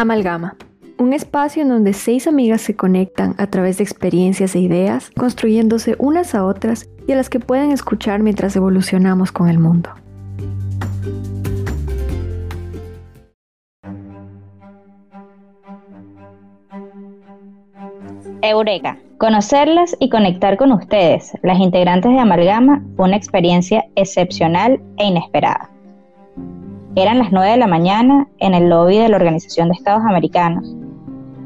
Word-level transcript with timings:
Amalgama. 0.00 0.54
Un 0.96 1.12
espacio 1.12 1.62
en 1.62 1.70
donde 1.70 1.92
seis 1.92 2.28
amigas 2.28 2.60
se 2.60 2.76
conectan 2.76 3.34
a 3.36 3.48
través 3.48 3.78
de 3.78 3.82
experiencias 3.82 4.54
e 4.54 4.60
ideas, 4.60 5.10
construyéndose 5.10 5.96
unas 5.98 6.36
a 6.36 6.44
otras 6.44 6.88
y 7.08 7.12
a 7.12 7.16
las 7.16 7.28
que 7.28 7.40
pueden 7.40 7.72
escuchar 7.72 8.22
mientras 8.22 8.54
evolucionamos 8.54 9.32
con 9.32 9.48
el 9.48 9.58
mundo. 9.58 9.90
Eureka. 18.42 18.98
Conocerlas 19.18 19.96
y 19.98 20.10
conectar 20.10 20.56
con 20.58 20.70
ustedes, 20.70 21.32
las 21.42 21.58
integrantes 21.58 22.12
de 22.12 22.20
Amalgama, 22.20 22.84
fue 22.94 23.06
una 23.06 23.16
experiencia 23.16 23.84
excepcional 23.96 24.80
e 24.96 25.06
inesperada. 25.06 25.70
Eran 26.96 27.18
las 27.18 27.32
9 27.32 27.50
de 27.50 27.56
la 27.58 27.66
mañana 27.66 28.26
en 28.38 28.54
el 28.54 28.70
lobby 28.70 28.98
de 28.98 29.08
la 29.08 29.16
Organización 29.16 29.68
de 29.68 29.74
Estados 29.74 30.02
Americanos. 30.04 30.74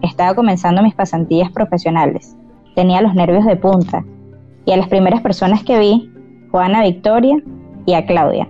Estaba 0.01 0.35
comenzando 0.35 0.83
mis 0.83 0.95
pasantías 0.95 1.51
profesionales. 1.51 2.37
Tenía 2.75 3.03
los 3.03 3.15
nervios 3.15 3.45
de 3.45 3.57
punta 3.57 4.05
y 4.65 4.73
a 4.73 4.77
las 4.77 4.89
primeras 4.89 5.21
personas 5.21 5.65
que 5.65 5.79
vi 5.79 6.11
fue 6.51 6.63
a 6.63 6.66
Ana 6.66 6.83
Victoria 6.83 7.37
y 7.87 7.95
a 7.95 8.07
Claudia. 8.07 8.49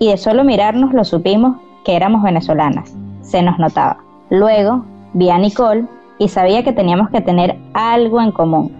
Y 0.00 0.08
de 0.08 0.16
solo 0.16 0.44
mirarnos 0.44 0.92
lo 0.92 1.04
supimos 1.04 1.56
que 1.84 1.96
éramos 1.96 2.22
venezolanas. 2.22 2.94
Se 3.22 3.40
nos 3.42 3.58
notaba. 3.58 3.98
Luego 4.28 4.84
vi 5.14 5.30
a 5.30 5.38
Nicole 5.38 5.86
y 6.18 6.28
sabía 6.28 6.64
que 6.64 6.72
teníamos 6.72 7.10
que 7.10 7.20
tener 7.20 7.56
algo 7.74 8.20
en 8.20 8.32
común. 8.32 8.72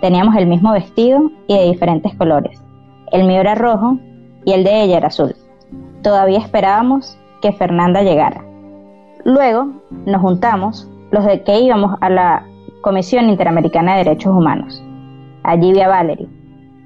Teníamos 0.00 0.36
el 0.36 0.46
mismo 0.46 0.72
vestido 0.72 1.30
y 1.48 1.56
de 1.56 1.64
diferentes 1.64 2.14
colores. 2.14 2.62
El 3.10 3.24
mío 3.24 3.40
era 3.40 3.54
rojo 3.54 3.98
y 4.44 4.52
el 4.52 4.64
de 4.64 4.82
ella 4.82 4.98
era 4.98 5.08
azul. 5.08 5.34
Todavía 6.04 6.38
esperábamos 6.38 7.18
que 7.40 7.52
Fernanda 7.52 8.02
llegara. 8.02 8.44
Luego 9.24 9.72
nos 10.04 10.20
juntamos 10.20 10.86
los 11.10 11.24
de 11.24 11.42
que 11.42 11.60
íbamos 11.60 11.96
a 12.02 12.10
la 12.10 12.46
Comisión 12.82 13.30
Interamericana 13.30 13.92
de 13.92 14.04
Derechos 14.04 14.34
Humanos. 14.36 14.84
Allí 15.44 15.72
vi 15.72 15.80
a 15.80 15.88
Valerie. 15.88 16.28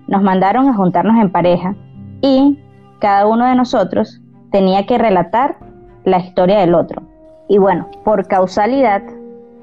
Nos 0.07 0.23
mandaron 0.23 0.69
a 0.69 0.75
juntarnos 0.75 1.21
en 1.21 1.33
pareja 1.33 1.75
y 2.21 2.61
cada 3.01 3.27
uno 3.27 3.45
de 3.47 3.57
nosotros 3.57 4.21
tenía 4.53 4.87
que 4.87 4.99
relatar 4.99 5.57
la 6.05 6.19
historia 6.19 6.61
del 6.61 6.77
otro. 6.77 7.03
Y 7.49 7.59
bueno, 7.59 7.89
por 8.05 8.29
causalidad, 8.29 9.03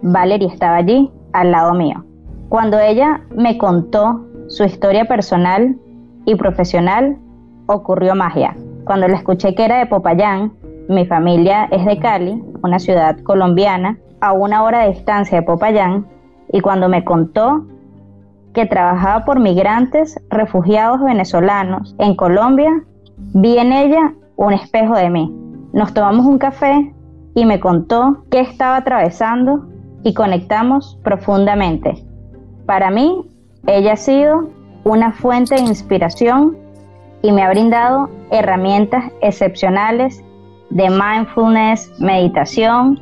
Valerie 0.01 0.49
estaba 0.49 0.75
allí, 0.75 1.09
al 1.31 1.51
lado 1.51 1.73
mío. 1.73 2.03
Cuando 2.49 2.77
ella 2.77 3.21
me 3.29 3.57
contó 3.57 4.19
su 4.49 4.65
historia 4.65 5.05
personal 5.05 5.77
y 6.25 6.35
profesional, 6.35 7.17
ocurrió 7.67 8.15
magia. 8.15 8.53
Cuando 8.85 9.07
le 9.07 9.15
escuché 9.15 9.55
que 9.55 9.65
era 9.65 9.79
de 9.79 9.87
Popayán, 9.87 10.53
mi 10.87 11.07
familia 11.07 11.67
es 11.71 11.83
de 11.85 11.97
Cali, 11.97 12.43
una 12.63 12.77
ciudad 12.77 13.17
colombiana, 13.21 13.97
a 14.21 14.31
una 14.31 14.61
hora 14.61 14.81
de 14.81 14.93
distancia 14.93 15.39
de 15.39 15.45
Popayán, 15.45 16.05
y 16.53 16.61
cuando 16.61 16.87
me 16.87 17.03
contó 17.03 17.65
que 18.53 18.67
trabajaba 18.67 19.25
por 19.25 19.39
migrantes 19.39 20.21
refugiados 20.29 21.01
venezolanos 21.01 21.95
en 21.97 22.15
Colombia, 22.15 22.83
vi 23.33 23.57
en 23.57 23.73
ella 23.73 24.13
un 24.35 24.53
espejo 24.53 24.95
de 24.95 25.09
mí. 25.09 25.35
Nos 25.73 25.93
tomamos 25.95 26.27
un 26.27 26.37
café 26.37 26.93
y 27.33 27.45
me 27.45 27.59
contó 27.59 28.23
qué 28.29 28.39
estaba 28.39 28.77
atravesando 28.77 29.65
y 30.03 30.13
conectamos 30.13 30.99
profundamente. 31.03 32.05
Para 32.67 32.91
mí, 32.91 33.27
ella 33.65 33.93
ha 33.93 33.97
sido 33.97 34.49
una 34.83 35.11
fuente 35.11 35.55
de 35.55 35.61
inspiración 35.61 36.64
y 37.25 37.31
me 37.31 37.41
ha 37.41 37.49
brindado 37.49 38.07
herramientas 38.29 39.11
excepcionales 39.21 40.23
de 40.69 40.87
mindfulness, 40.91 41.91
meditación 41.99 42.99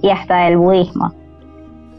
y 0.00 0.08
hasta 0.08 0.44
del 0.44 0.56
budismo. 0.56 1.12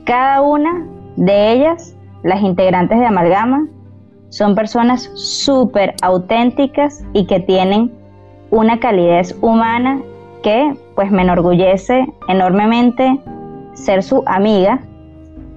Cada 0.04 0.42
una 0.42 0.88
de 1.18 1.52
ellas, 1.52 1.96
las 2.24 2.42
integrantes 2.42 2.98
de 3.00 3.06
Amalgama, 3.06 3.68
son 4.30 4.56
personas 4.56 5.12
súper 5.14 5.94
auténticas 6.02 7.06
y 7.14 7.28
que 7.28 7.42
tienen 7.42 7.92
una 8.50 8.80
calidez 8.80 9.38
humana 9.42 10.02
que 10.42 10.76
pues 10.96 11.12
me 11.12 11.22
enorgullece 11.22 12.08
enormemente 12.28 13.20
ser 13.74 14.02
su 14.02 14.24
amiga 14.26 14.80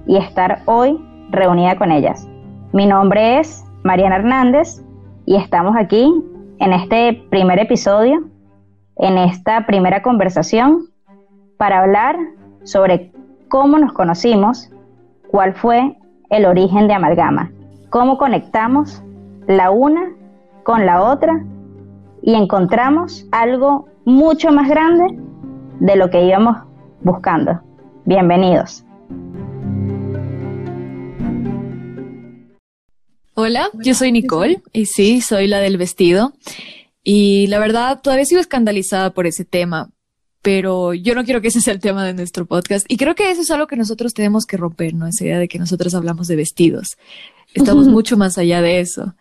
y 0.05 0.17
estar 0.17 0.61
hoy 0.65 1.03
reunida 1.31 1.77
con 1.77 1.91
ellas. 1.91 2.27
Mi 2.73 2.85
nombre 2.85 3.39
es 3.39 3.65
Mariana 3.81 4.17
Hernández 4.17 4.83
y 5.31 5.37
estamos 5.37 5.77
aquí 5.77 6.13
en 6.59 6.73
este 6.73 7.25
primer 7.29 7.57
episodio, 7.57 8.25
en 8.97 9.17
esta 9.17 9.65
primera 9.65 10.01
conversación, 10.01 10.89
para 11.55 11.79
hablar 11.79 12.17
sobre 12.63 13.13
cómo 13.47 13.77
nos 13.77 13.93
conocimos, 13.93 14.69
cuál 15.29 15.53
fue 15.53 15.95
el 16.31 16.45
origen 16.45 16.89
de 16.89 16.95
Amalgama, 16.95 17.49
cómo 17.89 18.17
conectamos 18.17 19.01
la 19.47 19.71
una 19.71 20.11
con 20.63 20.85
la 20.85 21.01
otra 21.01 21.41
y 22.21 22.35
encontramos 22.35 23.25
algo 23.31 23.87
mucho 24.03 24.51
más 24.51 24.67
grande 24.67 25.17
de 25.79 25.95
lo 25.95 26.09
que 26.09 26.25
íbamos 26.25 26.57
buscando. 27.03 27.57
Bienvenidos. 28.03 28.85
Hola, 33.33 33.69
yo 33.75 33.93
soy 33.93 34.11
Nicole 34.11 34.61
y 34.73 34.87
sí, 34.87 35.21
soy 35.21 35.47
la 35.47 35.59
del 35.59 35.77
vestido. 35.77 36.33
Y 37.01 37.47
la 37.47 37.59
verdad, 37.59 38.01
todavía 38.01 38.25
sigo 38.25 38.41
escandalizada 38.41 39.13
por 39.13 39.25
ese 39.25 39.45
tema, 39.45 39.89
pero 40.41 40.93
yo 40.93 41.15
no 41.15 41.23
quiero 41.23 41.41
que 41.41 41.47
ese 41.47 41.61
sea 41.61 41.73
el 41.73 41.79
tema 41.79 42.05
de 42.05 42.13
nuestro 42.13 42.45
podcast. 42.45 42.85
Y 42.89 42.97
creo 42.97 43.15
que 43.15 43.31
eso 43.31 43.41
es 43.41 43.49
algo 43.49 43.67
que 43.67 43.77
nosotros 43.77 44.13
tenemos 44.13 44.45
que 44.45 44.57
romper, 44.57 44.93
¿no? 44.93 45.07
Esa 45.07 45.23
idea 45.23 45.39
de 45.39 45.47
que 45.47 45.59
nosotros 45.59 45.95
hablamos 45.95 46.27
de 46.27 46.35
vestidos. 46.35 46.97
Estamos 47.53 47.87
mucho 47.87 48.17
más 48.17 48.37
allá 48.37 48.61
de 48.61 48.81
eso. 48.81 49.15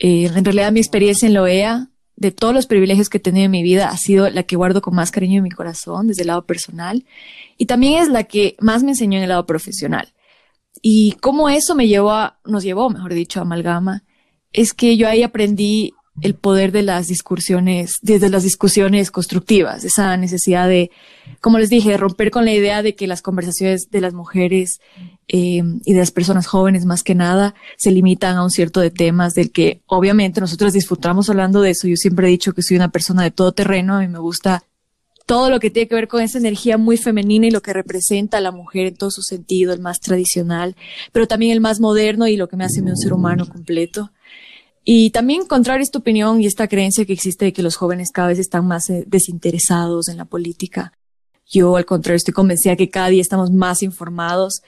Eh, 0.00 0.24
en 0.34 0.44
realidad, 0.44 0.72
mi 0.72 0.80
experiencia 0.80 1.26
en 1.26 1.34
la 1.34 1.42
OEA, 1.42 1.90
de 2.16 2.32
todos 2.32 2.54
los 2.54 2.66
privilegios 2.66 3.08
que 3.08 3.18
he 3.18 3.20
tenido 3.20 3.46
en 3.46 3.50
mi 3.52 3.62
vida, 3.62 3.88
ha 3.88 3.96
sido 3.96 4.28
la 4.30 4.42
que 4.42 4.56
guardo 4.56 4.82
con 4.82 4.94
más 4.94 5.12
cariño 5.12 5.38
en 5.38 5.44
mi 5.44 5.50
corazón, 5.50 6.08
desde 6.08 6.22
el 6.22 6.28
lado 6.28 6.44
personal. 6.44 7.04
Y 7.56 7.66
también 7.66 8.02
es 8.02 8.08
la 8.08 8.24
que 8.24 8.56
más 8.58 8.82
me 8.82 8.90
enseñó 8.90 9.18
en 9.18 9.24
el 9.24 9.28
lado 9.28 9.46
profesional. 9.46 10.12
Y 10.86 11.12
cómo 11.12 11.48
eso 11.48 11.74
me 11.74 11.88
llevó 11.88 12.10
a, 12.12 12.38
nos 12.44 12.62
llevó, 12.62 12.90
mejor 12.90 13.14
dicho, 13.14 13.40
a 13.40 13.44
Amalgama, 13.44 14.04
es 14.52 14.74
que 14.74 14.98
yo 14.98 15.08
ahí 15.08 15.22
aprendí 15.22 15.94
el 16.20 16.34
poder 16.34 16.72
de 16.72 16.82
las 16.82 17.06
discusiones, 17.06 17.94
desde 18.02 18.28
las 18.28 18.42
discusiones 18.42 19.10
constructivas, 19.10 19.82
esa 19.84 20.14
necesidad 20.18 20.68
de, 20.68 20.90
como 21.40 21.58
les 21.58 21.70
dije, 21.70 21.88
de 21.88 21.96
romper 21.96 22.30
con 22.30 22.44
la 22.44 22.52
idea 22.52 22.82
de 22.82 22.94
que 22.94 23.06
las 23.06 23.22
conversaciones 23.22 23.88
de 23.90 24.02
las 24.02 24.12
mujeres 24.12 24.78
eh, 25.26 25.62
y 25.86 25.92
de 25.94 25.98
las 25.98 26.10
personas 26.10 26.46
jóvenes 26.46 26.84
más 26.84 27.02
que 27.02 27.14
nada 27.14 27.54
se 27.78 27.90
limitan 27.90 28.36
a 28.36 28.44
un 28.44 28.50
cierto 28.50 28.80
de 28.80 28.90
temas 28.90 29.32
del 29.32 29.52
que 29.52 29.80
obviamente 29.86 30.42
nosotros 30.42 30.74
disfrutamos 30.74 31.30
hablando 31.30 31.62
de 31.62 31.70
eso. 31.70 31.88
Yo 31.88 31.96
siempre 31.96 32.26
he 32.26 32.30
dicho 32.30 32.52
que 32.52 32.62
soy 32.62 32.76
una 32.76 32.90
persona 32.90 33.22
de 33.22 33.30
todo 33.30 33.52
terreno, 33.52 33.96
a 33.96 34.00
mí 34.00 34.08
me 34.08 34.18
gusta 34.18 34.64
todo 35.26 35.50
lo 35.50 35.60
que 35.60 35.70
tiene 35.70 35.88
que 35.88 35.94
ver 35.94 36.08
con 36.08 36.22
esa 36.22 36.38
energía 36.38 36.76
muy 36.78 36.96
femenina 36.96 37.46
y 37.46 37.50
lo 37.50 37.62
que 37.62 37.72
representa 37.72 38.38
a 38.38 38.40
la 38.40 38.52
mujer 38.52 38.86
en 38.86 38.96
todo 38.96 39.10
su 39.10 39.22
sentido, 39.22 39.72
el 39.72 39.80
más 39.80 40.00
tradicional, 40.00 40.76
pero 41.12 41.26
también 41.26 41.52
el 41.52 41.60
más 41.60 41.80
moderno 41.80 42.26
y 42.26 42.36
lo 42.36 42.48
que 42.48 42.56
me 42.56 42.64
hace 42.64 42.82
un 42.82 42.96
ser 42.96 43.12
humano 43.12 43.46
completo. 43.48 44.12
Y 44.84 45.10
también 45.10 45.42
encontrar 45.42 45.80
esta 45.80 45.98
opinión 45.98 46.42
y 46.42 46.46
esta 46.46 46.68
creencia 46.68 47.06
que 47.06 47.14
existe 47.14 47.46
de 47.46 47.52
que 47.54 47.62
los 47.62 47.76
jóvenes 47.76 48.10
cada 48.12 48.28
vez 48.28 48.38
están 48.38 48.66
más 48.66 48.90
eh, 48.90 49.04
desinteresados 49.06 50.08
en 50.08 50.18
la 50.18 50.26
política. 50.26 50.92
Yo, 51.46 51.76
al 51.76 51.86
contrario, 51.86 52.16
estoy 52.16 52.34
convencida 52.34 52.76
que 52.76 52.90
cada 52.90 53.08
día 53.08 53.22
estamos 53.22 53.50
más 53.50 53.82
informados 53.82 54.60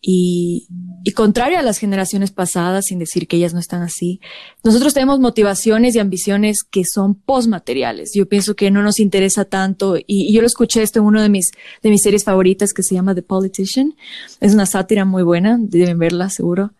y, 0.00 0.68
y 1.04 1.12
contrario 1.12 1.58
a 1.58 1.62
las 1.62 1.78
generaciones 1.78 2.30
pasadas, 2.30 2.86
sin 2.86 2.98
decir 2.98 3.26
que 3.26 3.36
ellas 3.36 3.54
no 3.54 3.60
están 3.60 3.82
así, 3.82 4.20
nosotros 4.62 4.94
tenemos 4.94 5.18
motivaciones 5.20 5.94
y 5.94 5.98
ambiciones 5.98 6.58
que 6.62 6.82
son 6.84 7.14
postmateriales. 7.14 8.12
Yo 8.14 8.28
pienso 8.28 8.54
que 8.54 8.70
no 8.70 8.82
nos 8.82 9.00
interesa 9.00 9.44
tanto, 9.44 9.96
y, 9.96 10.04
y, 10.06 10.32
yo 10.32 10.40
lo 10.40 10.46
escuché 10.46 10.82
esto 10.82 11.00
en 11.00 11.06
uno 11.06 11.22
de 11.22 11.28
mis, 11.28 11.50
de 11.82 11.90
mis 11.90 12.02
series 12.02 12.24
favoritas 12.24 12.72
que 12.72 12.82
se 12.82 12.94
llama 12.94 13.14
The 13.14 13.22
Politician. 13.22 13.96
Es 14.40 14.54
una 14.54 14.66
sátira 14.66 15.04
muy 15.04 15.22
buena, 15.22 15.56
deben 15.60 15.98
verla 15.98 16.30
seguro. 16.30 16.72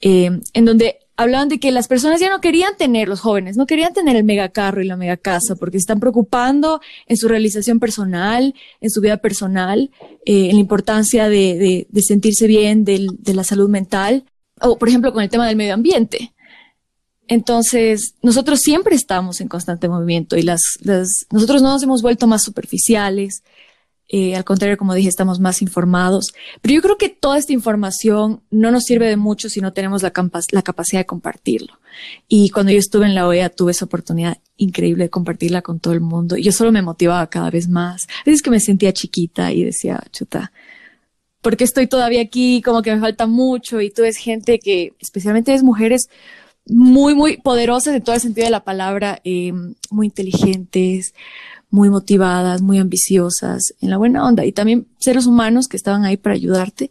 Eh, 0.00 0.40
en 0.52 0.64
donde 0.64 1.05
hablaban 1.16 1.48
de 1.48 1.58
que 1.58 1.72
las 1.72 1.88
personas 1.88 2.20
ya 2.20 2.30
no 2.30 2.40
querían 2.40 2.76
tener, 2.76 3.08
los 3.08 3.20
jóvenes, 3.20 3.56
no 3.56 3.66
querían 3.66 3.94
tener 3.94 4.16
el 4.16 4.24
megacarro 4.24 4.82
y 4.82 4.86
la 4.86 4.96
mega 4.96 5.16
casa 5.16 5.56
porque 5.56 5.78
se 5.78 5.82
están 5.82 6.00
preocupando 6.00 6.80
en 7.06 7.16
su 7.16 7.28
realización 7.28 7.80
personal, 7.80 8.54
en 8.80 8.90
su 8.90 9.00
vida 9.00 9.16
personal, 9.16 9.90
eh, 10.24 10.48
en 10.50 10.54
la 10.54 10.60
importancia 10.60 11.28
de, 11.28 11.56
de, 11.58 11.86
de 11.88 12.02
sentirse 12.02 12.46
bien, 12.46 12.84
de, 12.84 13.06
de 13.18 13.34
la 13.34 13.44
salud 13.44 13.68
mental, 13.68 14.24
o 14.60 14.78
por 14.78 14.88
ejemplo 14.88 15.12
con 15.12 15.22
el 15.22 15.30
tema 15.30 15.46
del 15.46 15.56
medio 15.56 15.74
ambiente. 15.74 16.32
Entonces, 17.28 18.14
nosotros 18.22 18.60
siempre 18.60 18.94
estamos 18.94 19.40
en 19.40 19.48
constante 19.48 19.88
movimiento 19.88 20.36
y 20.36 20.42
las, 20.42 20.60
las, 20.82 21.26
nosotros 21.32 21.60
no 21.60 21.72
nos 21.72 21.82
hemos 21.82 22.00
vuelto 22.02 22.26
más 22.26 22.42
superficiales, 22.42 23.42
Eh, 24.08 24.36
al 24.36 24.44
contrario, 24.44 24.76
como 24.76 24.94
dije, 24.94 25.08
estamos 25.08 25.40
más 25.40 25.62
informados. 25.62 26.32
Pero 26.60 26.74
yo 26.74 26.82
creo 26.82 26.96
que 26.96 27.08
toda 27.08 27.38
esta 27.38 27.52
información 27.52 28.42
no 28.50 28.70
nos 28.70 28.84
sirve 28.84 29.08
de 29.08 29.16
mucho 29.16 29.48
si 29.48 29.60
no 29.60 29.72
tenemos 29.72 30.02
la, 30.02 30.12
la 30.52 30.62
capacidad 30.62 31.00
de 31.00 31.06
compartirlo. 31.06 31.78
Y 32.28 32.50
cuando 32.50 32.72
yo 32.72 32.78
estuve 32.78 33.06
en 33.06 33.14
la 33.14 33.26
OEA 33.26 33.48
tuve 33.48 33.72
esa 33.72 33.86
oportunidad 33.86 34.38
increíble 34.56 35.04
de 35.04 35.10
compartirla 35.10 35.62
con 35.62 35.80
todo 35.80 35.92
el 35.92 36.00
mundo. 36.00 36.36
Y 36.36 36.42
yo 36.42 36.52
solo 36.52 36.70
me 36.70 36.82
motivaba 36.82 37.26
cada 37.28 37.50
vez 37.50 37.68
más. 37.68 38.04
A 38.04 38.24
veces 38.26 38.42
que 38.42 38.50
me 38.50 38.60
sentía 38.60 38.92
chiquita 38.92 39.52
y 39.52 39.64
decía, 39.64 40.02
chuta, 40.12 40.52
¿por 41.40 41.56
qué 41.56 41.64
estoy 41.64 41.86
todavía 41.86 42.22
aquí? 42.22 42.62
Como 42.62 42.82
que 42.82 42.94
me 42.94 43.00
falta 43.00 43.26
mucho. 43.26 43.80
Y 43.80 43.90
tú 43.90 44.02
ves 44.02 44.16
gente 44.18 44.58
que, 44.58 44.92
especialmente 45.00 45.52
es 45.52 45.62
mujeres, 45.62 46.08
muy, 46.66 47.14
muy 47.14 47.36
poderosas 47.38 47.94
en 47.94 48.02
todo 48.02 48.14
el 48.14 48.20
sentido 48.20 48.46
de 48.46 48.50
la 48.50 48.64
palabra, 48.64 49.20
eh, 49.24 49.52
muy 49.90 50.06
inteligentes, 50.06 51.14
muy 51.70 51.90
motivadas, 51.90 52.62
muy 52.62 52.78
ambiciosas, 52.78 53.74
en 53.80 53.90
la 53.90 53.96
buena 53.96 54.24
onda. 54.24 54.44
Y 54.44 54.52
también 54.52 54.86
seres 54.98 55.26
humanos 55.26 55.68
que 55.68 55.76
estaban 55.76 56.04
ahí 56.04 56.16
para 56.16 56.34
ayudarte. 56.34 56.90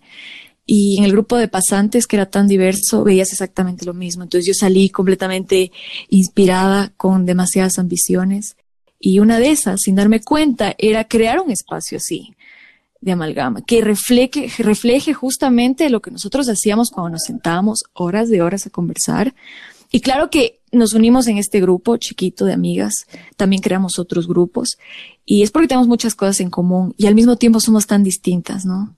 Y 0.66 0.98
en 0.98 1.06
el 1.06 1.12
grupo 1.12 1.38
de 1.38 1.48
pasantes, 1.48 2.07
que 2.07 2.16
era 2.16 2.25
tan 2.25 2.48
diverso, 2.48 3.04
veías 3.04 3.31
exactamente 3.31 3.86
lo 3.86 3.94
mismo. 3.94 4.24
Entonces 4.24 4.48
yo 4.48 4.54
salí 4.54 4.89
completamente 4.89 5.72
inspirada, 6.10 6.92
con 6.98 7.25
demasiadas 7.25 7.77
ambiciones. 7.77 8.57
Y 9.00 9.19
una 9.19 9.38
de 9.38 9.51
esas, 9.51 9.81
sin 9.81 9.95
darme 9.95 10.22
cuenta, 10.22 10.74
era 10.77 11.07
crear 11.07 11.39
un 11.39 11.51
espacio 11.51 11.98
así, 11.98 12.33
de 13.01 13.12
amalgama, 13.12 13.62
que 13.62 13.81
refleje, 13.81 14.50
refleje 14.57 15.13
justamente 15.13 15.92
lo 15.92 16.01
que 16.01 16.10
nosotros 16.10 16.50
hacíamos 16.50 16.89
cuando 16.89 17.12
nos 17.12 17.24
sentábamos 17.24 17.83
horas 17.94 18.30
de 18.30 18.42
horas 18.42 18.66
a 18.66 18.72
conversar. 18.72 19.36
Y 19.92 20.02
claro 20.02 20.30
que 20.30 20.60
nos 20.72 20.94
unimos 20.94 21.28
en 21.28 21.38
este 21.38 21.62
grupo 21.62 21.98
chiquito 21.98 22.46
de 22.46 22.54
amigas, 22.54 23.08
también 23.38 23.62
creamos 23.62 23.98
otros 24.00 24.28
grupos, 24.28 24.78
y 25.26 25.44
es 25.44 25.52
porque 25.52 25.68
tenemos 25.68 25.88
muchas 25.88 26.16
cosas 26.16 26.40
en 26.42 26.50
común 26.50 26.94
y 26.98 27.08
al 27.08 27.16
mismo 27.16 27.38
tiempo 27.38 27.60
somos 27.60 27.88
tan 27.88 28.04
distintas, 28.04 28.66
¿no? 28.66 28.96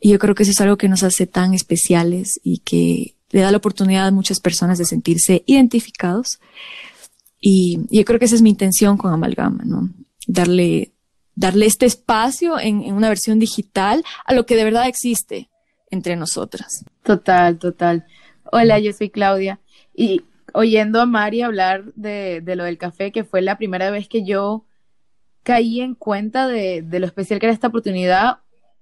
Y 0.00 0.10
yo 0.10 0.18
creo 0.18 0.34
que 0.34 0.44
eso 0.44 0.52
es 0.52 0.60
algo 0.60 0.76
que 0.76 0.88
nos 0.88 1.02
hace 1.02 1.26
tan 1.26 1.52
especiales 1.52 2.40
y 2.42 2.58
que 2.58 3.14
le 3.30 3.40
da 3.40 3.50
la 3.50 3.58
oportunidad 3.58 4.06
a 4.06 4.12
muchas 4.12 4.40
personas 4.40 4.78
de 4.78 4.84
sentirse 4.84 5.42
identificados. 5.46 6.38
Y, 7.40 7.80
yo 7.90 8.04
creo 8.04 8.18
que 8.18 8.24
esa 8.26 8.36
es 8.36 8.42
mi 8.42 8.50
intención 8.50 8.96
con 8.96 9.12
Amalgama, 9.12 9.64
¿no? 9.64 9.90
Darle, 10.26 10.92
darle 11.34 11.66
este 11.66 11.86
espacio 11.86 12.58
en, 12.58 12.92
una 12.92 13.08
versión 13.08 13.38
digital 13.38 14.04
a 14.24 14.34
lo 14.34 14.46
que 14.46 14.56
de 14.56 14.64
verdad 14.64 14.88
existe 14.88 15.50
entre 15.90 16.16
nosotras. 16.16 16.84
Total, 17.02 17.58
total. 17.58 18.06
Hola, 18.52 18.78
yo 18.78 18.92
soy 18.92 19.10
Claudia 19.10 19.60
y 19.96 20.22
oyendo 20.52 21.00
a 21.00 21.06
Mari 21.06 21.40
hablar 21.42 21.92
de, 21.94 22.40
de, 22.42 22.54
lo 22.54 22.64
del 22.64 22.78
café, 22.78 23.10
que 23.10 23.24
fue 23.24 23.40
la 23.40 23.56
primera 23.56 23.90
vez 23.90 24.08
que 24.08 24.24
yo 24.24 24.64
caí 25.42 25.80
en 25.80 25.94
cuenta 25.94 26.46
de, 26.46 26.82
de 26.82 27.00
lo 27.00 27.06
especial 27.06 27.40
que 27.40 27.46
era 27.46 27.52
esta 27.52 27.68
oportunidad, 27.68 28.38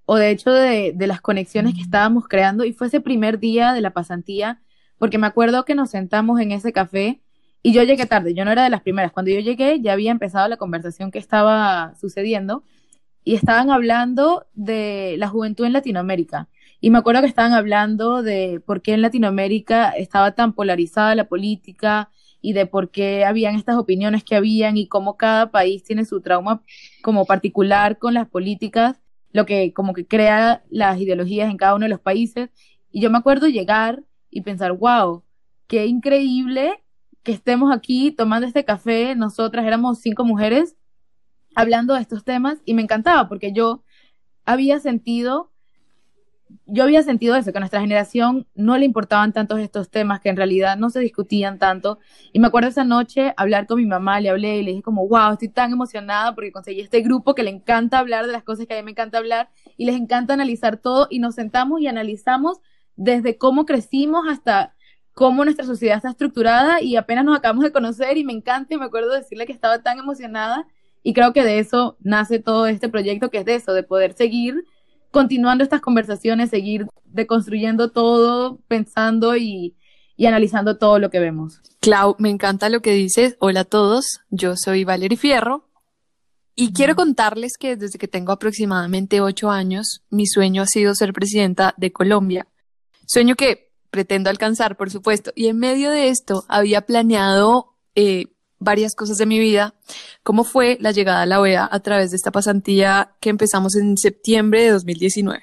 o 0.07 0.17
de 0.17 0.31
hecho 0.31 0.53
de, 0.53 0.93
de, 0.95 1.07
las 1.07 1.21
conexiones 1.21 1.75
que 1.75 1.81
estábamos 1.81 2.27
creando, 2.29 2.65
y 2.65 2.73
fue 2.73 2.89
ese 2.89 3.01
primer 3.01 3.39
día 3.39 3.73
de 3.73 3.81
la 3.81 3.91
pasantía, 3.91 4.61
porque 4.99 5.19
me 5.19 5.27
acuerdo 5.27 5.65
que 5.65 5.75
nos 5.75 5.91
sentamos 5.91 6.41
en 6.41 6.53
ese 6.53 6.73
café 6.73 7.21
y 7.63 7.73
yo 7.73 7.83
llegué 7.83 8.07
tarde, 8.07 8.35
yo 8.35 8.45
no 8.45 8.53
era 8.53 8.65
de 8.65 8.71
las 8.71 8.83
primeras, 8.83 9.13
cuando 9.13 9.31
yo 9.31 9.41
llegué 9.41 9.81
ya 9.81 9.93
había 9.93 10.11
empezado 10.11 10.49
la 10.49 10.57
conversación 10.57 11.11
que 11.11 11.19
estaba 11.19 11.95
sucediendo 11.99 12.65
y 13.25 13.37
estaban 13.37 13.71
hablando 13.71 14.47
de 14.53 15.17
la 15.19 15.29
juventud 15.29 15.65
en 15.65 15.73
Latinoamérica. 15.73 16.49
Y 16.85 16.91
me 16.91 16.99
acuerdo 16.99 17.23
que 17.23 17.29
estaban 17.29 17.55
hablando 17.55 18.23
de 18.23 18.61
por 18.61 18.83
qué 18.83 18.93
en 18.93 19.01
Latinoamérica 19.01 19.89
estaba 19.93 20.35
tan 20.35 20.53
polarizada 20.53 21.15
la 21.15 21.31
política 21.31 22.11
y 22.43 22.53
de 22.53 22.67
por 22.67 22.91
qué 22.91 23.25
habían 23.25 23.55
estas 23.55 23.79
opiniones 23.79 24.23
que 24.23 24.37
habían 24.37 24.77
y 24.77 24.87
cómo 24.87 25.17
cada 25.17 25.51
país 25.51 25.83
tiene 25.83 26.05
su 26.05 26.21
trauma 26.21 26.63
como 27.03 27.25
particular 27.25 27.97
con 27.99 28.13
las 28.13 28.29
políticas 28.29 29.01
lo 29.33 29.47
que 29.47 29.73
como 29.73 29.95
que 29.95 30.07
crea 30.07 30.63
las 30.69 31.01
ideologías 31.01 31.51
en 31.51 31.57
cada 31.57 31.75
uno 31.75 31.85
de 31.87 31.89
los 31.89 32.01
países. 32.01 32.51
Y 32.93 33.01
yo 33.01 33.09
me 33.09 33.17
acuerdo 33.17 33.47
llegar 33.49 34.05
y 34.29 34.43
pensar, 34.43 34.73
wow, 34.73 35.25
qué 35.67 35.87
increíble 35.87 36.85
que 37.23 37.33
estemos 37.33 37.75
aquí 37.75 38.11
tomando 38.11 38.47
este 38.47 38.67
café. 38.67 39.15
Nosotras 39.15 39.65
éramos 39.65 40.01
cinco 40.01 40.27
mujeres 40.27 40.77
hablando 41.55 41.95
de 41.95 42.03
estos 42.03 42.25
temas 42.25 42.59
y 42.67 42.75
me 42.75 42.83
encantaba 42.83 43.27
porque 43.27 43.55
yo 43.55 43.83
había 44.45 44.81
sentido 44.81 45.54
yo 46.67 46.83
había 46.85 47.03
sentido 47.03 47.37
eso, 47.37 47.53
que 47.53 47.59
a 47.59 47.61
nuestra 47.61 47.81
generación 47.81 48.47
no 48.55 48.77
le 48.79 48.85
importaban 48.85 49.33
tantos 49.33 49.61
estos 49.61 49.91
temas, 49.91 50.21
que 50.21 50.29
en 50.29 50.37
realidad 50.37 50.77
no 50.77 50.91
se 50.91 51.01
discutían 51.01 51.59
tanto. 51.59 51.99
Y 52.33 52.41
me 52.41 52.47
acuerdo 52.47 52.69
esa 52.69 52.85
noche 52.85 53.35
hablar 53.37 53.67
con 53.67 53.79
mi 53.79 53.87
mamá, 53.87 54.21
le 54.21 54.31
hablé 54.31 54.59
y 54.59 54.63
le 54.63 54.71
dije 54.73 54.83
como, 54.83 55.07
wow, 55.09 55.33
estoy 55.33 55.49
tan 55.49 55.73
emocionada 55.73 56.35
porque 56.35 56.53
conseguí 56.53 56.81
este 56.81 57.01
grupo 57.01 57.35
que 57.35 57.43
le 57.43 57.51
encanta 57.51 57.99
hablar 57.99 58.27
de 58.27 58.33
las 58.33 58.43
cosas 58.43 58.67
que 58.67 58.75
a 58.75 58.77
mí 58.79 58.83
me 58.83 58.91
encanta 58.93 59.19
hablar 59.19 59.51
y 59.77 59.87
les 59.87 59.97
encanta 59.97 60.35
analizar 60.35 60.77
todo 60.77 61.07
y 61.11 61.19
nos 61.19 61.35
sentamos 61.35 61.81
y 61.81 61.87
analizamos 61.87 62.61
desde 62.97 63.39
cómo 63.39 63.67
crecimos 63.67 64.27
hasta 64.29 64.75
cómo 65.15 65.45
nuestra 65.45 65.65
sociedad 65.65 65.97
está 65.97 66.11
estructurada 66.11 66.83
y 66.83 66.97
apenas 66.97 67.25
nos 67.25 67.37
acabamos 67.37 67.65
de 67.65 67.73
conocer 67.73 68.19
y 68.19 68.25
me 68.25 68.33
encanta 68.33 68.75
y 68.75 68.79
me 68.79 68.85
acuerdo 68.85 69.13
decirle 69.13 69.47
que 69.47 69.53
estaba 69.53 69.83
tan 69.83 69.99
emocionada 69.99 70.67
y 71.03 71.13
creo 71.13 71.33
que 71.33 71.45
de 71.45 71.59
eso 71.59 71.97
nace 72.01 72.39
todo 72.39 72.67
este 72.67 72.89
proyecto 72.89 73.31
que 73.31 73.39
es 73.39 73.45
de 73.45 73.55
eso, 73.55 73.75
de 73.75 73.83
poder 73.83 74.15
seguir 74.15 74.65
continuando 75.15 75.63
estas 75.63 75.81
conversaciones, 75.81 76.51
seguir 76.51 76.89
deconstruyendo 77.05 77.93
todo, 77.93 78.59
pensando 78.67 79.37
y, 79.37 79.77
y 80.17 80.27
analizando 80.27 80.77
todo 80.77 80.99
lo 80.99 81.09
que 81.09 81.21
vemos. 81.21 81.61
Clau, 81.81 82.17
me 82.19 82.31
encanta 82.31 82.69
lo 82.69 82.81
que 82.81 82.91
dices. 82.91 83.37
Hola 83.39 83.61
a 83.61 83.65
todos, 83.65 84.05
yo 84.31 84.57
soy 84.57 84.83
Valerie 84.83 85.17
Fierro 85.17 85.71
y 86.57 86.73
quiero 86.73 86.97
contarles 86.97 87.53
que 87.59 87.77
desde 87.77 87.99
que 87.99 88.09
tengo 88.09 88.33
aproximadamente 88.33 89.21
ocho 89.21 89.51
años, 89.51 90.03
mi 90.11 90.27
sueño 90.27 90.63
ha 90.63 90.67
sido 90.67 90.97
ser 90.97 91.13
presidenta 91.13 91.75
de 91.77 91.93
Colombia. 91.93 92.49
Sueño 93.07 93.37
que 93.37 93.73
pretendo 93.91 94.31
alcanzar, 94.31 94.77
por 94.77 94.91
supuesto. 94.91 95.31
Y 95.37 95.47
en 95.47 95.59
medio 95.59 95.93
de 95.93 96.09
esto 96.09 96.45
había 96.49 96.81
planeado 96.81 97.77
eh, 97.95 98.34
varias 98.65 98.95
cosas 98.95 99.19
de 99.19 99.27
mi 99.27 99.39
vida, 99.39 99.75
como 100.23 100.45
fue 100.45 100.79
la 100.81 100.91
llegada 100.91 101.23
a 101.23 101.27
la 101.27 101.41
OEA 101.41 101.69
a 101.71 101.81
través 101.81 102.11
de 102.11 102.17
esta 102.17 102.33
pasantía 102.33 103.15
que 103.21 103.31
empezamos 103.31 103.77
en 103.77 103.97
septiembre 103.97 104.63
de 104.63 104.71
2019. 104.71 105.43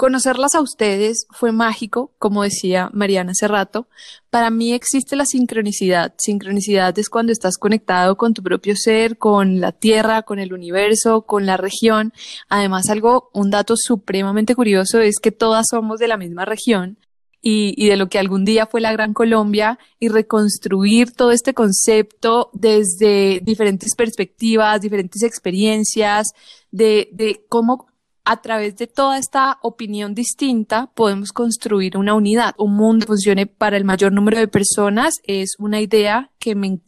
Conocerlas 0.00 0.54
a 0.54 0.62
ustedes 0.62 1.26
fue 1.28 1.52
mágico, 1.52 2.14
como 2.18 2.42
decía 2.42 2.88
Mariana 2.94 3.32
hace 3.32 3.46
rato. 3.48 3.86
Para 4.30 4.48
mí 4.48 4.72
existe 4.72 5.14
la 5.14 5.26
sincronicidad. 5.26 6.14
Sincronicidad 6.16 6.98
es 6.98 7.10
cuando 7.10 7.32
estás 7.32 7.58
conectado 7.58 8.16
con 8.16 8.32
tu 8.32 8.42
propio 8.42 8.76
ser, 8.76 9.18
con 9.18 9.60
la 9.60 9.72
tierra, 9.72 10.22
con 10.22 10.38
el 10.38 10.54
universo, 10.54 11.26
con 11.26 11.44
la 11.44 11.58
región. 11.58 12.14
Además, 12.48 12.88
algo, 12.88 13.28
un 13.34 13.50
dato 13.50 13.74
supremamente 13.76 14.54
curioso 14.54 15.00
es 15.00 15.16
que 15.20 15.32
todas 15.32 15.66
somos 15.70 15.98
de 15.98 16.08
la 16.08 16.16
misma 16.16 16.46
región 16.46 16.96
y, 17.42 17.88
de 17.88 17.96
lo 17.96 18.08
que 18.08 18.18
algún 18.18 18.44
día 18.44 18.66
fue 18.66 18.80
la 18.80 18.92
Gran 18.92 19.14
Colombia 19.14 19.78
y 19.98 20.08
reconstruir 20.08 21.12
todo 21.12 21.30
este 21.30 21.54
concepto 21.54 22.50
desde 22.52 23.40
diferentes 23.42 23.94
perspectivas, 23.94 24.80
diferentes 24.80 25.22
experiencias, 25.22 26.28
de, 26.70 27.08
de 27.12 27.44
cómo 27.48 27.86
a 28.24 28.42
través 28.42 28.76
de 28.76 28.86
toda 28.86 29.18
esta 29.18 29.58
opinión 29.62 30.14
distinta 30.14 30.90
podemos 30.94 31.32
construir 31.32 31.96
una 31.96 32.14
unidad. 32.14 32.54
Un 32.58 32.76
mundo 32.76 33.04
que 33.04 33.12
funcione 33.12 33.46
para 33.46 33.76
el 33.76 33.84
mayor 33.84 34.12
número 34.12 34.38
de 34.38 34.48
personas 34.48 35.14
es 35.24 35.54
una 35.58 35.80
idea 35.80 36.30
que 36.38 36.54
me 36.54 36.80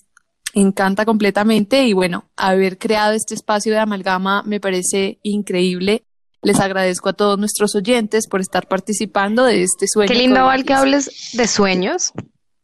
encanta 0.54 1.06
completamente 1.06 1.84
y 1.86 1.94
bueno, 1.94 2.26
haber 2.36 2.78
creado 2.78 3.14
este 3.14 3.34
espacio 3.34 3.72
de 3.72 3.78
amalgama 3.78 4.42
me 4.42 4.60
parece 4.60 5.18
increíble 5.22 6.04
les 6.42 6.58
agradezco 6.58 7.10
a 7.10 7.12
todos 7.12 7.38
nuestros 7.38 7.74
oyentes 7.74 8.26
por 8.26 8.40
estar 8.40 8.66
participando 8.66 9.44
de 9.44 9.62
este 9.62 9.86
sueño. 9.86 10.08
Qué 10.08 10.18
lindo, 10.18 10.44
Val, 10.44 10.64
que 10.64 10.74
hables 10.74 11.32
de 11.34 11.46
sueños, 11.46 12.12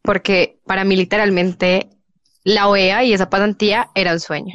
porque 0.02 0.58
para 0.66 0.85
mí 0.85 0.97
literalmente 0.97 1.88
la 2.42 2.68
OEA 2.68 3.04
y 3.04 3.12
esa 3.12 3.30
pasantía 3.30 3.88
era 3.94 4.12
un 4.12 4.20
sueño. 4.20 4.54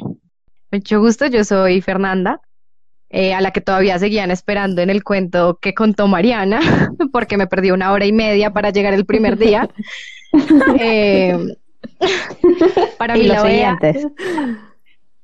Mucho 0.70 1.00
gusto, 1.00 1.26
yo 1.26 1.42
soy 1.44 1.80
Fernanda, 1.80 2.40
eh, 3.08 3.32
a 3.32 3.40
la 3.40 3.50
que 3.52 3.60
todavía 3.60 3.98
seguían 3.98 4.30
esperando 4.30 4.82
en 4.82 4.90
el 4.90 5.02
cuento 5.02 5.58
que 5.60 5.72
contó 5.72 6.06
Mariana, 6.06 6.60
porque 7.12 7.36
me 7.38 7.46
perdí 7.46 7.70
una 7.70 7.92
hora 7.92 8.04
y 8.04 8.12
media 8.12 8.52
para 8.52 8.70
llegar 8.70 8.92
el 8.92 9.06
primer 9.06 9.38
día. 9.38 9.70
eh, 10.78 11.38
para 12.98 13.14
mí 13.14 13.22
la 13.22 13.42
OEA, 13.42 13.78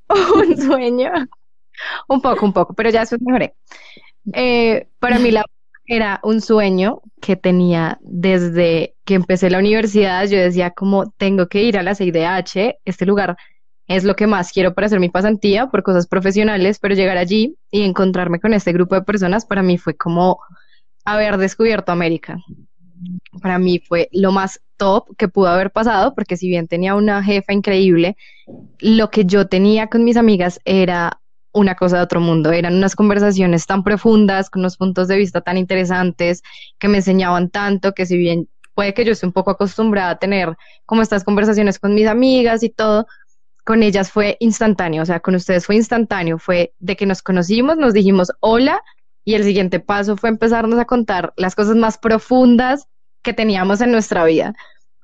un 0.35 0.57
sueño. 0.57 1.11
Un 2.09 2.21
poco, 2.21 2.47
un 2.47 2.53
poco, 2.53 2.75
pero 2.75 2.91
ya 2.91 3.03
eso 3.03 3.17
mejoré. 3.21 3.55
Eh, 4.35 4.89
para 4.99 5.19
mí 5.19 5.31
la 5.31 5.45
era 5.91 6.21
un 6.23 6.41
sueño 6.41 7.03
que 7.21 7.35
tenía 7.35 7.99
desde 8.01 8.95
que 9.05 9.15
empecé 9.15 9.51
la 9.51 9.59
universidad. 9.59 10.25
Yo 10.29 10.39
decía 10.39 10.71
como 10.71 11.11
tengo 11.11 11.49
que 11.49 11.65
ir 11.65 11.77
a 11.77 11.83
la 11.83 11.97
CIDH, 11.97 12.79
este 12.85 13.07
lugar 13.07 13.37
es 13.89 14.05
lo 14.05 14.15
que 14.15 14.29
más 14.29 14.53
quiero 14.53 14.73
para 14.73 14.87
hacer 14.87 15.01
mi 15.01 15.09
pasantía 15.09 15.67
por 15.67 15.83
cosas 15.83 16.07
profesionales, 16.07 16.79
pero 16.81 16.95
llegar 16.95 17.17
allí 17.17 17.57
y 17.73 17.83
encontrarme 17.83 18.39
con 18.39 18.55
este 18.55 18.73
grupo 18.73 18.95
de 18.95 19.03
personas 19.03 19.45
para 19.45 19.65
mí 19.65 19.79
fue 19.79 19.97
como 19.97 20.39
haber 21.05 21.39
descubierto 21.39 21.91
América. 21.91 22.39
Para 23.43 23.59
mí 23.59 23.81
fue 23.81 24.09
lo 24.13 24.31
más 24.31 24.61
top 24.77 25.17
que 25.17 25.27
pudo 25.27 25.49
haber 25.49 25.73
pasado, 25.73 26.15
porque 26.15 26.37
si 26.37 26.49
bien 26.49 26.69
tenía 26.69 26.95
una 26.95 27.21
jefa 27.25 27.53
increíble, 27.53 28.17
lo 28.79 29.11
que 29.11 29.25
yo 29.25 29.49
tenía 29.49 29.89
con 29.89 30.05
mis 30.05 30.17
amigas 30.17 30.61
era 30.65 31.21
una 31.53 31.75
cosa 31.75 31.97
de 31.99 32.03
otro 32.03 32.21
mundo. 32.21 32.53
Eran 32.53 32.77
unas 32.77 32.95
conversaciones 32.97 33.67
tan 33.67 33.83
profundas, 33.83 34.51
con 34.51 34.61
unos 34.61 34.77
puntos 34.77 35.09
de 35.09 35.17
vista 35.17 35.41
tan 35.41 35.57
interesantes, 35.57 36.43
que 36.79 36.89
me 36.89 36.99
enseñaban 36.99 37.51
tanto, 37.51 37.93
que 37.93 38.07
si 38.07 38.17
bien 38.17 38.49
puede 38.75 38.95
que 38.95 39.05
yo 39.05 39.13
esté 39.13 39.27
un 39.27 39.33
poco 39.33 39.51
acostumbrada 39.51 40.11
a 40.11 40.19
tener 40.19 40.57
como 40.87 41.03
estas 41.03 41.25
conversaciones 41.25 41.79
con 41.79 41.95
mis 41.95 42.07
amigas 42.07 42.63
y 42.63 42.71
todo, 42.71 43.07
con 43.65 43.83
ellas 43.83 44.11
fue 44.11 44.37
instantáneo, 44.41 45.03
o 45.03 45.07
sea, 45.07 45.21
con 45.21 45.35
ustedes 45.35 45.67
fue 45.67 45.77
instantáneo, 45.77 46.39
fue 46.39 46.73
de 46.79 46.97
que 46.97 47.07
nos 47.07 47.23
conocimos, 47.23 47.77
nos 47.77 47.93
dijimos 47.93 48.33
hola 48.41 48.83
y 49.25 49.35
el 49.35 49.45
siguiente 49.45 49.81
paso 49.81 50.17
fue 50.17 50.31
empezarnos 50.31 50.79
a 50.79 50.87
contar 50.87 51.33
las 51.37 51.55
cosas 51.55 51.77
más 51.77 51.99
profundas 51.99 52.87
que 53.23 53.35
teníamos 53.35 53.81
en 53.81 53.93
nuestra 53.93 54.25
vida. 54.25 54.55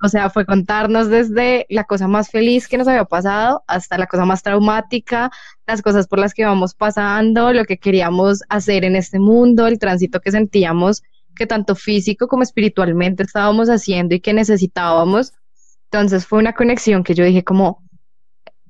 O 0.02 0.08
sea, 0.08 0.28
fue 0.28 0.44
contarnos 0.44 1.08
desde 1.08 1.66
la 1.70 1.84
cosa 1.84 2.06
más 2.06 2.30
feliz 2.30 2.68
que 2.68 2.76
nos 2.76 2.86
había 2.86 3.06
pasado 3.06 3.64
hasta 3.66 3.96
la 3.96 4.06
cosa 4.06 4.24
más 4.26 4.42
traumática, 4.42 5.30
las 5.66 5.80
cosas 5.80 6.06
por 6.06 6.18
las 6.18 6.34
que 6.34 6.42
íbamos 6.42 6.74
pasando, 6.74 7.52
lo 7.52 7.64
que 7.64 7.78
queríamos 7.78 8.42
hacer 8.48 8.84
en 8.84 8.94
este 8.94 9.18
mundo, 9.18 9.66
el 9.66 9.78
tránsito 9.78 10.20
que 10.20 10.30
sentíamos 10.30 11.02
que 11.34 11.46
tanto 11.46 11.74
físico 11.74 12.26
como 12.26 12.42
espiritualmente 12.42 13.22
estábamos 13.22 13.68
haciendo 13.68 14.14
y 14.14 14.20
que 14.20 14.32
necesitábamos. 14.32 15.32
Entonces 15.90 16.26
fue 16.26 16.40
una 16.40 16.54
conexión 16.54 17.04
que 17.04 17.14
yo 17.14 17.24
dije 17.24 17.44
como, 17.44 17.82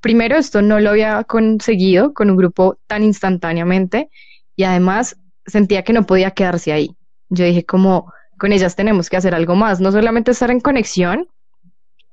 primero 0.00 0.36
esto 0.36 0.62
no 0.62 0.78
lo 0.80 0.90
había 0.90 1.24
conseguido 1.24 2.12
con 2.12 2.30
un 2.30 2.36
grupo 2.36 2.78
tan 2.86 3.02
instantáneamente 3.02 4.10
y 4.54 4.64
además 4.64 5.16
sentía 5.46 5.82
que 5.82 5.92
no 5.92 6.06
podía 6.06 6.32
quedarse 6.32 6.72
ahí. 6.72 6.90
Yo 7.28 7.44
dije 7.44 7.64
como, 7.64 8.12
con 8.38 8.52
ellas 8.52 8.76
tenemos 8.76 9.08
que 9.08 9.16
hacer 9.16 9.34
algo 9.34 9.54
más, 9.54 9.80
no 9.80 9.92
solamente 9.92 10.30
estar 10.30 10.50
en 10.50 10.60
conexión, 10.60 11.28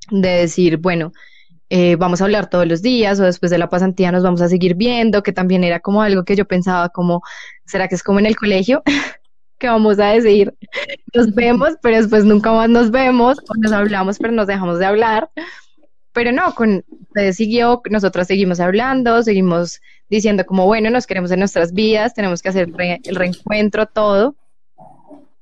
de 0.09 0.29
decir, 0.29 0.77
bueno, 0.77 1.11
eh, 1.69 1.95
vamos 1.95 2.21
a 2.21 2.25
hablar 2.25 2.49
todos 2.49 2.67
los 2.67 2.81
días 2.81 3.19
o 3.19 3.23
después 3.23 3.49
de 3.49 3.57
la 3.57 3.69
pasantía 3.69 4.11
nos 4.11 4.23
vamos 4.23 4.41
a 4.41 4.49
seguir 4.49 4.75
viendo, 4.75 5.23
que 5.23 5.31
también 5.33 5.63
era 5.63 5.79
como 5.79 6.01
algo 6.01 6.23
que 6.23 6.35
yo 6.35 6.45
pensaba 6.45 6.89
como, 6.89 7.21
¿será 7.65 7.87
que 7.87 7.95
es 7.95 8.03
como 8.03 8.19
en 8.19 8.25
el 8.25 8.35
colegio? 8.35 8.83
que 9.57 9.67
vamos 9.67 9.97
a 9.99 10.07
decir, 10.07 10.53
nos 11.13 11.33
vemos, 11.33 11.75
pero 11.81 11.97
después 11.97 12.25
nunca 12.25 12.51
más 12.51 12.69
nos 12.69 12.91
vemos, 12.91 13.39
o 13.39 13.53
nos 13.57 13.71
hablamos, 13.71 14.19
pero 14.19 14.33
nos 14.33 14.45
dejamos 14.45 14.77
de 14.77 14.85
hablar. 14.85 15.31
Pero 16.11 16.31
no, 16.31 16.53
con 16.53 16.83
ustedes 17.07 17.37
siguió, 17.37 17.81
nosotras 17.89 18.27
seguimos 18.27 18.59
hablando, 18.59 19.23
seguimos 19.23 19.81
diciendo 20.09 20.45
como, 20.45 20.65
bueno, 20.65 20.89
nos 20.89 21.07
queremos 21.07 21.31
en 21.31 21.39
nuestras 21.39 21.73
vidas, 21.73 22.13
tenemos 22.13 22.41
que 22.41 22.49
hacer 22.49 22.69
el 23.03 23.15
reencuentro, 23.15 23.87
todo. 23.87 24.35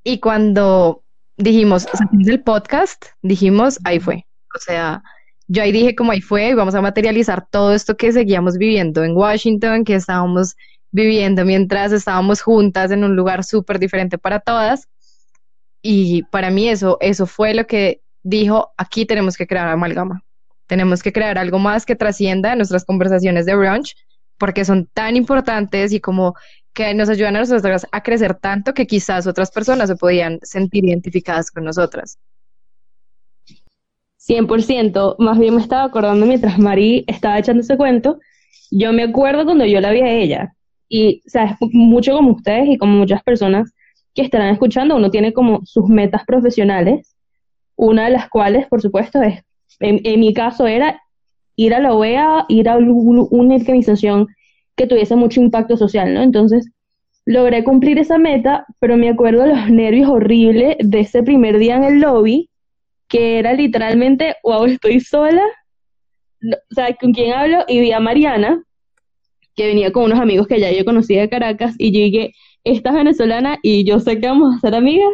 Y 0.04 0.20
cuando 0.20 1.04
dijimos, 1.38 1.84
sacamos 1.84 2.28
el 2.28 2.42
podcast, 2.42 3.06
dijimos, 3.22 3.80
ahí 3.84 4.00
fue. 4.00 4.26
O 4.56 4.60
sea, 4.60 5.04
yo 5.48 5.64
ahí 5.64 5.72
dije 5.72 5.96
como 5.96 6.12
ahí 6.12 6.22
fue 6.22 6.56
vamos 6.56 6.76
a 6.76 6.82
materializar 6.82 7.46
todo 7.50 7.74
esto 7.74 7.98
que 7.98 8.12
seguíamos 8.12 8.58
viviendo 8.58 9.04
en 9.04 9.16
Washington, 9.16 9.84
que 9.84 9.96
estábamos 9.96 10.56
viviendo 10.92 11.46
mientras 11.46 11.92
estábamos 11.92 12.42
juntas 12.42 12.92
en 12.92 13.04
un 13.04 13.16
lugar 13.16 13.44
súper 13.44 13.80
diferente 13.80 14.18
para 14.18 14.40
todas. 14.40 14.88
Y 15.82 16.24
para 16.24 16.52
mí 16.52 16.70
eso, 16.70 16.98
eso 17.02 17.26
fue 17.26 17.54
lo 17.54 17.66
que 17.68 18.02
dijo, 18.24 18.72
aquí 18.78 19.06
tenemos 19.06 19.36
que 19.38 19.48
crear 19.48 19.68
amalgama. 19.68 20.24
Tenemos 20.68 21.04
que 21.04 21.12
crear 21.12 21.38
algo 21.38 21.60
más 21.60 21.86
que 21.86 21.96
trascienda 21.96 22.56
nuestras 22.56 22.86
conversaciones 22.86 23.46
de 23.46 23.56
brunch, 23.56 23.96
porque 24.38 24.64
son 24.64 24.88
tan 24.94 25.16
importantes 25.16 25.92
y 25.92 26.00
como 26.00 26.36
que 26.74 26.94
nos 26.94 27.10
ayudan 27.10 27.36
a 27.36 27.40
nosotras 27.40 27.86
a 27.92 28.02
crecer 28.02 28.36
tanto 28.36 28.74
que 28.74 28.88
quizás 28.88 29.28
otras 29.28 29.52
personas 29.52 29.90
se 29.90 29.96
podían 29.96 30.40
sentir 30.42 30.86
identificadas 30.86 31.52
con 31.52 31.66
nosotras. 31.66 32.18
100%, 34.28 35.16
más 35.20 35.40
bien 35.40 35.56
me 35.56 35.62
estaba 35.62 35.84
acordando 35.84 36.26
mientras 36.26 36.58
Mari 36.60 37.04
estaba 37.08 37.40
echando 37.40 37.62
ese 37.62 37.76
cuento, 37.76 38.20
yo 38.70 38.94
me 38.94 39.04
acuerdo 39.04 39.46
cuando 39.46 39.66
yo 39.66 39.82
la 39.82 39.92
vi 39.92 40.02
a 40.02 40.14
ella, 40.14 40.56
y 40.88 41.22
sea, 41.26 41.58
mucho 41.72 42.14
como 42.14 42.32
ustedes 42.32 42.70
y 42.70 42.78
como 42.78 42.98
muchas 42.98 43.24
personas 43.24 43.74
que 44.14 44.22
estarán 44.22 44.50
escuchando, 44.50 44.96
uno 44.96 45.10
tiene 45.10 45.34
como 45.34 45.66
sus 45.66 45.88
metas 45.88 46.24
profesionales, 46.26 47.16
una 47.76 48.06
de 48.06 48.12
las 48.12 48.30
cuales, 48.30 48.68
por 48.68 48.82
supuesto, 48.82 49.22
es, 49.22 49.42
en, 49.80 50.20
mi 50.20 50.34
caso 50.34 50.68
era 50.68 51.02
ir 51.56 51.74
a 51.74 51.80
la 51.80 51.94
OEA, 51.94 52.46
ir 52.50 52.70
a 52.70 52.78
una 52.78 53.24
organización 53.24 54.28
que 54.76 54.88
tuviese 54.88 55.16
mucho 55.16 55.42
impacto 55.42 55.78
social, 55.78 56.14
¿no? 56.14 56.22
Entonces, 56.22 56.70
logré 57.26 57.64
cumplir 57.64 58.00
esa 58.00 58.18
meta, 58.18 58.66
pero 58.80 58.98
me 58.98 59.10
acuerdo 59.10 59.46
los 59.46 59.70
nervios 59.70 60.10
horribles 60.10 60.78
de 60.80 61.00
ese 61.00 61.24
primer 61.24 61.58
día 61.58 61.76
en 61.76 61.84
el 61.84 62.00
lobby, 62.00 62.50
que 63.08 63.40
era 63.40 63.54
literalmente, 63.54 64.36
wow, 64.44 64.66
estoy 64.66 65.00
sola, 65.02 65.44
o 66.44 66.74
sea, 66.74 66.96
¿con 66.96 67.14
quién 67.14 67.34
hablo? 67.34 67.64
Y 67.68 67.80
vi 67.80 67.92
a 67.92 68.00
Mariana, 68.00 68.64
que 69.56 69.68
venía 69.68 69.92
con 69.92 70.06
unos 70.06 70.20
amigos 70.20 70.48
que 70.48 70.60
ya 70.60 70.72
yo 70.72 70.86
conocía 70.86 71.22
de 71.22 71.30
Caracas, 71.30 71.76
y 71.78 71.92
yo 71.92 72.00
dije, 72.00 72.34
esta 72.64 72.90
es 72.90 72.96
venezolana 72.96 73.58
y 73.64 73.84
yo 73.84 74.00
sé 74.00 74.20
que 74.20 74.28
vamos 74.28 74.56
a 74.56 74.60
ser 74.60 74.76
amigas, 74.76 75.14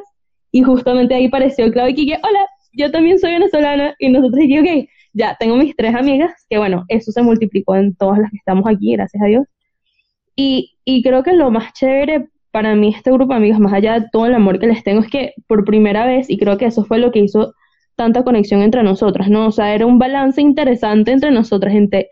y 0.51 0.61
justamente 0.63 1.15
ahí 1.15 1.25
apareció 1.25 1.71
Claudia 1.71 1.91
y 1.91 2.05
dije, 2.05 2.19
hola, 2.23 2.45
yo 2.73 2.91
también 2.91 3.19
soy 3.19 3.31
venezolana, 3.31 3.95
y 3.99 4.09
nosotros 4.09 4.39
dije, 4.39 4.59
ok, 4.61 4.89
ya 5.17 5.35
tengo 5.39 5.55
mis 5.57 5.75
tres 5.75 5.95
amigas, 5.95 6.45
que 6.49 6.57
bueno, 6.57 6.85
eso 6.87 7.11
se 7.11 7.21
multiplicó 7.21 7.75
en 7.75 7.95
todas 7.95 8.19
las 8.19 8.31
que 8.31 8.37
estamos 8.37 8.65
aquí, 8.67 8.93
gracias 8.93 9.21
a 9.23 9.27
Dios. 9.27 9.45
Y, 10.35 10.77
y 10.85 11.01
creo 11.03 11.23
que 11.23 11.33
lo 11.33 11.49
más 11.51 11.73
chévere 11.73 12.29
para 12.51 12.75
mí 12.75 12.93
este 12.95 13.11
grupo 13.11 13.33
de 13.33 13.37
amigos, 13.37 13.59
más 13.59 13.73
allá 13.73 13.99
de 13.99 14.07
todo 14.11 14.25
el 14.25 14.33
amor 14.35 14.59
que 14.59 14.67
les 14.67 14.83
tengo, 14.83 15.01
es 15.01 15.09
que 15.09 15.33
por 15.47 15.65
primera 15.65 16.05
vez, 16.05 16.29
y 16.29 16.37
creo 16.37 16.57
que 16.57 16.65
eso 16.65 16.85
fue 16.85 16.99
lo 16.99 17.11
que 17.11 17.19
hizo 17.19 17.53
tanta 17.95 18.23
conexión 18.23 18.61
entre 18.61 18.83
nosotras, 18.83 19.29
¿no? 19.29 19.47
O 19.47 19.51
sea, 19.51 19.73
era 19.73 19.85
un 19.85 19.99
balance 19.99 20.41
interesante 20.41 21.11
entre 21.11 21.31
nosotras, 21.31 21.73
entre 21.73 22.09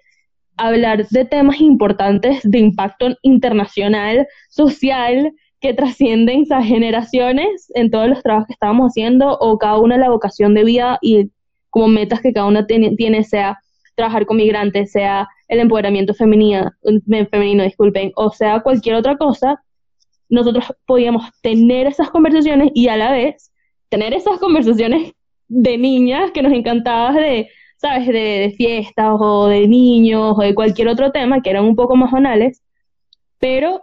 hablar 0.58 1.08
de 1.08 1.26
temas 1.26 1.62
importantes 1.62 2.40
de 2.44 2.60
impacto 2.60 3.16
internacional, 3.22 4.28
social, 4.50 5.32
que 5.60 5.74
trascienden 5.74 6.42
esas 6.42 6.66
generaciones 6.66 7.72
en 7.76 7.90
todos 7.90 8.08
los 8.08 8.22
trabajos 8.22 8.48
que 8.48 8.54
estábamos 8.54 8.92
haciendo, 8.92 9.38
o 9.40 9.58
cada 9.58 9.80
una 9.80 9.98
la 9.98 10.10
vocación 10.10 10.54
de 10.54 10.64
vida 10.64 11.00
y 11.02 11.32
como 11.76 11.90
metas 11.90 12.22
que 12.22 12.32
cada 12.32 12.48
una 12.48 12.66
tiene, 12.66 13.24
sea 13.26 13.60
trabajar 13.96 14.26
con 14.26 14.38
migrantes, 14.38 14.94
sea 14.94 15.28
el 15.50 15.60
empoderamiento 15.60 16.14
femenino, 16.14 16.72
femenino, 17.30 17.64
disculpen, 17.66 18.14
o 18.16 18.32
sea 18.32 18.62
cualquier 18.62 18.96
otra 18.96 19.18
cosa, 19.18 19.62
nosotros 20.30 20.72
podíamos 20.86 21.26
tener 21.42 21.86
esas 21.86 22.10
conversaciones 22.12 22.72
y 22.74 22.88
a 22.88 22.96
la 22.96 23.12
vez 23.12 23.52
tener 23.90 24.14
esas 24.14 24.40
conversaciones 24.40 25.12
de 25.50 25.78
niñas 25.78 26.32
que 26.32 26.42
nos 26.42 26.54
encantaba 26.54 27.12
de, 27.12 27.50
¿sabes?, 27.76 28.08
de, 28.08 28.14
de, 28.14 28.54
fiestas 28.56 29.18
o 29.20 29.48
de 29.48 29.68
niños 29.68 30.34
o 30.38 30.42
de 30.42 30.56
cualquier 30.56 30.88
otro 30.88 31.12
tema 31.12 31.42
que 31.42 31.50
eran 31.50 31.66
un 31.66 31.76
poco 31.76 31.98
más 31.98 32.10
banales, 32.10 32.64
pero 33.38 33.82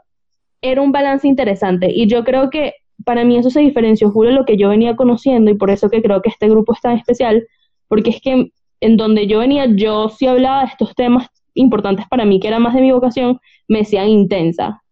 era 0.63 0.81
un 0.81 0.93
balance 0.93 1.29
interesante 1.29 1.93
y 1.95 2.07
yo 2.07 2.25
creo 2.25 2.49
que 2.49 2.73
para 3.05 3.23
mí 3.23 3.37
eso 3.37 3.51
se 3.51 3.61
diferenció, 3.61 4.11
Julio, 4.11 4.33
lo 4.33 4.47
que 4.47 4.57
yo 4.57 4.71
venía 4.71 4.97
conociendo 4.97 5.51
y 5.51 5.59
por 5.59 5.69
eso 5.69 5.91
que 5.91 6.01
creo 6.01 6.23
que 6.23 6.31
este 6.31 6.49
grupo 6.49 6.73
es 6.73 6.81
tan 6.81 6.97
especial, 6.97 7.47
porque 7.93 8.09
es 8.09 8.23
que 8.23 8.51
en 8.81 8.97
donde 8.97 9.27
yo 9.27 9.41
venía, 9.41 9.67
yo 9.67 10.09
sí 10.09 10.27
hablaba 10.27 10.61
de 10.61 10.69
estos 10.69 10.95
temas 10.95 11.29
importantes 11.53 12.07
para 12.09 12.25
mí, 12.25 12.41
que 12.41 12.49
era 12.49 12.59
más 12.59 12.73
de 12.73 12.81
mi 12.81 12.91
vocación, 12.91 13.39
me 13.69 13.81
decían 13.81 14.09
intensa. 14.09 14.83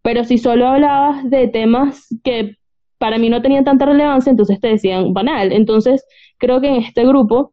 Pero 0.00 0.24
si 0.24 0.38
solo 0.38 0.66
hablabas 0.66 1.28
de 1.28 1.48
temas 1.48 2.06
que 2.24 2.56
para 2.96 3.18
mí 3.18 3.28
no 3.28 3.42
tenían 3.42 3.64
tanta 3.64 3.84
relevancia, 3.84 4.30
entonces 4.30 4.58
te 4.58 4.68
decían 4.68 5.12
banal. 5.12 5.52
Entonces, 5.52 6.02
creo 6.38 6.62
que 6.62 6.68
en 6.68 6.76
este 6.76 7.04
grupo 7.04 7.52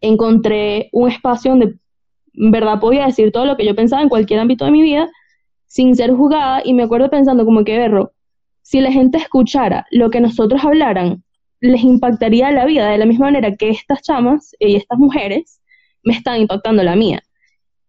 encontré 0.00 0.88
un 0.92 1.10
espacio 1.10 1.50
donde 1.50 1.74
en 2.32 2.50
verdad 2.50 2.80
podía 2.80 3.04
decir 3.04 3.32
todo 3.32 3.44
lo 3.44 3.58
que 3.58 3.66
yo 3.66 3.76
pensaba 3.76 4.00
en 4.00 4.08
cualquier 4.08 4.40
ámbito 4.40 4.64
de 4.64 4.70
mi 4.70 4.80
vida 4.80 5.10
sin 5.66 5.94
ser 5.94 6.14
juzgada 6.14 6.62
y 6.64 6.72
me 6.72 6.84
acuerdo 6.84 7.10
pensando 7.10 7.44
como 7.44 7.64
que, 7.64 7.76
berro, 7.76 8.12
si 8.62 8.80
la 8.80 8.92
gente 8.92 9.18
escuchara 9.18 9.84
lo 9.90 10.08
que 10.08 10.22
nosotros 10.22 10.64
hablaran, 10.64 11.22
les 11.60 11.82
impactaría 11.82 12.50
la 12.50 12.64
vida 12.64 12.88
de 12.88 12.98
la 12.98 13.06
misma 13.06 13.26
manera 13.26 13.54
que 13.56 13.70
estas 13.70 14.02
chamas 14.02 14.54
y 14.58 14.76
estas 14.76 14.98
mujeres 14.98 15.60
me 16.02 16.14
están 16.14 16.40
impactando 16.40 16.82
la 16.82 16.96
mía. 16.96 17.22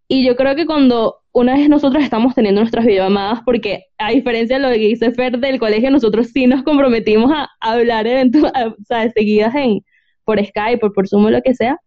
Y 0.08 0.26
yo 0.26 0.36
creo 0.36 0.56
que 0.56 0.66
cuando 0.66 1.18
una 1.32 1.56
vez 1.56 1.70
nosotros 1.70 2.04
estamos 2.04 2.36
teniendo 2.36 2.60
nuestras 2.62 2.86
videollamadas, 2.86 3.40
porque 3.46 3.86
a 3.98 4.12
diferencia 4.12 4.58
de 4.58 4.64
lo 4.64 4.70
que 4.74 4.80
dice 4.80 5.12
Fer 5.12 5.40
del 5.40 5.60
colegio, 5.60 5.90
nosotros 5.90 6.28
sí 6.34 6.48
nos 6.48 6.64
comprometimos 6.64 7.32
a, 7.34 7.50
hablar 7.62 8.06
eventos, 8.08 8.44
o 8.44 8.84
sea, 8.86 9.10
seguidas 9.12 9.56
en, 9.56 9.80
por 10.26 10.44
Skype, 10.44 10.80
por, 10.80 10.94
por 10.94 11.08
Zoom 11.08 11.26
o 11.26 11.32
lo 11.32 11.42
que 11.42 11.54
sea, 11.54 11.78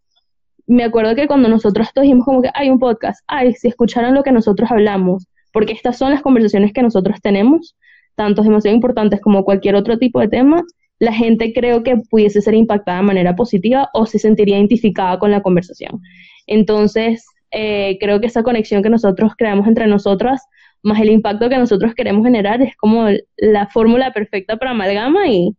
me 0.67 0.85
acuerdo 0.85 1.15
que 1.15 1.27
cuando 1.27 1.49
nosotros 1.49 1.91
dijimos 1.95 2.25
como 2.25 2.43
que 2.43 2.51
hay 2.55 2.71
un 2.71 2.79
podcast, 2.79 3.23
ay, 3.27 3.53
si 3.55 3.69
escucharon 3.69 4.15
lo 4.15 4.23
que 4.23 4.33
nosotros 4.33 4.71
hablamos, 4.71 5.27
porque 5.53 5.73
estas 5.73 5.99
son 5.99 6.11
las 6.11 6.23
conversaciones 6.23 6.73
que 6.73 6.83
nosotros 6.83 7.21
tenemos, 7.21 7.77
tanto 8.15 8.43
demasiado 8.43 8.75
importantes 8.75 9.21
como 9.21 9.45
cualquier 9.45 9.77
otro 9.77 9.99
tipo 9.99 10.21
de 10.21 10.29
tema, 10.29 10.63
la 10.99 11.13
gente 11.13 11.53
creo 11.53 11.83
que 11.83 11.97
pudiese 11.97 12.41
ser 12.41 12.55
impactada 12.55 12.99
de 12.99 13.05
manera 13.05 13.37
positiva 13.37 13.91
o 13.95 14.07
se 14.07 14.19
sentiría 14.19 14.59
identificada 14.59 15.19
con 15.19 15.31
la 15.31 15.43
conversación. 15.43 16.01
Entonces, 16.47 17.27
eh, 17.51 17.99
creo 18.01 18.21
que 18.21 18.27
esa 18.27 18.43
conexión 18.43 18.83
que 18.83 18.91
nosotros 18.91 19.33
creamos 19.37 19.67
entre 19.67 19.87
nosotras, 19.87 20.43
más 20.83 21.01
el 21.01 21.11
impacto 21.11 21.49
que 21.49 21.59
nosotros 21.59 21.95
queremos 21.95 22.25
generar, 22.25 22.63
es 22.63 22.77
como 22.77 23.07
la 23.37 23.69
fórmula 23.69 24.13
perfecta 24.13 24.57
para 24.57 24.73
amalgama 24.73 25.29
y, 25.29 25.57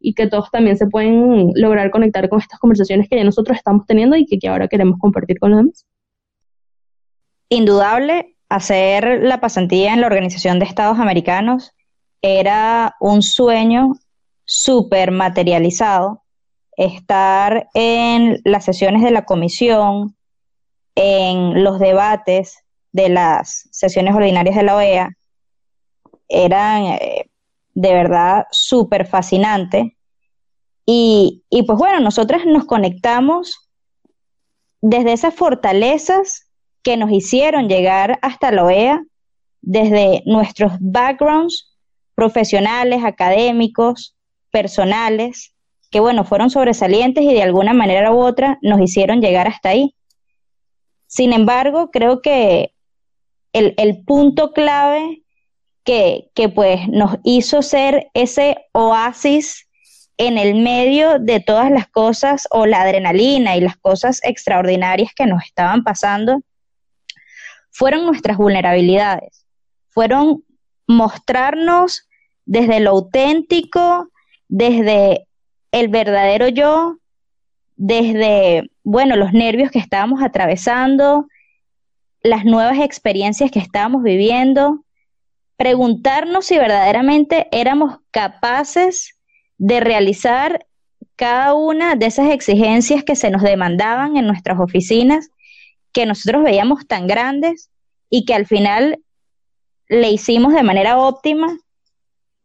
y 0.00 0.14
que 0.14 0.26
todos 0.26 0.50
también 0.50 0.76
se 0.76 0.86
pueden 0.86 1.52
lograr 1.54 1.90
conectar 1.90 2.28
con 2.28 2.40
estas 2.40 2.58
conversaciones 2.58 3.08
que 3.08 3.16
ya 3.16 3.24
nosotros 3.24 3.56
estamos 3.56 3.86
teniendo 3.86 4.16
y 4.16 4.26
que, 4.26 4.38
que 4.38 4.48
ahora 4.48 4.68
queremos 4.68 4.98
compartir 4.98 5.38
con 5.38 5.50
los 5.50 5.60
demás. 5.60 5.86
Indudable, 7.50 8.36
hacer 8.48 9.22
la 9.22 9.40
pasantía 9.40 9.94
en 9.94 10.00
la 10.00 10.06
Organización 10.06 10.58
de 10.58 10.66
Estados 10.66 10.98
Americanos 10.98 11.72
era 12.20 12.94
un 13.00 13.22
sueño 13.22 13.92
súper 14.48 15.10
materializado. 15.10 16.22
Estar 16.76 17.68
en 17.74 18.40
las 18.44 18.64
sesiones 18.64 19.02
de 19.02 19.10
la 19.10 19.24
comisión, 19.24 20.16
en 20.94 21.62
los 21.62 21.78
debates 21.78 22.58
de 22.92 23.10
las 23.10 23.68
sesiones 23.70 24.14
ordinarias 24.14 24.56
de 24.56 24.62
la 24.62 24.76
OEA, 24.76 25.10
eran 26.28 26.84
eh, 26.84 27.30
de 27.74 27.92
verdad 27.92 28.46
súper 28.50 29.06
fascinantes. 29.06 29.92
Y, 30.86 31.44
y 31.50 31.64
pues 31.64 31.78
bueno, 31.78 32.00
nosotras 32.00 32.46
nos 32.46 32.64
conectamos 32.64 33.68
desde 34.80 35.12
esas 35.12 35.34
fortalezas 35.34 36.50
que 36.82 36.96
nos 36.96 37.10
hicieron 37.10 37.68
llegar 37.68 38.18
hasta 38.22 38.50
la 38.50 38.64
OEA, 38.64 39.04
desde 39.60 40.22
nuestros 40.24 40.72
backgrounds 40.80 41.76
profesionales, 42.14 43.04
académicos, 43.04 44.17
personales, 44.50 45.54
que 45.90 46.00
bueno, 46.00 46.24
fueron 46.24 46.50
sobresalientes 46.50 47.24
y 47.24 47.32
de 47.32 47.42
alguna 47.42 47.72
manera 47.72 48.12
u 48.12 48.18
otra 48.18 48.58
nos 48.62 48.80
hicieron 48.80 49.20
llegar 49.20 49.48
hasta 49.48 49.70
ahí. 49.70 49.94
Sin 51.06 51.32
embargo, 51.32 51.90
creo 51.90 52.20
que 52.20 52.74
el, 53.52 53.74
el 53.78 54.04
punto 54.04 54.52
clave 54.52 55.22
que, 55.84 56.30
que, 56.34 56.50
pues 56.50 56.86
nos 56.88 57.16
hizo 57.24 57.62
ser 57.62 58.08
ese 58.12 58.56
oasis 58.72 59.66
en 60.18 60.36
el 60.36 60.56
medio 60.56 61.18
de 61.18 61.40
todas 61.40 61.70
las 61.70 61.88
cosas 61.88 62.46
o 62.50 62.66
la 62.66 62.82
adrenalina 62.82 63.56
y 63.56 63.60
las 63.60 63.76
cosas 63.78 64.20
extraordinarias 64.24 65.12
que 65.14 65.26
nos 65.26 65.44
estaban 65.44 65.84
pasando, 65.84 66.42
fueron 67.70 68.04
nuestras 68.04 68.36
vulnerabilidades, 68.36 69.46
fueron 69.90 70.44
mostrarnos 70.88 72.08
desde 72.44 72.80
lo 72.80 72.90
auténtico, 72.90 74.08
desde 74.48 75.26
el 75.72 75.88
verdadero 75.88 76.48
yo, 76.48 76.98
desde, 77.76 78.70
bueno, 78.82 79.16
los 79.16 79.32
nervios 79.32 79.70
que 79.70 79.78
estábamos 79.78 80.22
atravesando, 80.22 81.28
las 82.22 82.44
nuevas 82.44 82.78
experiencias 82.80 83.50
que 83.50 83.60
estábamos 83.60 84.02
viviendo, 84.02 84.84
preguntarnos 85.56 86.46
si 86.46 86.58
verdaderamente 86.58 87.48
éramos 87.52 87.98
capaces 88.10 89.16
de 89.58 89.80
realizar 89.80 90.66
cada 91.16 91.54
una 91.54 91.96
de 91.96 92.06
esas 92.06 92.30
exigencias 92.30 93.04
que 93.04 93.16
se 93.16 93.30
nos 93.30 93.42
demandaban 93.42 94.16
en 94.16 94.26
nuestras 94.26 94.60
oficinas, 94.60 95.30
que 95.92 96.06
nosotros 96.06 96.44
veíamos 96.44 96.86
tan 96.86 97.06
grandes 97.06 97.70
y 98.08 98.24
que 98.24 98.34
al 98.34 98.46
final 98.46 99.00
le 99.88 100.10
hicimos 100.10 100.54
de 100.54 100.62
manera 100.62 100.98
óptima 100.98 101.58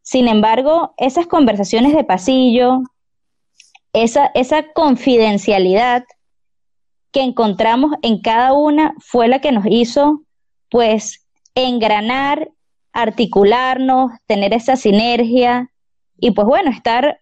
sin 0.03 0.27
embargo, 0.27 0.93
esas 0.97 1.27
conversaciones 1.27 1.95
de 1.95 2.03
pasillo, 2.03 2.81
esa, 3.93 4.31
esa 4.33 4.71
confidencialidad 4.73 6.03
que 7.11 7.21
encontramos 7.21 7.93
en 8.01 8.19
cada 8.19 8.51
una 8.51 8.95
fue 8.99 9.29
la 9.29 9.39
que 9.39 9.53
nos 9.53 9.65
hizo, 9.65 10.23
pues, 10.69 11.25
engranar, 11.55 12.51
articularnos, 12.91 14.11
tener 14.25 14.53
esa 14.53 14.75
sinergia 14.75 15.71
y, 16.17 16.31
pues, 16.31 16.47
bueno, 16.47 16.69
estar 16.69 17.21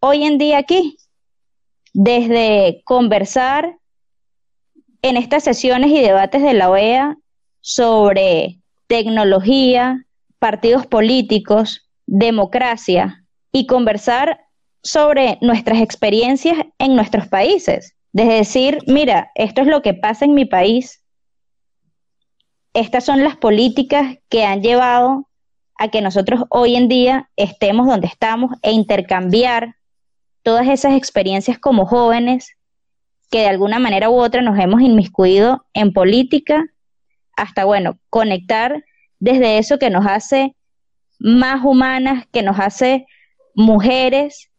hoy 0.00 0.24
en 0.24 0.36
día 0.36 0.58
aquí, 0.58 0.96
desde 1.92 2.82
conversar 2.84 3.78
en 5.00 5.16
estas 5.16 5.44
sesiones 5.44 5.92
y 5.92 6.00
debates 6.00 6.42
de 6.42 6.54
la 6.54 6.70
OEA 6.70 7.16
sobre 7.60 8.58
tecnología, 8.88 10.04
partidos 10.40 10.86
políticos, 10.86 11.85
democracia 12.06 13.24
y 13.52 13.66
conversar 13.66 14.40
sobre 14.82 15.38
nuestras 15.40 15.80
experiencias 15.80 16.58
en 16.78 16.94
nuestros 16.94 17.28
países. 17.28 17.94
Desde 18.12 18.34
decir, 18.34 18.78
mira, 18.86 19.30
esto 19.34 19.62
es 19.62 19.66
lo 19.66 19.82
que 19.82 19.94
pasa 19.94 20.24
en 20.24 20.34
mi 20.34 20.44
país, 20.44 21.02
estas 22.72 23.04
son 23.04 23.24
las 23.24 23.36
políticas 23.36 24.18
que 24.28 24.44
han 24.44 24.62
llevado 24.62 25.28
a 25.78 25.88
que 25.88 26.02
nosotros 26.02 26.44
hoy 26.50 26.76
en 26.76 26.88
día 26.88 27.30
estemos 27.36 27.86
donde 27.86 28.06
estamos 28.06 28.52
e 28.62 28.72
intercambiar 28.72 29.76
todas 30.42 30.68
esas 30.68 30.94
experiencias 30.94 31.58
como 31.58 31.86
jóvenes 31.86 32.56
que 33.30 33.40
de 33.40 33.48
alguna 33.48 33.78
manera 33.78 34.10
u 34.10 34.14
otra 34.20 34.42
nos 34.42 34.58
hemos 34.58 34.80
inmiscuido 34.82 35.66
en 35.72 35.92
política, 35.92 36.66
hasta, 37.36 37.64
bueno, 37.64 37.98
conectar 38.10 38.84
desde 39.18 39.58
eso 39.58 39.78
que 39.78 39.90
nos 39.90 40.06
hace 40.06 40.54
más 41.18 41.64
humanas, 41.64 42.26
que 42.32 42.42
nos 42.42 42.58
hace 42.58 43.06
mujeres 43.54 44.50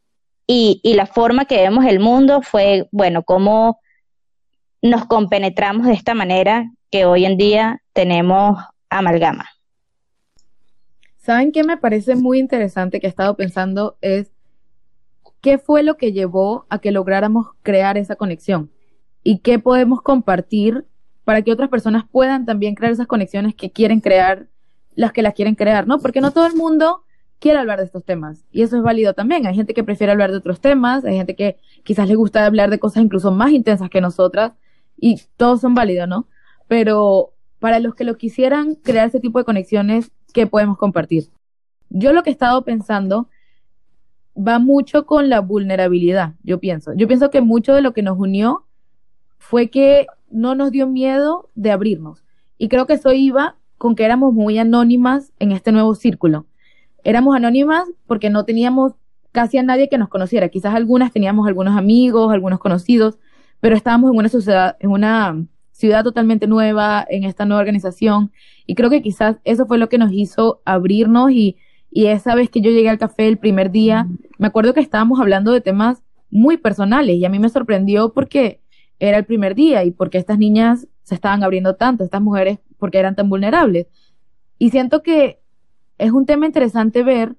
y, 0.47 0.81
la 0.95 1.05
forma 1.05 1.45
que 1.45 1.61
vemos 1.61 1.85
el 1.85 1.99
mundo 1.99 2.41
fue, 2.41 2.87
bueno, 2.91 3.23
cómo 3.23 3.79
nos 4.81 5.05
compenetramos 5.05 5.87
de 5.87 5.93
esta 5.93 6.13
manera 6.13 6.71
que 6.89 7.05
hoy 7.05 7.25
en 7.25 7.37
día 7.37 7.81
tenemos 7.93 8.57
amalgama. 8.89 9.45
¿Saben 11.17 11.51
qué 11.51 11.63
me 11.63 11.75
parece 11.75 12.15
muy 12.15 12.39
interesante 12.39 13.01
que 13.01 13.07
he 13.07 13.09
estado 13.09 13.35
pensando? 13.35 13.97
Es 13.99 14.31
qué 15.41 15.57
fue 15.57 15.83
lo 15.83 15.97
que 15.97 16.13
llevó 16.13 16.65
a 16.69 16.79
que 16.79 16.91
lográramos 16.91 17.47
crear 17.61 17.97
esa 17.97 18.15
conexión 18.15 18.71
y 19.23 19.39
qué 19.39 19.59
podemos 19.59 20.01
compartir 20.01 20.85
para 21.25 21.41
que 21.41 21.51
otras 21.51 21.69
personas 21.69 22.05
puedan 22.09 22.45
también 22.45 22.75
crear 22.75 22.93
esas 22.93 23.07
conexiones 23.07 23.53
que 23.53 23.69
quieren 23.69 23.99
crear 23.99 24.47
las 24.97 25.13
que 25.13 25.21
las 25.21 25.35
quieren 25.35 25.55
crear, 25.55 25.87
¿no? 25.87 25.99
Porque 25.99 26.19
no 26.19 26.31
todo 26.31 26.47
el 26.47 26.55
mundo 26.55 27.03
quiere 27.39 27.59
hablar 27.59 27.77
de 27.77 27.85
estos 27.85 28.03
temas 28.03 28.43
y 28.51 28.63
eso 28.63 28.75
es 28.75 28.83
válido 28.83 29.13
también. 29.13 29.45
Hay 29.45 29.55
gente 29.55 29.75
que 29.75 29.83
prefiere 29.83 30.11
hablar 30.11 30.31
de 30.31 30.37
otros 30.37 30.59
temas, 30.59 31.05
hay 31.05 31.15
gente 31.15 31.35
que 31.35 31.57
quizás 31.83 32.09
le 32.09 32.15
gusta 32.15 32.45
hablar 32.45 32.71
de 32.71 32.79
cosas 32.79 33.03
incluso 33.03 33.31
más 33.31 33.51
intensas 33.51 33.91
que 33.91 34.01
nosotras 34.01 34.53
y 34.99 35.21
todos 35.37 35.61
son 35.61 35.75
válidos, 35.75 36.09
¿no? 36.09 36.27
Pero 36.67 37.31
para 37.59 37.79
los 37.79 37.93
que 37.93 38.03
lo 38.05 38.17
quisieran 38.17 38.73
crear 38.73 39.07
ese 39.07 39.19
tipo 39.19 39.37
de 39.37 39.45
conexiones, 39.45 40.11
¿qué 40.33 40.47
podemos 40.47 40.79
compartir? 40.79 41.29
Yo 41.89 42.11
lo 42.11 42.23
que 42.23 42.31
he 42.31 42.33
estado 42.33 42.63
pensando 42.65 43.29
va 44.35 44.57
mucho 44.57 45.05
con 45.05 45.29
la 45.29 45.41
vulnerabilidad, 45.41 46.33
yo 46.41 46.59
pienso. 46.59 46.93
Yo 46.95 47.07
pienso 47.07 47.29
que 47.29 47.41
mucho 47.41 47.75
de 47.75 47.81
lo 47.81 47.93
que 47.93 48.01
nos 48.01 48.17
unió 48.17 48.65
fue 49.37 49.69
que 49.69 50.07
no 50.31 50.55
nos 50.55 50.71
dio 50.71 50.87
miedo 50.87 51.49
de 51.53 51.71
abrirnos. 51.71 52.23
Y 52.57 52.67
creo 52.67 52.87
que 52.87 52.93
eso 52.93 53.13
iba 53.13 53.57
con 53.77 53.95
que 53.95 54.05
éramos 54.05 54.33
muy 54.33 54.57
anónimas 54.57 55.31
en 55.39 55.51
este 55.51 55.71
nuevo 55.71 55.95
círculo. 55.95 56.45
Éramos 57.03 57.35
anónimas 57.35 57.83
porque 58.05 58.29
no 58.29 58.45
teníamos 58.45 58.93
casi 59.31 59.57
a 59.57 59.63
nadie 59.63 59.89
que 59.89 59.97
nos 59.97 60.09
conociera. 60.09 60.49
Quizás 60.49 60.73
algunas 60.73 61.11
teníamos 61.11 61.47
algunos 61.47 61.77
amigos, 61.77 62.33
algunos 62.33 62.59
conocidos, 62.59 63.19
pero 63.59 63.75
estábamos 63.75 64.11
en 64.11 64.17
una 64.17 64.29
sociedad, 64.29 64.75
en 64.79 64.91
una 64.91 65.45
ciudad 65.71 66.03
totalmente 66.03 66.47
nueva, 66.47 67.05
en 67.07 67.23
esta 67.23 67.45
nueva 67.45 67.61
organización. 67.61 68.31
Y 68.65 68.75
creo 68.75 68.89
que 68.89 69.01
quizás 69.01 69.37
eso 69.43 69.67
fue 69.67 69.77
lo 69.77 69.89
que 69.89 69.99
nos 69.99 70.11
hizo 70.11 70.61
abrirnos 70.65 71.31
y, 71.31 71.57
y 71.91 72.07
esa 72.07 72.33
vez 72.35 72.49
que 72.49 72.61
yo 72.61 72.71
llegué 72.71 72.89
al 72.89 72.97
café 72.97 73.27
el 73.27 73.37
primer 73.37 73.71
día, 73.71 74.07
me 74.39 74.47
acuerdo 74.47 74.73
que 74.73 74.79
estábamos 74.79 75.19
hablando 75.19 75.51
de 75.51 75.61
temas 75.61 76.01
muy 76.29 76.57
personales 76.57 77.15
y 77.17 77.25
a 77.25 77.29
mí 77.29 77.39
me 77.39 77.49
sorprendió 77.49 78.13
porque 78.13 78.59
era 78.99 79.17
el 79.17 79.25
primer 79.25 79.55
día 79.55 79.83
y 79.83 79.91
porque 79.91 80.17
estas 80.17 80.39
niñas 80.39 80.87
se 81.03 81.15
estaban 81.15 81.43
abriendo 81.43 81.75
tanto, 81.75 82.03
estas 82.03 82.21
mujeres 82.21 82.59
porque 82.77 82.99
eran 82.99 83.15
tan 83.15 83.29
vulnerables. 83.29 83.87
Y 84.57 84.69
siento 84.69 85.03
que 85.03 85.39
es 85.97 86.11
un 86.11 86.25
tema 86.25 86.45
interesante 86.45 87.03
ver 87.03 87.35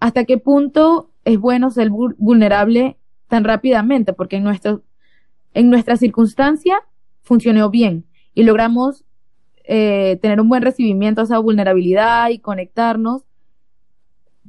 hasta 0.00 0.24
qué 0.24 0.38
punto 0.38 1.10
es 1.24 1.38
bueno 1.38 1.70
ser 1.70 1.90
vulnerable 1.90 2.98
tan 3.28 3.44
rápidamente, 3.44 4.12
porque 4.12 4.36
en, 4.36 4.44
nuestro, 4.44 4.82
en 5.54 5.70
nuestra 5.70 5.96
circunstancia 5.96 6.82
funcionó 7.22 7.70
bien 7.70 8.06
y 8.34 8.42
logramos 8.42 9.04
eh, 9.64 10.18
tener 10.20 10.40
un 10.40 10.48
buen 10.48 10.62
recibimiento 10.62 11.20
a 11.20 11.24
esa 11.24 11.38
vulnerabilidad 11.38 12.28
y 12.28 12.38
conectarnos. 12.38 13.22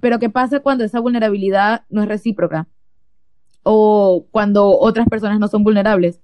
Pero 0.02 0.20
¿qué 0.20 0.30
pasa 0.30 0.60
cuando 0.60 0.84
esa 0.84 1.00
vulnerabilidad 1.00 1.86
no 1.90 2.02
es 2.04 2.10
recíproca? 2.10 2.68
O 3.64 4.28
cuando 4.30 4.78
otras 4.78 5.08
personas 5.08 5.40
no 5.40 5.48
son 5.48 5.64
vulnerables. 5.64 6.22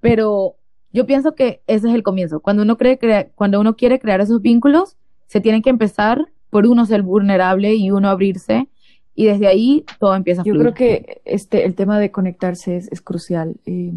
Pero 0.00 0.56
yo 0.92 1.06
pienso 1.06 1.34
que 1.34 1.62
ese 1.66 1.88
es 1.88 1.94
el 1.94 2.02
comienzo. 2.02 2.40
Cuando 2.40 2.62
uno, 2.62 2.76
cree, 2.76 2.98
cuando 3.34 3.60
uno 3.60 3.76
quiere 3.76 3.98
crear 3.98 4.20
esos 4.20 4.40
vínculos, 4.42 4.96
se 5.26 5.40
tiene 5.40 5.62
que 5.62 5.70
empezar 5.70 6.26
por 6.50 6.66
uno 6.66 6.84
ser 6.84 7.02
vulnerable 7.02 7.74
y 7.74 7.90
uno 7.90 8.10
abrirse 8.10 8.68
y 9.14 9.26
desde 9.26 9.46
ahí 9.46 9.84
todo 9.98 10.14
empieza 10.14 10.42
a 10.42 10.44
fluir. 10.44 10.58
Yo 10.58 10.62
creo 10.62 10.74
que 10.74 11.22
este, 11.24 11.64
el 11.64 11.74
tema 11.74 11.98
de 11.98 12.10
conectarse 12.10 12.76
es, 12.76 13.00
crucial. 13.00 13.56
Eh, 13.66 13.92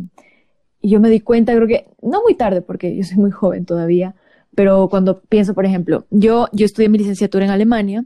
y 0.82 0.90
yo 0.90 1.00
me 1.00 1.10
di 1.10 1.20
cuenta, 1.20 1.54
creo 1.54 1.68
que 1.68 1.88
no 2.02 2.22
muy 2.22 2.36
tarde, 2.36 2.62
porque 2.62 2.96
yo 2.96 3.04
soy 3.04 3.18
muy 3.18 3.32
joven 3.32 3.66
todavía, 3.66 4.16
pero 4.56 4.88
cuando 4.90 5.20
pienso, 5.22 5.54
por 5.54 5.66
ejemplo, 5.66 6.06
yo, 6.12 6.48
yo 6.54 6.66
estudié 6.66 6.90
mi 6.90 6.98
licenciatura 6.98 7.46
en 7.46 7.52
Alemania, 7.52 8.06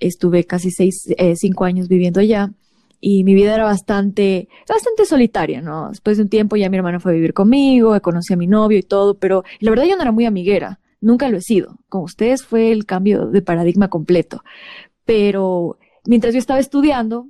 estuve 0.00 0.44
casi 0.44 0.70
seis, 0.70 1.06
eh, 1.16 1.34
cinco 1.36 1.64
años 1.64 1.88
viviendo 1.88 2.20
allá 2.20 2.52
y 3.00 3.24
mi 3.24 3.34
vida 3.34 3.54
era 3.54 3.64
bastante, 3.64 4.48
bastante 4.68 5.04
solitaria, 5.04 5.60
¿no? 5.60 5.90
Después 5.90 6.16
de 6.16 6.24
un 6.24 6.28
tiempo 6.28 6.56
ya 6.56 6.68
mi 6.70 6.76
hermana 6.76 7.00
fue 7.00 7.12
a 7.12 7.14
vivir 7.14 7.32
conmigo, 7.34 7.98
conocí 8.00 8.32
a 8.32 8.36
mi 8.36 8.46
novio 8.46 8.78
y 8.78 8.82
todo, 8.82 9.18
pero 9.18 9.44
la 9.60 9.70
verdad 9.70 9.86
yo 9.86 9.96
no 9.96 10.02
era 10.02 10.12
muy 10.12 10.26
amiguera. 10.26 10.80
nunca 11.00 11.28
lo 11.28 11.38
he 11.38 11.42
sido. 11.42 11.78
Con 11.88 12.02
ustedes 12.02 12.44
fue 12.44 12.72
el 12.72 12.84
cambio 12.84 13.26
de 13.26 13.42
paradigma 13.42 13.88
completo. 13.88 14.42
Pero 15.04 15.78
mientras 16.04 16.34
yo 16.34 16.40
estaba 16.40 16.58
estudiando, 16.58 17.28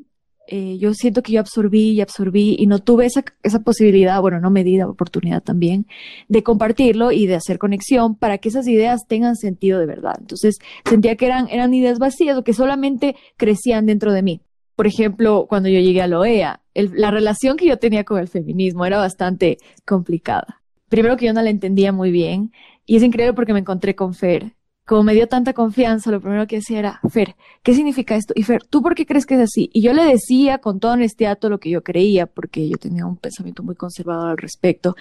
eh, 0.50 0.78
yo 0.78 0.94
siento 0.94 1.22
que 1.22 1.32
yo 1.32 1.40
absorbí 1.40 1.90
y 1.90 2.00
absorbí 2.00 2.56
y 2.58 2.66
no 2.66 2.78
tuve 2.78 3.04
esa, 3.04 3.22
esa 3.42 3.60
posibilidad, 3.60 4.18
bueno, 4.22 4.40
no 4.40 4.50
medida, 4.50 4.88
oportunidad 4.88 5.42
también, 5.42 5.86
de 6.28 6.42
compartirlo 6.42 7.12
y 7.12 7.26
de 7.26 7.34
hacer 7.34 7.58
conexión 7.58 8.16
para 8.16 8.38
que 8.38 8.48
esas 8.48 8.66
ideas 8.66 9.02
tengan 9.06 9.36
sentido 9.36 9.78
de 9.78 9.84
verdad. 9.84 10.14
Entonces 10.18 10.56
sentía 10.86 11.16
que 11.16 11.26
eran, 11.26 11.48
eran 11.50 11.74
ideas 11.74 11.98
vacías 11.98 12.38
o 12.38 12.44
que 12.44 12.54
solamente 12.54 13.14
crecían 13.36 13.84
dentro 13.84 14.14
de 14.14 14.22
mí. 14.22 14.40
Por 14.78 14.86
ejemplo, 14.86 15.46
cuando 15.48 15.68
yo 15.68 15.80
llegué 15.80 16.02
a 16.02 16.06
la 16.06 16.20
OEA, 16.20 16.60
la 16.72 17.10
relación 17.10 17.56
que 17.56 17.66
yo 17.66 17.80
tenía 17.80 18.04
con 18.04 18.20
el 18.20 18.28
feminismo 18.28 18.86
era 18.86 18.98
bastante 18.98 19.58
complicada. 19.84 20.62
Primero 20.88 21.16
que 21.16 21.26
yo 21.26 21.32
no 21.32 21.42
la 21.42 21.50
entendía 21.50 21.90
muy 21.90 22.12
bien 22.12 22.52
y 22.86 22.94
es 22.94 23.02
increíble 23.02 23.32
porque 23.32 23.52
me 23.52 23.58
encontré 23.58 23.96
con 23.96 24.14
Fer 24.14 24.54
como 24.86 25.02
me 25.02 25.14
dio 25.14 25.26
tanta 25.26 25.52
confianza, 25.52 26.12
lo 26.12 26.20
primero 26.20 26.46
que 26.46 26.56
decía 26.56 26.78
era, 26.78 27.00
Fer, 27.10 27.34
¿qué 27.64 27.74
significa 27.74 28.14
esto? 28.14 28.32
Y 28.36 28.44
Fer, 28.44 28.62
¿tú 28.62 28.80
por 28.80 28.94
qué 28.94 29.04
crees 29.04 29.26
que 29.26 29.34
es 29.34 29.40
así? 29.40 29.68
Y 29.74 29.82
yo 29.82 29.92
le 29.92 30.04
decía 30.04 30.58
con 30.58 30.78
toda 30.78 30.94
honestidad 30.94 31.38
todo 31.38 31.50
lo 31.50 31.58
que 31.58 31.70
yo 31.70 31.82
creía, 31.82 32.26
porque 32.26 32.68
yo 32.68 32.78
tenía 32.78 33.04
un 33.04 33.16
pensamiento 33.16 33.64
muy 33.64 33.74
conservador 33.74 34.30
al 34.30 34.38
respecto. 34.38 34.94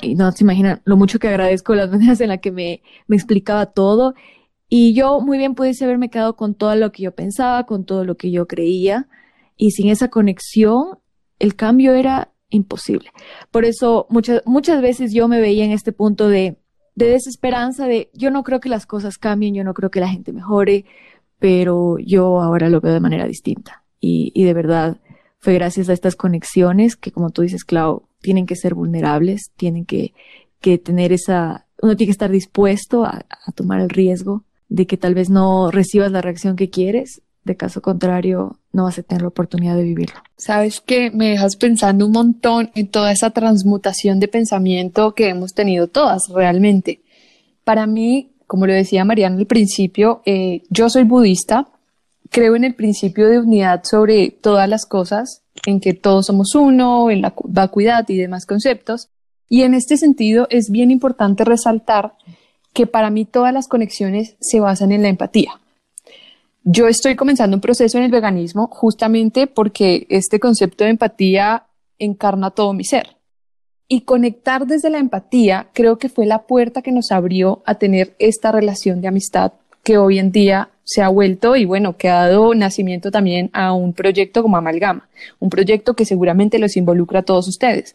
Y 0.00 0.14
no 0.14 0.30
se 0.30 0.44
imaginan 0.44 0.80
lo 0.84 0.96
mucho 0.96 1.18
que 1.18 1.26
agradezco 1.26 1.74
las 1.74 1.90
maneras 1.92 2.20
en 2.20 2.28
las 2.28 2.38
que 2.38 2.52
me, 2.52 2.80
me 3.08 3.16
explicaba 3.16 3.66
todo. 3.66 4.14
Y 4.76 4.92
yo 4.92 5.20
muy 5.20 5.38
bien 5.38 5.54
pudiese 5.54 5.84
haberme 5.84 6.10
quedado 6.10 6.34
con 6.34 6.56
todo 6.56 6.74
lo 6.74 6.90
que 6.90 7.04
yo 7.04 7.14
pensaba, 7.14 7.62
con 7.62 7.84
todo 7.84 8.04
lo 8.04 8.16
que 8.16 8.32
yo 8.32 8.48
creía. 8.48 9.06
Y 9.56 9.70
sin 9.70 9.88
esa 9.88 10.08
conexión, 10.08 10.98
el 11.38 11.54
cambio 11.54 11.94
era 11.94 12.32
imposible. 12.48 13.12
Por 13.52 13.64
eso 13.64 14.08
muchas, 14.10 14.42
muchas 14.46 14.82
veces 14.82 15.12
yo 15.14 15.28
me 15.28 15.40
veía 15.40 15.64
en 15.64 15.70
este 15.70 15.92
punto 15.92 16.28
de, 16.28 16.56
de 16.96 17.06
desesperanza, 17.06 17.86
de 17.86 18.10
yo 18.14 18.32
no 18.32 18.42
creo 18.42 18.58
que 18.58 18.68
las 18.68 18.84
cosas 18.84 19.16
cambien, 19.16 19.54
yo 19.54 19.62
no 19.62 19.74
creo 19.74 19.92
que 19.92 20.00
la 20.00 20.08
gente 20.08 20.32
mejore, 20.32 20.86
pero 21.38 21.96
yo 22.00 22.42
ahora 22.42 22.68
lo 22.68 22.80
veo 22.80 22.94
de 22.94 22.98
manera 22.98 23.28
distinta. 23.28 23.84
Y, 24.00 24.32
y 24.34 24.42
de 24.42 24.54
verdad 24.54 24.96
fue 25.38 25.54
gracias 25.54 25.88
a 25.88 25.92
estas 25.92 26.16
conexiones 26.16 26.96
que, 26.96 27.12
como 27.12 27.30
tú 27.30 27.42
dices, 27.42 27.64
Clau, 27.64 28.08
tienen 28.20 28.44
que 28.44 28.56
ser 28.56 28.74
vulnerables, 28.74 29.52
tienen 29.54 29.84
que, 29.84 30.14
que 30.60 30.78
tener 30.78 31.12
esa, 31.12 31.68
uno 31.80 31.94
tiene 31.94 32.08
que 32.08 32.16
estar 32.16 32.32
dispuesto 32.32 33.04
a, 33.04 33.24
a 33.46 33.52
tomar 33.52 33.80
el 33.80 33.88
riesgo 33.88 34.42
de 34.68 34.86
que 34.86 34.96
tal 34.96 35.14
vez 35.14 35.30
no 35.30 35.70
recibas 35.70 36.10
la 36.10 36.20
reacción 36.20 36.56
que 36.56 36.70
quieres 36.70 37.22
de 37.44 37.56
caso 37.56 37.82
contrario, 37.82 38.58
no 38.72 38.84
vas 38.84 38.98
a 38.98 39.02
tener 39.02 39.22
la 39.22 39.28
oportunidad 39.28 39.76
de 39.76 39.84
vivirlo. 39.84 40.16
Sabes 40.36 40.80
que 40.80 41.10
me 41.10 41.30
dejas 41.30 41.56
pensando 41.56 42.06
un 42.06 42.12
montón 42.12 42.70
en 42.74 42.88
toda 42.88 43.12
esa 43.12 43.30
transmutación 43.30 44.18
de 44.18 44.28
pensamiento 44.28 45.14
que 45.14 45.28
hemos 45.28 45.52
tenido 45.52 45.86
todas 45.86 46.28
realmente. 46.28 47.02
Para 47.62 47.86
mí, 47.86 48.32
como 48.46 48.66
lo 48.66 48.72
decía 48.72 49.04
Mariana 49.04 49.36
al 49.36 49.46
principio, 49.46 50.22
eh, 50.24 50.62
yo 50.70 50.88
soy 50.88 51.04
budista, 51.04 51.68
creo 52.30 52.56
en 52.56 52.64
el 52.64 52.74
principio 52.74 53.28
de 53.28 53.38
unidad 53.38 53.84
sobre 53.84 54.30
todas 54.30 54.68
las 54.68 54.86
cosas, 54.86 55.42
en 55.66 55.80
que 55.80 55.92
todos 55.92 56.26
somos 56.26 56.54
uno, 56.54 57.10
en 57.10 57.20
la 57.20 57.34
vacuidad 57.44 58.08
y 58.08 58.16
demás 58.16 58.46
conceptos. 58.46 59.08
Y 59.48 59.62
en 59.62 59.74
este 59.74 59.98
sentido 59.98 60.46
es 60.50 60.70
bien 60.70 60.90
importante 60.90 61.44
resaltar 61.44 62.14
que 62.74 62.86
para 62.86 63.08
mí 63.08 63.24
todas 63.24 63.54
las 63.54 63.68
conexiones 63.68 64.36
se 64.40 64.60
basan 64.60 64.92
en 64.92 65.02
la 65.02 65.08
empatía. 65.08 65.58
Yo 66.64 66.88
estoy 66.88 67.14
comenzando 67.14 67.56
un 67.56 67.60
proceso 67.60 67.96
en 67.98 68.04
el 68.04 68.10
veganismo 68.10 68.66
justamente 68.66 69.46
porque 69.46 70.06
este 70.10 70.40
concepto 70.40 70.84
de 70.84 70.90
empatía 70.90 71.64
encarna 71.98 72.50
todo 72.50 72.72
mi 72.72 72.84
ser. 72.84 73.16
Y 73.86 74.02
conectar 74.02 74.66
desde 74.66 74.90
la 74.90 74.98
empatía 74.98 75.68
creo 75.72 75.98
que 75.98 76.08
fue 76.08 76.26
la 76.26 76.42
puerta 76.42 76.82
que 76.82 76.90
nos 76.90 77.12
abrió 77.12 77.62
a 77.64 77.76
tener 77.76 78.16
esta 78.18 78.50
relación 78.50 79.00
de 79.00 79.08
amistad 79.08 79.52
que 79.82 79.98
hoy 79.98 80.18
en 80.18 80.32
día 80.32 80.70
se 80.82 81.02
ha 81.02 81.08
vuelto 81.08 81.54
y 81.56 81.66
bueno, 81.66 81.96
que 81.96 82.08
ha 82.08 82.28
dado 82.28 82.54
nacimiento 82.54 83.10
también 83.10 83.50
a 83.52 83.72
un 83.72 83.92
proyecto 83.92 84.42
como 84.42 84.56
Amalgama, 84.56 85.08
un 85.38 85.50
proyecto 85.50 85.94
que 85.94 86.06
seguramente 86.06 86.58
los 86.58 86.76
involucra 86.76 87.20
a 87.20 87.24
todos 87.24 87.46
ustedes. 87.46 87.94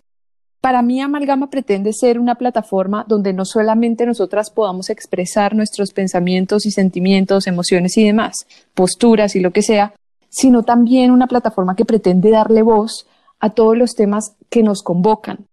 Para 0.62 0.82
mí, 0.82 1.00
Amalgama 1.00 1.50
pretende 1.50 1.94
ser 1.94 2.20
una 2.20 2.36
plataforma 2.36 3.06
donde 3.08 3.32
no 3.32 3.46
solamente 3.46 4.06
nosotras 4.06 4.50
podamos 4.50 4.90
expresar 4.90 5.56
nuestros 5.56 5.92
pensamientos 5.92 6.66
y 6.66 6.72
sentimientos, 6.72 7.48
emociones 7.48 7.98
y 7.98 8.04
demás, 8.04 8.46
posturas 8.74 9.36
y 9.36 9.40
lo 9.40 9.52
que 9.52 9.62
sea, 9.62 9.94
sino 10.28 10.64
también 10.64 11.12
una 11.12 11.28
plataforma 11.28 11.76
que 11.76 11.86
pretende 11.86 12.30
darle 12.30 12.62
voz 12.62 13.08
a 13.40 13.52
todos 13.52 13.78
los 13.78 13.96
temas 13.96 14.36
que 14.50 14.62
nos 14.62 14.84
convocan. 14.84 15.48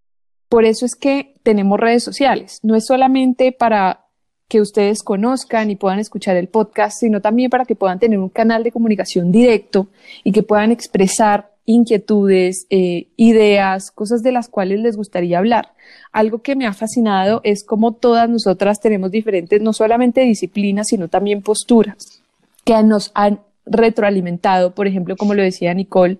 Por 0.48 0.64
eso 0.64 0.84
es 0.84 0.96
que 0.96 1.34
tenemos 1.44 1.78
redes 1.78 2.02
sociales. 2.02 2.58
No 2.62 2.74
es 2.74 2.86
solamente 2.86 3.52
para 3.52 4.06
que 4.48 4.60
ustedes 4.60 5.02
conozcan 5.02 5.70
y 5.70 5.76
puedan 5.76 5.98
escuchar 5.98 6.36
el 6.36 6.48
podcast, 6.48 6.98
sino 6.98 7.20
también 7.20 7.50
para 7.50 7.64
que 7.64 7.74
puedan 7.74 7.98
tener 7.98 8.18
un 8.18 8.28
canal 8.28 8.62
de 8.64 8.72
comunicación 8.72 9.32
directo 9.32 9.88
y 10.24 10.32
que 10.32 10.42
puedan 10.42 10.70
expresar 10.70 11.55
inquietudes, 11.66 12.66
eh, 12.70 13.08
ideas, 13.16 13.90
cosas 13.90 14.22
de 14.22 14.32
las 14.32 14.48
cuales 14.48 14.80
les 14.80 14.96
gustaría 14.96 15.38
hablar. 15.38 15.72
Algo 16.12 16.38
que 16.38 16.56
me 16.56 16.66
ha 16.66 16.72
fascinado 16.72 17.40
es 17.44 17.64
cómo 17.64 17.92
todas 17.92 18.30
nosotras 18.30 18.80
tenemos 18.80 19.10
diferentes, 19.10 19.60
no 19.60 19.72
solamente 19.72 20.22
disciplinas, 20.22 20.86
sino 20.88 21.08
también 21.08 21.42
posturas 21.42 22.22
que 22.64 22.82
nos 22.82 23.10
han 23.14 23.40
retroalimentado, 23.66 24.74
por 24.74 24.86
ejemplo, 24.86 25.16
como 25.16 25.34
lo 25.34 25.42
decía 25.42 25.74
Nicole, 25.74 26.18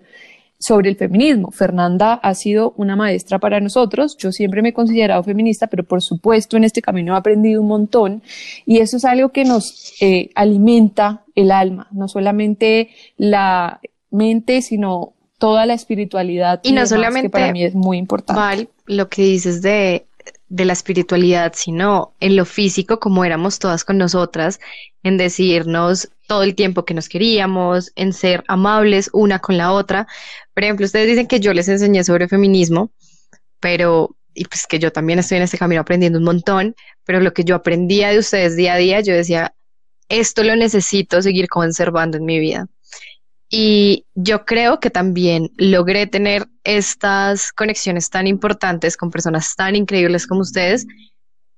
sobre 0.59 0.89
el 0.89 0.95
feminismo. 0.95 1.51
Fernanda 1.51 2.13
ha 2.13 2.33
sido 2.33 2.73
una 2.77 2.95
maestra 2.95 3.39
para 3.39 3.59
nosotros. 3.59 4.17
Yo 4.17 4.31
siempre 4.31 4.61
me 4.61 4.69
he 4.69 4.73
considerado 4.73 5.23
feminista, 5.23 5.67
pero 5.67 5.83
por 5.83 6.01
supuesto 6.01 6.57
en 6.57 6.63
este 6.63 6.81
camino 6.81 7.13
he 7.13 7.17
aprendido 7.17 7.61
un 7.61 7.67
montón 7.67 8.21
y 8.65 8.79
eso 8.79 8.97
es 8.97 9.05
algo 9.05 9.29
que 9.29 9.45
nos 9.45 9.93
eh, 10.01 10.29
alimenta 10.35 11.23
el 11.35 11.51
alma, 11.51 11.87
no 11.91 12.07
solamente 12.07 12.89
la 13.17 13.79
mente, 14.09 14.61
sino 14.61 15.13
toda 15.37 15.65
la 15.65 15.73
espiritualidad 15.73 16.59
y, 16.63 16.71
no 16.71 16.85
solamente 16.85 17.27
que 17.27 17.31
para 17.31 17.51
mí 17.51 17.63
es 17.63 17.75
muy 17.75 17.97
importante. 17.97 18.39
Val, 18.39 18.69
lo 18.85 19.09
que 19.09 19.21
dices 19.21 19.61
de, 19.61 20.05
de 20.49 20.65
la 20.65 20.73
espiritualidad, 20.73 21.53
sino 21.55 22.13
en 22.19 22.35
lo 22.35 22.45
físico, 22.45 22.99
como 22.99 23.23
éramos 23.23 23.59
todas 23.59 23.83
con 23.83 23.97
nosotras, 23.97 24.59
en 25.03 25.17
decirnos 25.17 26.09
todo 26.27 26.43
el 26.43 26.55
tiempo 26.55 26.85
que 26.85 26.93
nos 26.93 27.09
queríamos, 27.09 27.91
en 27.95 28.13
ser 28.13 28.43
amables 28.47 29.09
una 29.13 29.39
con 29.39 29.57
la 29.57 29.71
otra. 29.71 30.07
Por 30.53 30.63
ejemplo, 30.63 30.85
ustedes 30.85 31.07
dicen 31.07 31.27
que 31.27 31.39
yo 31.39 31.53
les 31.53 31.67
enseñé 31.67 32.03
sobre 32.03 32.27
feminismo, 32.27 32.91
pero 33.59 34.15
y 34.37 34.45
pues 34.45 34.67
que 34.67 34.77
yo 34.77 34.91
también 34.91 35.17
estoy 35.19 35.37
en 35.37 35.43
este 35.43 35.57
camino 35.57 35.81
aprendiendo 35.81 36.19
un 36.19 36.25
montón, 36.25 36.75
pero 37.05 37.19
lo 37.19 37.33
que 37.33 37.43
yo 37.43 37.55
aprendía 37.55 38.09
de 38.09 38.19
ustedes 38.19 38.55
día 38.55 38.73
a 38.73 38.77
día, 38.77 39.01
yo 39.01 39.13
decía, 39.13 39.55
esto 40.09 40.43
lo 40.43 40.55
necesito 40.55 41.21
seguir 41.21 41.47
conservando 41.47 42.17
en 42.17 42.25
mi 42.25 42.39
vida. 42.39 42.67
Y 43.49 44.05
yo 44.13 44.45
creo 44.45 44.79
que 44.79 44.89
también 44.89 45.51
logré 45.57 46.05
tener 46.05 46.47
estas 46.63 47.53
conexiones 47.53 48.09
tan 48.09 48.27
importantes 48.27 48.97
con 48.97 49.09
personas 49.09 49.55
tan 49.55 49.75
increíbles 49.75 50.27
como 50.27 50.41
ustedes, 50.41 50.85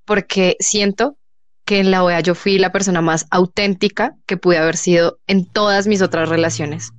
porque 0.06 0.56
siento 0.60 1.17
que 1.65 1.80
en 1.80 1.91
la 1.91 2.04
OEA 2.04 2.19
yo 2.21 2.36
fui 2.36 2.60
la 2.60 2.71
persona 2.71 3.02
más 3.02 3.25
auténtica 3.32 4.15
que 4.28 4.38
pude 4.38 4.58
haber 4.58 4.78
sido 4.78 5.19
en 5.28 5.45
todas 5.45 5.88
mis 5.88 6.02
otras 6.02 6.30
relaciones. 6.30 6.91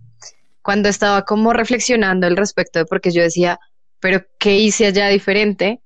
Cuando 0.63 0.89
estaba 0.89 1.25
como 1.25 1.53
reflexionando 1.53 2.27
al 2.27 2.37
respecto 2.37 2.81
de 2.81 2.85
porque 2.85 3.11
yo 3.11 3.23
decía, 3.23 3.59
pero 4.01 4.25
¿qué 4.39 4.59
hice 4.59 4.87
allá 4.87 5.09
diferente? 5.09 5.81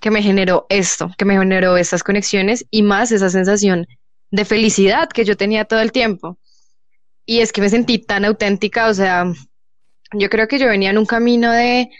Que 0.00 0.10
me 0.10 0.22
generó 0.22 0.66
esto, 0.68 1.10
que 1.16 1.24
me 1.24 1.38
generó 1.38 1.76
estas 1.76 2.02
conexiones 2.02 2.64
y 2.70 2.82
más 2.82 3.12
esa 3.12 3.30
sensación 3.30 3.86
de 4.30 4.44
felicidad 4.44 5.08
que 5.08 5.24
yo 5.24 5.36
tenía 5.36 5.64
todo 5.64 5.80
el 5.80 5.92
tiempo 5.92 6.38
y 7.28 7.42
es 7.42 7.52
que 7.52 7.60
me 7.60 7.68
sentí 7.68 7.98
tan 7.98 8.24
auténtica, 8.24 8.88
o 8.88 8.94
sea, 8.94 9.30
yo 10.14 10.30
creo 10.30 10.48
que 10.48 10.58
yo 10.58 10.66
venía 10.66 10.88
en 10.88 10.96
un 10.96 11.04
camino 11.04 11.52
de, 11.52 11.90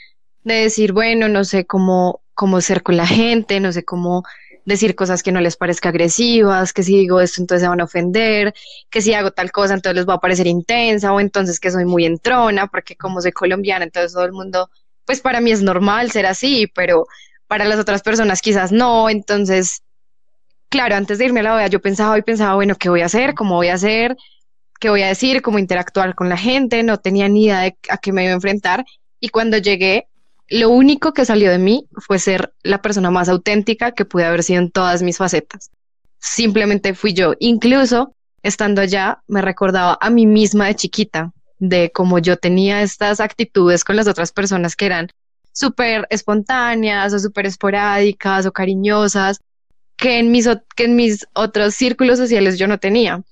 de 0.43 0.55
decir, 0.55 0.93
bueno, 0.93 1.29
no 1.29 1.45
sé 1.45 1.67
cómo, 1.67 2.23
cómo 2.33 2.63
ser 2.63 2.83
con 2.83 2.97
la 2.97 3.07
gente, 3.07 3.61
no 3.61 3.71
sé 3.71 3.85
cómo 3.85 4.23
decir 4.65 4.95
cosas 4.95 5.23
que 5.23 5.31
no 5.31 5.43
les 5.43 5.59
parezca 5.59 5.91
agresivas, 5.91 6.73
que 6.73 6.83
si 6.83 6.97
digo 6.97 7.21
esto 7.21 7.43
entonces 7.43 7.61
se 7.63 7.69
van 7.69 7.83
a 7.83 7.85
ofender, 7.85 8.55
que 8.89 9.03
si 9.03 9.13
hago 9.13 9.31
tal 9.31 9.53
cosa 9.53 9.75
entonces 9.75 9.97
les 9.97 10.09
va 10.09 10.15
a 10.15 10.19
parecer 10.19 10.47
intensa 10.47 11.13
o 11.13 11.21
entonces 11.21 11.61
que 11.61 11.71
soy 11.71 11.85
muy 11.85 12.07
entrona, 12.07 12.67
porque 12.67 12.97
como 12.97 13.21
soy 13.21 13.33
colombiana 13.33 13.85
entonces 13.85 14.15
todo 14.15 14.25
el 14.25 14.33
mundo, 14.33 14.71
pues 15.05 15.21
para 15.21 15.43
mí 15.43 15.51
es 15.51 15.61
normal 15.61 16.11
ser 16.11 16.25
así, 16.25 16.69
pero 16.75 17.07
para 17.47 17.67
las 17.67 17.79
otras 17.79 18.01
personas 18.01 18.41
quizás 18.41 18.73
no, 18.73 19.11
entonces, 19.11 19.83
claro, 20.71 20.95
antes 20.95 21.19
de 21.19 21.27
irme 21.27 21.41
a 21.41 21.43
la 21.43 21.55
OEA 21.57 21.67
yo 21.67 21.83
pensaba 21.83 22.17
y 22.17 22.23
pensaba, 22.23 22.55
bueno, 22.55 22.77
¿qué 22.77 22.89
voy 22.89 23.03
a 23.03 23.07
hacer? 23.07 23.35
¿Cómo 23.35 23.57
voy 23.57 23.69
a 23.69 23.75
hacer? 23.75 24.17
Qué 24.79 24.91
voy 24.91 25.03
a 25.03 25.09
decir, 25.09 25.43
cómo 25.43 25.59
interactuar 25.59 26.15
con 26.15 26.29
la 26.29 26.37
gente, 26.37 26.83
no 26.83 26.99
tenía 26.99 27.29
ni 27.29 27.45
idea 27.45 27.61
de 27.61 27.77
a 27.89 27.99
qué 27.99 28.13
me 28.13 28.25
iba 28.25 28.33
a 28.33 28.35
enfrentar. 28.35 28.85
Y 29.21 29.29
cuando 29.31 29.59
llegué, 29.59 30.09
lo 30.49 30.71
único 30.71 31.13
que 31.13 31.25
salió 31.25 31.51
de 31.51 31.59
mí 31.59 31.89
fue 31.97 32.19
ser 32.19 32.55
la 32.63 32.81
persona 32.81 33.11
más 33.11 33.29
auténtica 33.29 33.93
que 33.93 34.05
pude 34.05 34.25
haber 34.25 34.43
sido 34.43 34.61
en 34.61 34.71
todas 34.71 35.03
mis 35.03 35.19
facetas. 35.19 35.71
Simplemente 36.19 36.95
fui 36.95 37.13
yo. 37.13 37.35
Incluso 37.39 38.15
estando 38.43 38.81
allá, 38.81 39.23
me 39.27 39.43
recordaba 39.43 39.99
a 40.01 40.11
mí 40.11 40.27
misma 40.27 40.67
de 40.67 40.77
chiquita, 40.77 41.33
de 41.59 41.91
cómo 41.93 42.19
yo 42.19 42.37
tenía 42.37 42.83
estas 42.83 43.21
actitudes 43.21 43.85
con 43.85 43.97
las 43.97 44.07
otras 44.07 44.33
personas 44.33 44.77
que 44.77 44.87
eran 44.87 45.09
súper 45.53 46.07
espontáneas 46.11 47.13
o 47.13 47.19
súper 47.19 47.47
esporádicas 47.47 48.47
o 48.47 48.53
cariñosas, 48.53 49.41
que 49.97 50.21
en 50.21 50.31
mis, 50.31 50.49
que 50.77 50.85
en 50.85 50.95
mis 50.95 51.27
otros 51.35 51.75
círculos 51.75 52.19
sociales 52.19 52.59
yo 52.59 52.69
no 52.69 52.79
tenía. 52.79 53.23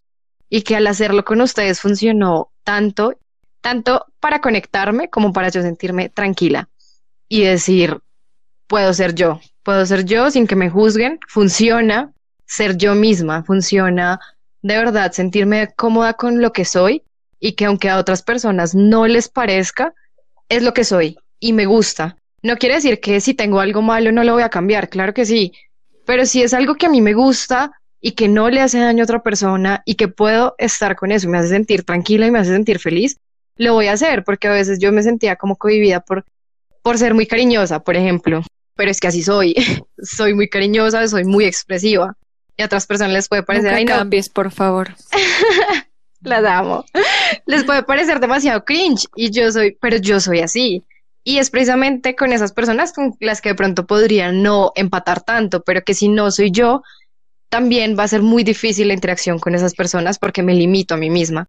Y 0.48 0.62
que 0.62 0.76
al 0.76 0.86
hacerlo 0.86 1.24
con 1.24 1.40
ustedes 1.40 1.80
funcionó 1.80 2.50
tanto, 2.62 3.18
tanto 3.60 4.06
para 4.20 4.40
conectarme 4.40 5.08
como 5.10 5.32
para 5.32 5.48
yo 5.48 5.62
sentirme 5.62 6.08
tranquila 6.08 6.68
y 7.28 7.42
decir, 7.42 7.98
puedo 8.66 8.92
ser 8.92 9.14
yo, 9.14 9.40
puedo 9.62 9.84
ser 9.86 10.04
yo 10.04 10.30
sin 10.30 10.46
que 10.46 10.56
me 10.56 10.70
juzguen, 10.70 11.18
funciona 11.28 12.12
ser 12.46 12.76
yo 12.76 12.94
misma, 12.94 13.42
funciona 13.42 14.20
de 14.62 14.76
verdad 14.76 15.12
sentirme 15.12 15.72
cómoda 15.76 16.14
con 16.14 16.40
lo 16.40 16.52
que 16.52 16.64
soy 16.64 17.02
y 17.40 17.52
que 17.52 17.66
aunque 17.66 17.90
a 17.90 17.98
otras 17.98 18.22
personas 18.22 18.74
no 18.74 19.06
les 19.06 19.28
parezca, 19.28 19.94
es 20.48 20.62
lo 20.62 20.72
que 20.72 20.84
soy 20.84 21.18
y 21.40 21.52
me 21.52 21.66
gusta. 21.66 22.16
No 22.42 22.56
quiere 22.56 22.76
decir 22.76 23.00
que 23.00 23.20
si 23.20 23.34
tengo 23.34 23.60
algo 23.60 23.82
malo 23.82 24.12
no 24.12 24.24
lo 24.24 24.34
voy 24.34 24.42
a 24.42 24.48
cambiar, 24.48 24.88
claro 24.88 25.12
que 25.12 25.26
sí, 25.26 25.52
pero 26.04 26.24
si 26.24 26.42
es 26.42 26.54
algo 26.54 26.76
que 26.76 26.86
a 26.86 26.90
mí 26.90 27.00
me 27.00 27.14
gusta 27.14 27.72
y 28.06 28.12
que 28.12 28.28
no 28.28 28.50
le 28.50 28.60
hace 28.60 28.78
daño 28.78 29.02
a 29.02 29.04
otra 29.04 29.20
persona 29.24 29.82
y 29.84 29.96
que 29.96 30.06
puedo 30.06 30.54
estar 30.58 30.94
con 30.94 31.10
eso 31.10 31.26
y 31.26 31.30
me 31.30 31.38
hace 31.38 31.48
sentir 31.48 31.82
tranquila 31.82 32.28
y 32.28 32.30
me 32.30 32.38
hace 32.38 32.52
sentir 32.52 32.78
feliz, 32.78 33.16
lo 33.56 33.72
voy 33.72 33.88
a 33.88 33.94
hacer 33.94 34.22
porque 34.22 34.46
a 34.46 34.52
veces 34.52 34.78
yo 34.78 34.92
me 34.92 35.02
sentía 35.02 35.34
como 35.34 35.56
cohibida 35.56 35.98
por, 35.98 36.24
por 36.84 36.98
ser 36.98 37.14
muy 37.14 37.26
cariñosa, 37.26 37.80
por 37.80 37.96
ejemplo, 37.96 38.44
pero 38.76 38.92
es 38.92 39.00
que 39.00 39.08
así 39.08 39.24
soy, 39.24 39.56
soy 39.98 40.34
muy 40.34 40.48
cariñosa, 40.48 41.08
soy 41.08 41.24
muy 41.24 41.46
expresiva 41.46 42.16
y 42.56 42.62
a 42.62 42.66
otras 42.66 42.86
personas 42.86 43.12
les 43.12 43.28
puede 43.28 43.42
parecer, 43.42 43.72
Nunca 43.72 43.78
ay 43.78 43.84
no, 43.86 43.96
cambies, 43.96 44.28
por 44.28 44.52
favor. 44.52 44.94
las 46.20 46.44
amo. 46.44 46.84
Les 47.46 47.64
puede 47.64 47.82
parecer 47.82 48.20
demasiado 48.20 48.64
cringe 48.64 49.08
y 49.16 49.32
yo 49.32 49.50
soy, 49.50 49.76
pero 49.80 49.96
yo 49.96 50.20
soy 50.20 50.42
así. 50.42 50.84
Y 51.24 51.38
es 51.38 51.50
precisamente 51.50 52.14
con 52.14 52.32
esas 52.32 52.52
personas 52.52 52.92
con 52.92 53.16
las 53.18 53.40
que 53.40 53.48
de 53.48 53.56
pronto 53.56 53.84
podrían 53.84 54.44
no 54.44 54.70
empatar 54.76 55.22
tanto, 55.22 55.64
pero 55.64 55.82
que 55.82 55.92
si 55.92 56.08
no 56.08 56.30
soy 56.30 56.52
yo, 56.52 56.82
también 57.48 57.96
va 57.98 58.04
a 58.04 58.08
ser 58.08 58.22
muy 58.22 58.44
difícil 58.44 58.88
la 58.88 58.94
interacción 58.94 59.38
con 59.38 59.54
esas 59.54 59.74
personas 59.74 60.18
porque 60.18 60.42
me 60.42 60.54
limito 60.54 60.94
a 60.94 60.98
mí 60.98 61.10
misma. 61.10 61.48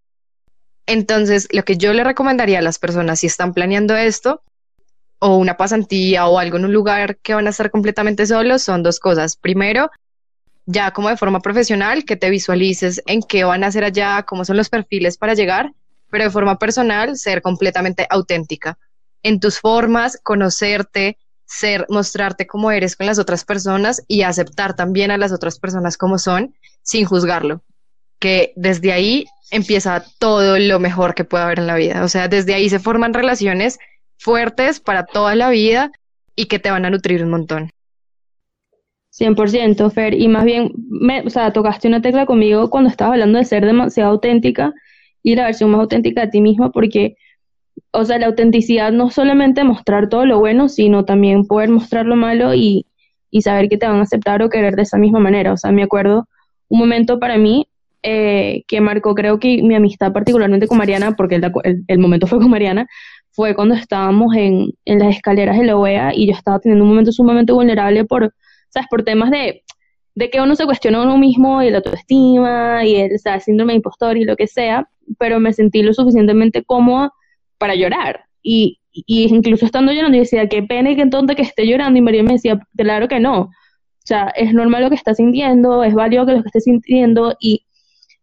Entonces, 0.86 1.47
lo 1.51 1.63
que 1.63 1.77
yo 1.77 1.93
le 1.93 2.03
recomendaría 2.03 2.60
a 2.60 2.62
las 2.62 2.79
personas 2.79 3.19
si 3.19 3.27
están 3.27 3.53
planeando 3.53 3.95
esto, 3.95 4.41
o 5.19 5.38
una 5.38 5.57
pasantía 5.57 6.27
o 6.27 6.39
algo 6.39 6.57
en 6.57 6.65
un 6.65 6.73
lugar 6.73 7.17
que 7.17 7.33
van 7.33 7.47
a 7.47 7.49
estar 7.49 7.71
completamente 7.71 8.25
solos, 8.25 8.62
son 8.62 8.83
dos 8.83 8.99
cosas. 8.99 9.36
Primero, 9.36 9.89
ya 10.65 10.91
como 10.91 11.10
de 11.10 11.17
forma 11.17 11.41
profesional, 11.41 12.05
que 12.05 12.15
te 12.15 12.29
visualices 12.29 13.01
en 13.05 13.21
qué 13.21 13.43
van 13.43 13.63
a 13.63 13.67
hacer 13.67 13.83
allá, 13.83 14.23
cómo 14.23 14.45
son 14.45 14.57
los 14.57 14.69
perfiles 14.69 15.17
para 15.17 15.33
llegar, 15.33 15.73
pero 16.10 16.23
de 16.23 16.29
forma 16.29 16.60
personal, 16.60 17.17
ser 17.17 17.41
completamente 17.41 18.05
auténtica 18.10 18.77
en 19.23 19.39
tus 19.39 19.60
formas, 19.60 20.19
conocerte, 20.23 21.17
ser, 21.47 21.86
mostrarte 21.89 22.45
cómo 22.45 22.71
eres 22.71 22.95
con 22.95 23.07
las 23.07 23.17
otras 23.17 23.45
personas 23.45 24.03
y 24.07 24.21
aceptar 24.21 24.75
también 24.75 25.10
a 25.12 25.17
las 25.17 25.31
otras 25.31 25.60
personas 25.60 25.97
como 25.97 26.19
son, 26.19 26.53
sin 26.83 27.05
juzgarlo. 27.05 27.63
Que 28.19 28.53
desde 28.55 28.91
ahí 28.91 29.25
empieza 29.49 30.03
todo 30.19 30.60
lo 30.60 30.79
mejor 30.79 31.15
que 31.15 31.23
puede 31.23 31.43
haber 31.45 31.60
en 31.60 31.67
la 31.67 31.75
vida. 31.75 32.03
O 32.03 32.10
sea, 32.10 32.27
desde 32.27 32.53
ahí 32.53 32.69
se 32.69 32.79
forman 32.79 33.13
relaciones 33.13 33.79
fuertes 34.17 34.79
para 34.79 35.05
toda 35.05 35.36
la 35.36 35.49
vida 35.49 35.91
y 36.36 36.45
que 36.45 36.60
te 36.60 36.69
van 36.69 36.86
a 36.86 36.89
nutrir 36.89 37.23
un 37.23 37.31
montón. 37.31 37.71
100%, 39.17 39.91
Fer, 39.91 40.13
y 40.13 40.27
más 40.27 40.45
bien, 40.45 40.71
me, 40.89 41.21
o 41.21 41.29
sea, 41.29 41.51
tocaste 41.51 41.88
una 41.88 42.01
tecla 42.01 42.25
conmigo 42.27 42.69
cuando 42.69 42.89
estabas 42.89 43.13
hablando 43.13 43.39
de 43.39 43.45
ser 43.45 43.65
demasiado 43.65 44.12
auténtica 44.12 44.73
y 45.23 45.36
la 45.36 45.45
versión 45.45 45.71
más 45.71 45.81
auténtica 45.81 46.21
de 46.21 46.27
ti 46.27 46.41
misma, 46.41 46.71
porque, 46.71 47.15
o 47.97 48.05
sea, 48.05 48.19
la 48.19 48.27
autenticidad 48.27 48.91
no 48.91 49.10
solamente 49.10 49.63
mostrar 49.63 50.07
todo 50.07 50.25
lo 50.27 50.38
bueno, 50.38 50.69
sino 50.69 51.03
también 51.03 51.47
poder 51.47 51.69
mostrar 51.69 52.05
lo 52.05 52.15
malo 52.15 52.53
y, 52.53 52.86
y 53.31 53.41
saber 53.41 53.69
que 53.69 53.77
te 53.77 53.88
van 53.88 53.97
a 53.97 54.03
aceptar 54.03 54.43
o 54.43 54.49
querer 54.49 54.75
de 54.75 54.83
esa 54.83 54.99
misma 54.99 55.19
manera. 55.19 55.51
O 55.51 55.57
sea, 55.57 55.71
me 55.71 55.81
acuerdo 55.81 56.27
un 56.69 56.77
momento 56.79 57.19
para 57.19 57.39
mí 57.39 57.67
eh, 58.03 58.63
que 58.67 58.81
marcó, 58.81 59.15
creo 59.15 59.39
que 59.39 59.63
mi 59.63 59.73
amistad 59.73 60.13
particularmente 60.13 60.67
con 60.67 60.77
Mariana, 60.77 61.15
porque 61.15 61.36
el, 61.36 61.83
el, 61.88 61.97
momento 61.97 62.27
fue 62.27 62.38
con 62.38 62.51
Mariana, 62.51 62.86
fue 63.31 63.55
cuando 63.55 63.73
estábamos 63.73 64.36
en, 64.36 64.73
en 64.86 64.99
las 64.99 65.15
escaleras 65.15 65.57
de 65.57 65.65
la 65.65 65.75
OEA 65.75 66.13
y 66.13 66.27
yo 66.27 66.33
estaba 66.33 66.60
teniendo 66.60 66.83
un 66.83 66.91
momento 66.91 67.12
sumamente 67.12 67.51
vulnerable 67.51 68.05
por 68.05 68.31
¿sabes? 68.69 68.88
Por 68.91 69.03
temas 69.05 69.31
de, 69.31 69.63
de 70.13 70.29
que 70.29 70.39
uno 70.39 70.55
se 70.55 70.65
cuestiona 70.65 70.99
a 70.99 71.01
uno 71.01 71.17
mismo 71.17 71.63
y 71.63 71.71
la 71.71 71.77
autoestima 71.77 72.86
y 72.86 72.95
el 72.95 73.17
síndrome 73.39 73.73
de 73.73 73.77
impostor 73.77 74.17
y 74.17 74.23
lo 74.23 74.36
que 74.36 74.45
sea, 74.45 74.88
pero 75.17 75.39
me 75.39 75.51
sentí 75.51 75.81
lo 75.81 75.95
suficientemente 75.95 76.63
cómoda 76.63 77.12
para 77.57 77.75
llorar. 77.75 78.25
Y, 78.41 78.79
y 78.91 79.33
incluso 79.33 79.65
estando 79.65 79.91
llorando, 79.91 80.17
yo 80.17 80.23
decía, 80.23 80.47
qué 80.49 80.63
pena 80.63 80.91
y 80.91 80.95
qué 80.95 81.05
tonta 81.07 81.35
que 81.35 81.41
esté 81.41 81.67
llorando. 81.67 81.99
Y 81.99 82.01
María 82.01 82.23
me 82.23 82.33
decía, 82.33 82.59
claro 82.75 83.07
que 83.07 83.19
no. 83.19 83.41
O 83.41 83.51
sea, 84.05 84.29
es 84.35 84.53
normal 84.53 84.83
lo 84.83 84.89
que 84.89 84.95
estás 84.95 85.17
sintiendo, 85.17 85.83
es 85.83 85.93
válido 85.93 86.25
que 86.25 86.33
lo 86.33 86.41
que 86.41 86.47
estés 86.47 86.63
sintiendo. 86.63 87.35
Y 87.39 87.63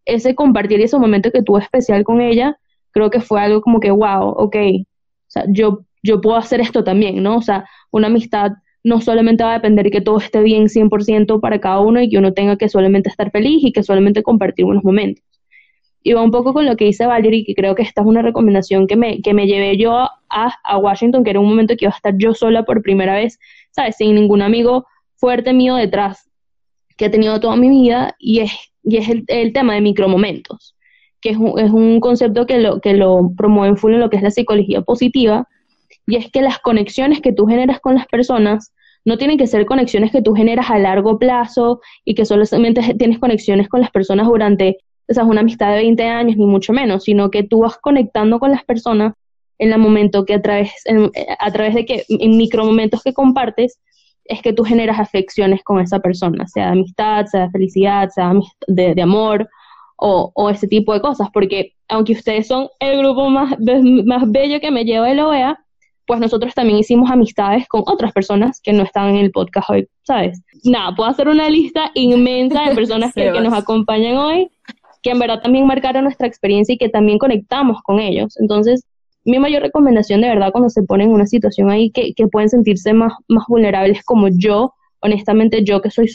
ese 0.05 0.35
compartir 0.35 0.81
ese 0.81 0.99
momento 0.99 1.31
que 1.31 1.43
tuve 1.43 1.61
especial 1.61 2.05
con 2.05 2.21
ella, 2.21 2.59
creo 2.91 3.11
que 3.11 3.21
fue 3.21 3.41
algo 3.41 3.61
como 3.61 3.81
que, 3.81 3.91
wow, 3.91 4.29
ok, 4.29 4.57
o 4.57 5.31
sea, 5.31 5.45
yo, 5.49 5.85
yo 6.03 6.21
puedo 6.21 6.37
hacer 6.37 6.61
esto 6.61 6.85
también, 6.85 7.23
¿no? 7.23 7.37
O 7.37 7.43
sea, 7.43 7.67
una 7.91 8.07
amistad 8.07 8.53
no 8.85 9.01
solamente 9.01 9.43
va 9.43 9.51
a 9.51 9.55
depender 9.55 9.91
que 9.91 10.03
todo 10.03 10.19
esté 10.19 10.43
bien 10.43 10.69
100% 10.69 11.41
para 11.41 11.59
cada 11.59 11.81
uno 11.81 12.01
y 12.01 12.09
que 12.11 12.19
uno 12.19 12.35
tenga 12.35 12.57
que 12.57 12.69
solamente 12.69 13.09
estar 13.09 13.31
feliz 13.31 13.65
y 13.65 13.73
que 13.73 13.83
solamente 13.83 14.23
compartir 14.23 14.67
buenos 14.67 14.85
momentos. 14.85 15.25
Y 16.07 16.13
va 16.13 16.23
un 16.23 16.31
poco 16.31 16.53
con 16.53 16.67
lo 16.67 16.77
que 16.77 16.85
dice 16.85 17.07
Valerie, 17.07 17.45
que 17.45 17.55
creo 17.55 17.75
que 17.75 17.83
esta 17.83 18.03
es 18.03 18.07
una 18.07 18.23
recomendación 18.23 18.87
que 18.87 18.95
me, 18.95 19.23
que 19.23 19.35
me 19.35 19.47
llevé 19.47 19.77
yo 19.79 19.93
a, 19.97 20.11
a 20.63 20.79
Washington, 20.79 21.25
que 21.25 21.31
era 21.31 21.41
un 21.41 21.49
momento 21.49 21.75
que 21.77 21.87
iba 21.87 21.93
a 21.93 21.97
estar 21.97 22.15
yo 22.19 22.35
sola 22.35 22.65
por 22.65 22.83
primera 22.83 23.15
vez, 23.15 23.41
¿sabes? 23.71 23.97
Sin 23.97 24.15
ningún 24.15 24.43
amigo 24.43 24.87
fuerte 25.17 25.55
mío 25.55 25.77
detrás 25.77 26.31
que 26.97 27.07
he 27.07 27.11
tenido 27.11 27.41
toda 27.41 27.57
mi 27.57 27.71
vida, 27.71 28.15
y 28.19 28.41
es, 28.41 28.53
y 28.83 28.99
es 28.99 29.09
el, 29.09 29.25
el 29.29 29.53
tema 29.53 29.75
de 29.75 29.81
micromomentos, 29.81 30.77
que 31.21 31.31
es 31.31 31.39
un, 31.39 31.59
es 31.59 31.71
un 31.71 31.99
concepto 32.01 32.47
que 32.47 32.59
lo, 32.59 32.81
que 32.81 32.93
lo 32.93 33.33
promueven 33.37 33.77
full 33.77 33.95
en 33.95 34.01
lo 34.01 34.11
que 34.11 34.19
es 34.19 34.23
la 34.23 34.31
psicología 34.31 34.83
positiva, 34.83 35.49
y 36.07 36.17
es 36.17 36.31
que 36.31 36.43
las 36.43 36.59
conexiones 36.59 37.23
que 37.23 37.33
tú 37.33 37.47
generas 37.47 37.81
con 37.81 37.95
las 37.95 38.07
personas 38.07 38.75
no 39.07 39.17
tienen 39.17 39.39
que 39.39 39.47
ser 39.47 39.67
conexiones 39.67 40.13
que 40.13 40.23
tú 40.23 40.35
generas 40.35 40.71
a 40.71 40.79
largo 40.79 41.19
plazo 41.19 41.81
y 42.05 42.15
que 42.15 42.25
solamente 42.25 42.95
tienes 42.99 43.19
conexiones 43.19 43.69
con 43.69 43.81
las 43.81 43.91
personas 43.91 44.27
durante, 44.27 44.79
o 45.09 45.15
sea, 45.15 45.25
una 45.25 45.41
amistad 45.41 45.71
de 45.71 45.77
20 45.77 46.03
años, 46.05 46.37
ni 46.37 46.47
mucho 46.47 46.73
menos, 46.73 47.05
sino 47.05 47.31
que 47.31 47.43
tú 47.43 47.61
vas 47.61 47.77
conectando 47.79 48.39
con 48.39 48.51
las 48.51 48.65
personas 48.65 49.15
en 49.59 49.73
el 49.73 49.79
momento 49.79 50.25
que 50.25 50.35
a 50.35 50.43
través, 50.43 50.71
en, 50.87 51.11
a 51.39 51.53
través 51.53 51.75
de 51.75 51.85
que, 51.85 52.05
en 52.09 52.37
micromomentos 52.37 53.03
que 53.03 53.13
compartes, 53.13 53.79
es 54.25 54.41
que 54.41 54.53
tú 54.53 54.65
generas 54.65 54.99
afecciones 54.99 55.63
con 55.63 55.81
esa 55.81 56.01
persona, 56.01 56.47
sea 56.49 56.67
de 56.67 56.73
amistad, 56.73 57.27
sea 57.27 57.43
de 57.43 57.51
felicidad, 57.51 58.09
sea 58.09 58.33
de, 58.67 58.95
de 58.95 59.03
amor 59.03 59.49
o, 59.97 60.33
o, 60.35 60.51
ese 60.51 60.67
tipo 60.67 60.95
de 60.95 61.01
cosas, 61.01 61.29
porque 61.33 61.75
aunque 61.89 62.15
ustedes 62.15 62.49
son 62.49 62.69
el 62.81 62.99
grupo 62.99 63.29
más, 63.29 63.55
más 64.05 64.31
bello 64.31 64.61
que 64.61 64.71
me 64.71 64.85
lleva 64.85 65.09
de 65.09 65.15
la 65.15 65.29
OEA, 65.29 65.65
pues 66.07 66.21
nosotros 66.21 66.55
también 66.55 66.79
hicimos 66.79 67.11
amistades 67.11 67.67
con 67.69 67.83
otras 67.87 68.13
personas 68.13 68.61
que 68.61 68.73
no 68.73 68.83
están 68.83 69.11
en 69.11 69.17
el 69.17 69.31
podcast 69.31 69.71
hoy, 69.71 69.89
¿sabes? 70.03 70.43
Nada, 70.65 70.95
puedo 70.95 71.09
hacer 71.09 71.29
una 71.29 71.49
lista 71.49 71.91
inmensa 71.95 72.69
de 72.69 72.75
personas 72.75 73.13
que, 73.15 73.33
que, 73.33 73.41
nos 73.41 73.55
acompañan 73.55 74.17
hoy, 74.17 74.51
que 75.05 75.11
en 75.11 75.21
verdad 75.21 75.41
también 75.41 75.67
marcaron 75.67 76.03
nuestra 76.05 76.27
experiencia 76.27 76.75
y 76.75 76.79
que 76.79 76.89
también 76.89 77.19
conectamos 77.19 77.81
con 77.83 78.01
ellos. 78.01 78.37
Entonces, 78.41 78.85
mi 79.25 79.39
mayor 79.39 79.63
recomendación 79.63 80.21
de 80.23 80.29
verdad 80.29 80.51
cuando 80.51 80.71
se 80.71 80.83
ponen 80.83 81.09
en 81.09 81.15
una 81.15 81.27
situación 81.27 81.71
ahí 81.71 81.91
que, 81.91 82.13
que 82.15 82.27
pueden 82.27 82.49
sentirse 82.49 82.93
más, 82.93 83.13
más 83.29 83.45
vulnerables 83.47 84.03
como 84.03 84.29
yo, 84.29 84.73
honestamente 85.01 85.63
yo 85.63 85.81
que 85.81 85.91
soy 85.91 86.09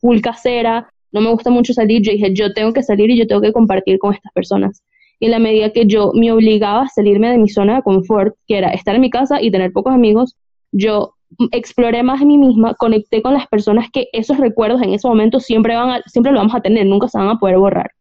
full 0.00 0.20
casera, 0.20 0.88
no 1.12 1.20
me 1.20 1.30
gusta 1.30 1.50
mucho 1.50 1.74
salir, 1.74 2.02
yo 2.02 2.10
dije, 2.10 2.32
yo 2.34 2.52
tengo 2.52 2.72
que 2.72 2.82
salir 2.82 3.10
y 3.10 3.18
yo 3.18 3.26
tengo 3.26 3.42
que 3.42 3.52
compartir 3.52 3.98
con 3.98 4.14
estas 4.14 4.32
personas 4.32 4.82
en 5.22 5.30
la 5.30 5.38
medida 5.38 5.70
que 5.70 5.86
yo 5.86 6.10
me 6.14 6.32
obligaba 6.32 6.82
a 6.82 6.88
salirme 6.88 7.30
de 7.30 7.38
mi 7.38 7.48
zona 7.48 7.76
de 7.76 7.82
confort, 7.82 8.34
que 8.48 8.58
era 8.58 8.70
estar 8.70 8.96
en 8.96 9.02
mi 9.02 9.08
casa 9.08 9.40
y 9.40 9.52
tener 9.52 9.72
pocos 9.72 9.94
amigos, 9.94 10.36
yo 10.72 11.14
exploré 11.52 12.02
más 12.02 12.20
en 12.20 12.28
mí 12.28 12.38
misma, 12.38 12.74
conecté 12.74 13.22
con 13.22 13.32
las 13.32 13.46
personas 13.46 13.86
que 13.92 14.08
esos 14.12 14.38
recuerdos 14.38 14.82
en 14.82 14.92
ese 14.94 15.06
momento 15.06 15.38
siempre, 15.38 15.76
van 15.76 15.90
a, 15.90 16.02
siempre 16.06 16.32
lo 16.32 16.38
vamos 16.38 16.56
a 16.56 16.60
tener, 16.60 16.86
nunca 16.86 17.06
se 17.06 17.18
van 17.18 17.28
a 17.28 17.38
poder 17.38 17.56
borrar. 17.58 17.92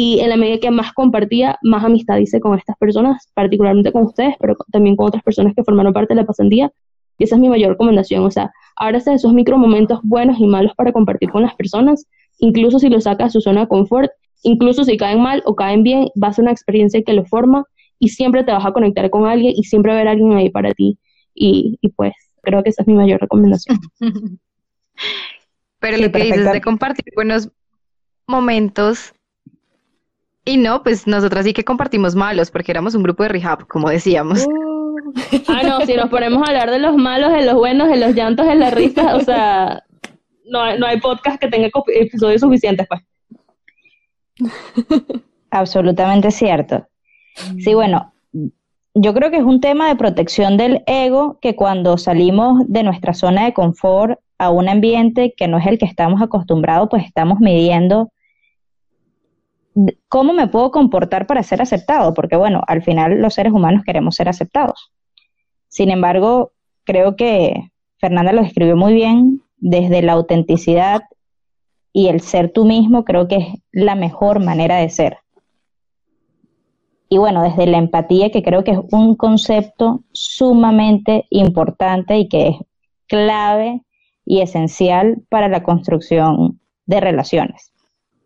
Y 0.00 0.20
en 0.20 0.28
la 0.28 0.36
medida 0.36 0.60
que 0.60 0.70
más 0.70 0.92
compartía, 0.92 1.58
más 1.62 1.82
amistad 1.82 2.18
hice 2.18 2.38
con 2.38 2.56
estas 2.56 2.76
personas, 2.76 3.32
particularmente 3.34 3.90
con 3.90 4.04
ustedes, 4.04 4.36
pero 4.38 4.56
también 4.70 4.94
con 4.94 5.08
otras 5.08 5.24
personas 5.24 5.54
que 5.56 5.64
formaron 5.64 5.92
parte 5.92 6.14
de 6.14 6.20
la 6.20 6.24
pasantía. 6.24 6.70
Y 7.18 7.24
esa 7.24 7.34
es 7.34 7.40
mi 7.40 7.48
mayor 7.48 7.70
recomendación, 7.70 8.22
o 8.22 8.30
sea, 8.30 8.52
ábrase 8.76 9.10
de 9.10 9.16
esos 9.16 9.32
micro 9.32 9.58
momentos 9.58 9.98
buenos 10.04 10.38
y 10.38 10.46
malos 10.46 10.72
para 10.76 10.92
compartir 10.92 11.30
con 11.30 11.42
las 11.42 11.52
personas, 11.56 12.06
incluso 12.38 12.78
si 12.78 12.88
lo 12.88 13.00
saca 13.00 13.24
de 13.24 13.30
su 13.30 13.40
zona 13.40 13.62
de 13.62 13.66
confort 13.68 14.12
Incluso 14.44 14.84
si 14.84 14.96
caen 14.96 15.20
mal 15.20 15.42
o 15.46 15.56
caen 15.56 15.82
bien, 15.82 16.06
va 16.22 16.28
a 16.28 16.32
ser 16.32 16.44
una 16.44 16.52
experiencia 16.52 17.02
que 17.02 17.12
lo 17.12 17.24
forma 17.24 17.64
y 17.98 18.10
siempre 18.10 18.44
te 18.44 18.52
vas 18.52 18.64
a 18.64 18.70
conectar 18.70 19.10
con 19.10 19.26
alguien 19.26 19.52
y 19.56 19.64
siempre 19.64 19.90
va 19.90 19.98
a 19.98 20.00
haber 20.00 20.12
alguien 20.12 20.32
ahí 20.34 20.48
para 20.48 20.72
ti. 20.74 20.96
Y, 21.34 21.76
y 21.80 21.88
pues 21.88 22.12
creo 22.42 22.62
que 22.62 22.70
esa 22.70 22.82
es 22.82 22.86
mi 22.86 22.94
mayor 22.94 23.20
recomendación. 23.20 23.80
Pero 25.80 25.96
sí, 25.96 26.02
lo 26.02 26.06
que 26.06 26.12
perfecto. 26.12 26.38
dices 26.38 26.52
de 26.52 26.60
compartir 26.60 27.04
buenos 27.16 27.50
momentos 28.28 29.12
y 30.48 30.56
no, 30.56 30.82
pues 30.82 31.06
nosotras 31.06 31.44
sí 31.44 31.52
que 31.52 31.64
compartimos 31.64 32.14
malos 32.14 32.50
porque 32.50 32.72
éramos 32.72 32.94
un 32.94 33.02
grupo 33.02 33.22
de 33.22 33.28
rehab, 33.30 33.66
como 33.66 33.88
decíamos. 33.90 34.46
Uh. 34.46 35.12
ah, 35.48 35.62
no, 35.62 35.80
si 35.86 35.94
nos 35.94 36.08
ponemos 36.10 36.42
a 36.42 36.50
hablar 36.50 36.70
de 36.70 36.78
los 36.78 36.96
malos, 36.96 37.32
de 37.32 37.44
los 37.44 37.54
buenos, 37.54 37.88
de 37.88 37.96
los 37.96 38.14
llantos, 38.14 38.46
de 38.46 38.54
las 38.56 38.72
risas, 38.74 39.14
o 39.14 39.20
sea, 39.20 39.82
no, 40.46 40.60
hay- 40.62 40.78
no 40.78 40.86
hay 40.86 41.00
podcast 41.00 41.40
que 41.40 41.48
tenga 41.48 41.68
episodios 41.88 42.40
suficientes, 42.40 42.86
pues. 42.88 43.00
Absolutamente 45.50 46.30
cierto. 46.30 46.86
Sí, 47.58 47.74
bueno, 47.74 48.12
yo 48.94 49.14
creo 49.14 49.30
que 49.30 49.38
es 49.38 49.44
un 49.44 49.60
tema 49.60 49.88
de 49.88 49.96
protección 49.96 50.56
del 50.56 50.82
ego 50.86 51.38
que 51.40 51.54
cuando 51.56 51.96
salimos 51.98 52.62
de 52.66 52.82
nuestra 52.82 53.14
zona 53.14 53.44
de 53.44 53.52
confort 53.54 54.18
a 54.38 54.50
un 54.50 54.68
ambiente 54.68 55.34
que 55.36 55.48
no 55.48 55.58
es 55.58 55.66
el 55.66 55.78
que 55.78 55.84
estamos 55.86 56.20
acostumbrados, 56.22 56.88
pues 56.90 57.04
estamos 57.04 57.38
midiendo 57.40 58.10
cómo 60.08 60.32
me 60.32 60.48
puedo 60.48 60.70
comportar 60.70 61.26
para 61.26 61.42
ser 61.42 61.62
aceptado, 61.62 62.14
porque 62.14 62.36
bueno, 62.36 62.62
al 62.66 62.82
final 62.82 63.20
los 63.20 63.34
seres 63.34 63.52
humanos 63.52 63.82
queremos 63.84 64.14
ser 64.16 64.28
aceptados. 64.28 64.92
Sin 65.68 65.90
embargo, 65.90 66.52
creo 66.84 67.16
que 67.16 67.70
Fernanda 67.98 68.32
lo 68.32 68.42
describió 68.42 68.76
muy 68.76 68.94
bien, 68.94 69.42
desde 69.56 70.02
la 70.02 70.12
autenticidad 70.12 71.02
y 71.92 72.08
el 72.08 72.20
ser 72.20 72.52
tú 72.52 72.64
mismo, 72.64 73.04
creo 73.04 73.28
que 73.28 73.36
es 73.36 73.46
la 73.72 73.94
mejor 73.94 74.44
manera 74.44 74.76
de 74.76 74.88
ser. 74.88 75.18
Y 77.08 77.18
bueno, 77.18 77.42
desde 77.42 77.66
la 77.66 77.78
empatía, 77.78 78.30
que 78.30 78.42
creo 78.42 78.64
que 78.64 78.72
es 78.72 78.78
un 78.92 79.16
concepto 79.16 80.04
sumamente 80.12 81.26
importante 81.30 82.18
y 82.18 82.28
que 82.28 82.48
es 82.48 82.56
clave 83.06 83.82
y 84.24 84.42
esencial 84.42 85.22
para 85.30 85.48
la 85.48 85.62
construcción 85.62 86.60
de 86.84 87.00
relaciones. 87.00 87.72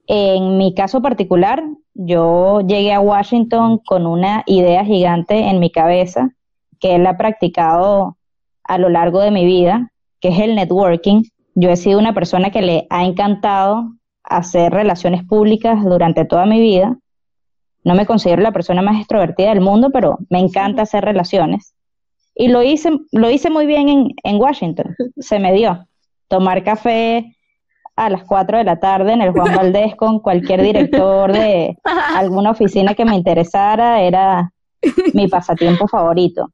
En 0.07 0.59
mi 0.59 0.75
caso 0.75 1.01
particular, 1.01 1.63
yo 1.95 2.61
llegué 2.61 2.93
a 2.93 3.01
Washington 3.01 3.79
con 3.79 4.07
una 4.07 4.43
idea 4.47 4.85
gigante 4.85 5.49
en 5.49 5.61
mi 5.61 5.71
cabeza, 5.71 6.31
que 6.81 6.97
él 6.97 7.07
ha 7.07 7.17
practicado 7.17 8.17
a 8.65 8.79
lo 8.79 8.89
largo 8.89 9.21
de 9.21 9.31
mi 9.31 9.47
vida, 9.47 9.93
que 10.21 10.29
es 10.29 10.39
el 10.41 10.55
networking. 10.55 11.23
Yo 11.55 11.71
he 11.71 11.77
sido 11.77 11.99
una 11.99 12.15
persona 12.15 12.51
que 12.51 12.63
le 12.63 12.87
ha 12.91 13.05
encantado 13.05 13.93
hacer 14.25 14.73
relaciones 14.73 15.25
públicas 15.25 15.85
durante 15.85 16.25
toda 16.25 16.47
mi 16.47 16.61
vida. 16.61 16.97
No 17.85 17.95
me 17.95 18.07
considero 18.07 18.43
la 18.43 18.53
persona 18.53 18.83
más 18.83 18.99
extrovertida 18.99 19.51
del 19.51 19.61
mundo, 19.61 19.91
pero 19.91 20.19
me 20.31 20.39
encanta 20.41 20.83
hacer 20.83 21.05
relaciones. 21.05 21.75
Y 22.35 22.49
lo 22.49 22.63
hice, 22.63 22.91
lo 23.13 23.31
hice 23.31 23.51
muy 23.51 23.67
bien 23.67 23.89
en, 23.89 24.09
en 24.25 24.41
Washington. 24.41 24.97
Se 25.19 25.39
me 25.39 25.53
dio. 25.53 25.87
Tomar 26.29 26.65
café 26.65 27.37
a 27.97 28.09
las 28.11 28.25
4 28.25 28.59
de 28.59 28.65
la 28.65 28.81
tarde 28.81 29.13
en 29.13 29.23
el 29.23 29.33
Juan 29.33 29.55
Valdés 29.57 29.95
con 29.97 30.21
cualquier 30.21 30.63
director 30.63 31.33
de 31.33 31.77
alguna 32.17 32.51
oficina 32.51 32.95
que 32.95 33.05
me 33.05 33.17
interesara 33.17 34.01
era 34.03 34.53
mi 35.15 35.29
pasatiempo 35.29 35.87
favorito. 35.89 36.51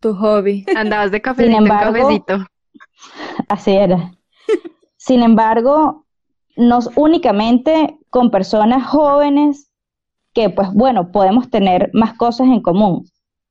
Tu 0.00 0.14
hobby. 0.14 0.64
Andabas 0.76 1.10
de 1.10 1.20
cafecito 1.20 1.56
en 1.56 1.64
embargo- 1.64 1.92
cafecito. 1.92 2.38
Así 3.48 3.72
era. 3.72 4.12
Sin 4.96 5.22
embargo, 5.22 6.04
no 6.56 6.78
únicamente 6.96 7.98
con 8.10 8.30
personas 8.30 8.86
jóvenes 8.86 9.70
que, 10.34 10.50
pues 10.50 10.72
bueno, 10.72 11.10
podemos 11.12 11.50
tener 11.50 11.90
más 11.92 12.14
cosas 12.14 12.48
en 12.48 12.60
común. 12.60 13.06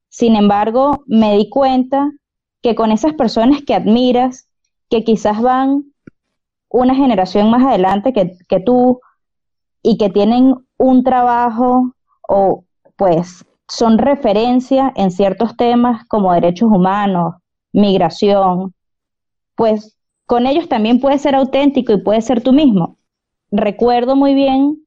Sin 0.10 0.36
embargo, 0.36 1.04
me 1.06 1.36
di 1.38 1.50
cuenta 1.50 2.12
que 2.62 2.76
con 2.76 2.92
esas 2.92 3.14
personas 3.14 3.62
que 3.66 3.74
admiras, 3.76 4.48
que 4.90 5.04
quizás 5.04 5.42
van 5.42 5.84
una 6.70 6.96
generación 6.96 7.50
más 7.50 7.66
adelante 7.66 8.14
que, 8.14 8.38
que 8.48 8.60
tú 8.60 9.00
y 9.82 9.98
que 9.98 10.10
tienen 10.10 10.56
un 10.78 11.04
trabajo 11.04 11.94
o 12.28 12.64
pues 12.96 13.46
son 13.68 13.98
referencia 13.98 14.92
en 14.96 15.12
ciertos 15.12 15.56
temas 15.56 16.06
como 16.08 16.34
derechos 16.34 16.70
humanos, 16.72 17.36
migración, 17.74 18.74
pues 19.56 19.98
con 20.26 20.46
ellos 20.46 20.68
también 20.68 21.00
puedes 21.00 21.22
ser 21.22 21.36
auténtico 21.36 21.94
y 21.94 22.02
puedes 22.02 22.26
ser 22.26 22.42
tú 22.42 22.54
mismo. 22.54 22.98
Recuerdo 23.52 24.16
muy 24.16 24.34
bien 24.34 24.86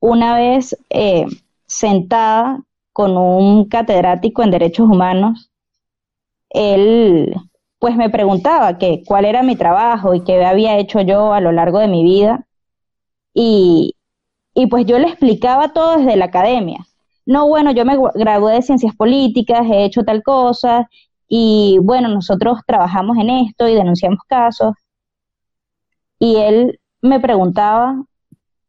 una 0.00 0.34
vez 0.34 0.76
eh, 0.88 1.26
sentada 1.66 2.62
con 2.92 3.16
un 3.16 3.68
catedrático 3.68 4.42
en 4.42 4.50
derechos 4.50 4.88
humanos, 4.88 5.50
él 6.50 7.34
pues 7.80 7.96
me 7.96 8.10
preguntaba 8.10 8.78
que 8.78 9.02
cuál 9.06 9.24
era 9.24 9.42
mi 9.42 9.56
trabajo 9.56 10.14
y 10.14 10.22
qué 10.22 10.44
había 10.44 10.76
hecho 10.78 11.00
yo 11.00 11.32
a 11.32 11.40
lo 11.40 11.50
largo 11.50 11.78
de 11.80 11.88
mi 11.88 12.04
vida 12.04 12.46
y, 13.34 13.96
y 14.54 14.66
pues 14.66 14.84
yo 14.84 14.98
le 14.98 15.08
explicaba 15.08 15.72
todo 15.72 15.96
desde 15.96 16.16
la 16.16 16.26
academia. 16.26 16.86
No, 17.24 17.48
bueno, 17.48 17.72
yo 17.72 17.86
me 17.86 17.96
gradué 18.14 18.54
de 18.54 18.62
ciencias 18.62 18.94
políticas, 18.94 19.66
he 19.70 19.84
hecho 19.84 20.04
tal 20.04 20.22
cosa 20.22 20.90
y 21.26 21.78
bueno, 21.82 22.08
nosotros 22.08 22.58
trabajamos 22.66 23.16
en 23.16 23.30
esto 23.30 23.66
y 23.66 23.74
denunciamos 23.74 24.20
casos. 24.28 24.74
Y 26.18 26.36
él 26.36 26.80
me 27.00 27.18
preguntaba, 27.18 28.04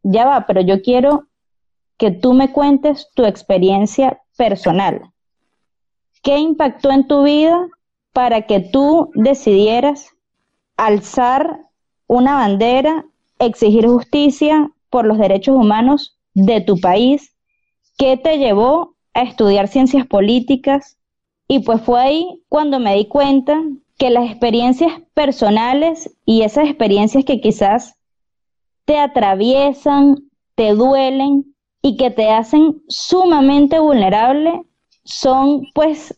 ya 0.03 0.25
va, 0.25 0.45
pero 0.47 0.61
yo 0.61 0.81
quiero 0.81 1.25
que 1.97 2.11
tú 2.11 2.31
me 2.31 2.53
cuentes 2.53 3.09
tu 3.13 3.25
experiencia 3.25 4.21
personal. 4.37 5.01
¿Qué 6.23 6.37
impactó 6.37 6.91
en 6.91 7.07
tu 7.07 7.23
vida 7.23 7.67
para 8.13 8.43
que 8.43 8.59
tú 8.59 9.11
decidieras 9.15 10.09
alzar 10.77 11.61
una 12.07 12.35
bandera, 12.35 13.05
exigir 13.39 13.87
justicia 13.87 14.71
por 14.89 15.05
los 15.05 15.17
derechos 15.17 15.55
humanos 15.55 16.17
de 16.33 16.61
tu 16.61 16.79
país? 16.79 17.35
¿Qué 17.97 18.17
te 18.17 18.37
llevó 18.37 18.95
a 19.13 19.21
estudiar 19.21 19.67
ciencias 19.67 20.05
políticas? 20.05 20.97
Y 21.47 21.59
pues 21.59 21.81
fue 21.81 21.99
ahí 21.99 22.43
cuando 22.49 22.79
me 22.79 22.95
di 22.95 23.07
cuenta 23.07 23.61
que 23.97 24.09
las 24.09 24.29
experiencias 24.29 24.93
personales 25.13 26.15
y 26.25 26.41
esas 26.41 26.65
experiencias 26.65 27.23
que 27.25 27.39
quizás 27.39 27.95
te 28.85 28.97
atraviesan, 28.97 30.15
te 30.55 30.73
duelen 30.73 31.55
y 31.81 31.97
que 31.97 32.09
te 32.11 32.29
hacen 32.29 32.81
sumamente 32.87 33.79
vulnerable 33.79 34.63
son 35.03 35.63
pues 35.73 36.17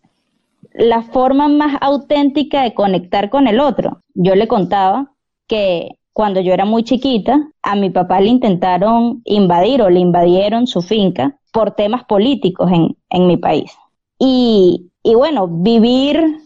la 0.73 1.03
forma 1.03 1.47
más 1.47 1.77
auténtica 1.81 2.63
de 2.63 2.73
conectar 2.73 3.29
con 3.29 3.47
el 3.47 3.59
otro. 3.59 4.01
Yo 4.13 4.35
le 4.35 4.47
contaba 4.47 5.11
que 5.47 5.99
cuando 6.13 6.41
yo 6.41 6.53
era 6.53 6.65
muy 6.65 6.83
chiquita, 6.83 7.49
a 7.61 7.75
mi 7.75 7.89
papá 7.89 8.21
le 8.21 8.29
intentaron 8.29 9.21
invadir 9.25 9.81
o 9.81 9.89
le 9.89 9.99
invadieron 9.99 10.67
su 10.67 10.81
finca 10.81 11.37
por 11.51 11.71
temas 11.71 12.03
políticos 12.05 12.71
en, 12.71 12.95
en 13.09 13.27
mi 13.27 13.37
país. 13.37 13.71
Y, 14.19 14.91
y 15.03 15.15
bueno, 15.15 15.47
vivir 15.47 16.39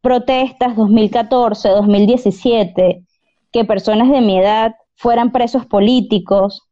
protestas 0.00 0.76
2014, 0.76 1.68
2017, 1.68 3.04
que 3.52 3.64
personas 3.64 4.10
de 4.10 4.20
mi 4.20 4.38
edad 4.38 4.74
fueran 4.94 5.32
presos 5.32 5.66
políticos, 5.66 6.62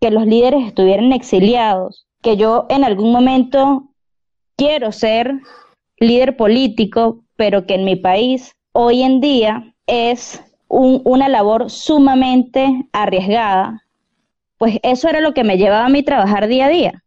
que 0.00 0.10
los 0.10 0.26
líderes 0.26 0.66
estuvieran 0.66 1.12
exiliados, 1.12 2.06
que 2.22 2.36
yo 2.36 2.66
en 2.68 2.84
algún 2.84 3.12
momento 3.12 3.88
quiero 4.56 4.92
ser 4.92 5.40
líder 6.00 6.36
político, 6.36 7.24
pero 7.36 7.66
que 7.66 7.74
en 7.74 7.84
mi 7.84 7.96
país 7.96 8.54
hoy 8.72 9.02
en 9.02 9.20
día 9.20 9.74
es 9.86 10.42
un- 10.68 11.02
una 11.04 11.28
labor 11.28 11.70
sumamente 11.70 12.88
arriesgada, 12.92 13.84
pues 14.58 14.78
eso 14.82 15.08
era 15.08 15.20
lo 15.20 15.34
que 15.34 15.44
me 15.44 15.58
llevaba 15.58 15.86
a 15.86 15.90
mí 15.90 16.02
trabajar 16.02 16.48
día 16.48 16.66
a 16.66 16.70
día. 16.70 17.04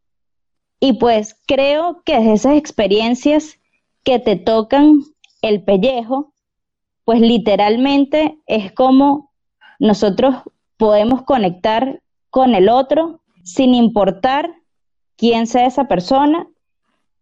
Y 0.80 0.93
pues 0.93 1.36
creo 1.47 2.01
que 2.06 2.17
desde 2.17 2.34
esas 2.34 2.56
experiencias 2.58 3.60
que 4.04 4.19
te 4.19 4.36
tocan 4.36 5.01
el 5.41 5.63
pellejo, 5.63 6.34
pues 7.06 7.21
literalmente 7.21 8.38
es 8.47 8.71
como 8.73 9.32
nosotros 9.80 10.36
podemos 10.77 11.23
conectar 11.23 12.01
con 12.30 12.56
el 12.56 12.69
otro 12.69 13.21
sin 13.43 13.75
importar 13.75 14.51
quién 15.17 15.47
sea 15.47 15.65
esa 15.65 15.88
persona. 15.88 16.47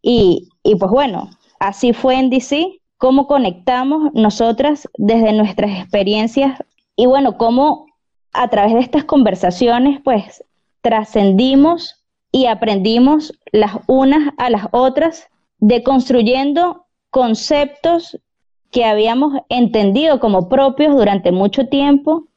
Y, 0.01 0.49
y 0.63 0.75
pues 0.75 0.91
bueno, 0.91 1.29
así 1.59 1.93
fue 1.93 2.15
en 2.15 2.29
DC, 2.29 2.81
cómo 2.97 3.27
conectamos 3.27 4.11
nosotras 4.13 4.87
desde 4.97 5.33
nuestras 5.33 5.71
experiencias 5.79 6.59
y 6.95 7.05
bueno, 7.05 7.37
cómo 7.37 7.85
a 8.33 8.49
través 8.49 8.73
de 8.73 8.81
estas 8.81 9.05
conversaciones 9.05 10.01
pues 10.03 10.43
trascendimos 10.81 12.03
y 12.31 12.45
aprendimos 12.45 13.33
las 13.51 13.77
unas 13.87 14.33
a 14.37 14.49
las 14.49 14.67
otras, 14.71 15.29
deconstruyendo 15.57 16.85
conceptos 17.09 18.19
que 18.71 18.85
habíamos 18.85 19.33
entendido 19.49 20.19
como 20.19 20.47
propios 20.47 20.95
durante 20.95 21.31
mucho 21.31 21.67
tiempo 21.67 22.27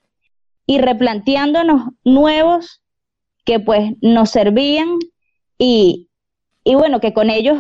y 0.66 0.78
replanteándonos 0.78 1.90
nuevos 2.04 2.82
que 3.44 3.60
pues 3.60 3.92
nos 4.00 4.30
servían 4.30 4.98
y, 5.58 6.08
y 6.64 6.74
bueno, 6.74 7.00
que 7.00 7.12
con 7.12 7.28
ellos 7.28 7.58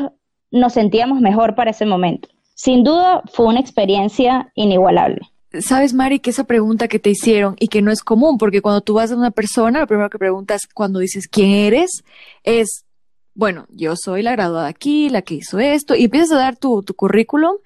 nos 0.52 0.74
sentíamos 0.74 1.20
mejor 1.20 1.54
para 1.56 1.72
ese 1.72 1.86
momento. 1.86 2.28
Sin 2.54 2.84
duda 2.84 3.22
fue 3.32 3.46
una 3.46 3.58
experiencia 3.58 4.52
inigualable. 4.54 5.20
Sabes, 5.60 5.92
Mari, 5.92 6.20
que 6.20 6.30
esa 6.30 6.44
pregunta 6.44 6.88
que 6.88 6.98
te 6.98 7.10
hicieron 7.10 7.56
y 7.58 7.68
que 7.68 7.82
no 7.82 7.90
es 7.90 8.02
común, 8.02 8.38
porque 8.38 8.62
cuando 8.62 8.80
tú 8.80 8.94
vas 8.94 9.10
a 9.10 9.16
una 9.16 9.30
persona, 9.30 9.80
lo 9.80 9.86
primero 9.86 10.08
que 10.08 10.18
preguntas 10.18 10.62
cuando 10.72 10.98
dices 10.98 11.28
quién 11.28 11.50
eres 11.50 12.04
es, 12.42 12.84
bueno, 13.34 13.66
yo 13.70 13.94
soy 13.96 14.22
la 14.22 14.32
graduada 14.32 14.68
aquí, 14.68 15.10
la 15.10 15.22
que 15.22 15.34
hizo 15.34 15.58
esto, 15.58 15.94
y 15.94 16.04
empiezas 16.04 16.32
a 16.32 16.38
dar 16.38 16.56
tu, 16.56 16.82
tu 16.82 16.94
currículum 16.94 17.56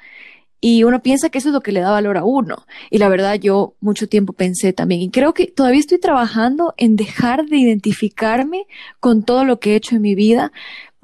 Y 0.60 0.84
uno 0.84 1.02
piensa 1.02 1.28
que 1.28 1.38
eso 1.38 1.50
es 1.50 1.54
lo 1.54 1.60
que 1.60 1.70
le 1.70 1.80
da 1.80 1.90
valor 1.90 2.16
a 2.16 2.24
uno. 2.24 2.66
Y 2.90 2.98
la 2.98 3.08
verdad 3.08 3.34
yo 3.34 3.74
mucho 3.80 4.08
tiempo 4.08 4.32
pensé 4.32 4.72
también. 4.72 5.02
Y 5.02 5.10
creo 5.10 5.34
que 5.34 5.46
todavía 5.46 5.80
estoy 5.80 6.00
trabajando 6.00 6.74
en 6.78 6.96
dejar 6.96 7.46
de 7.46 7.58
identificarme 7.58 8.66
con 8.98 9.22
todo 9.22 9.44
lo 9.44 9.60
que 9.60 9.72
he 9.72 9.76
hecho 9.76 9.96
en 9.96 10.02
mi 10.02 10.14
vida 10.14 10.52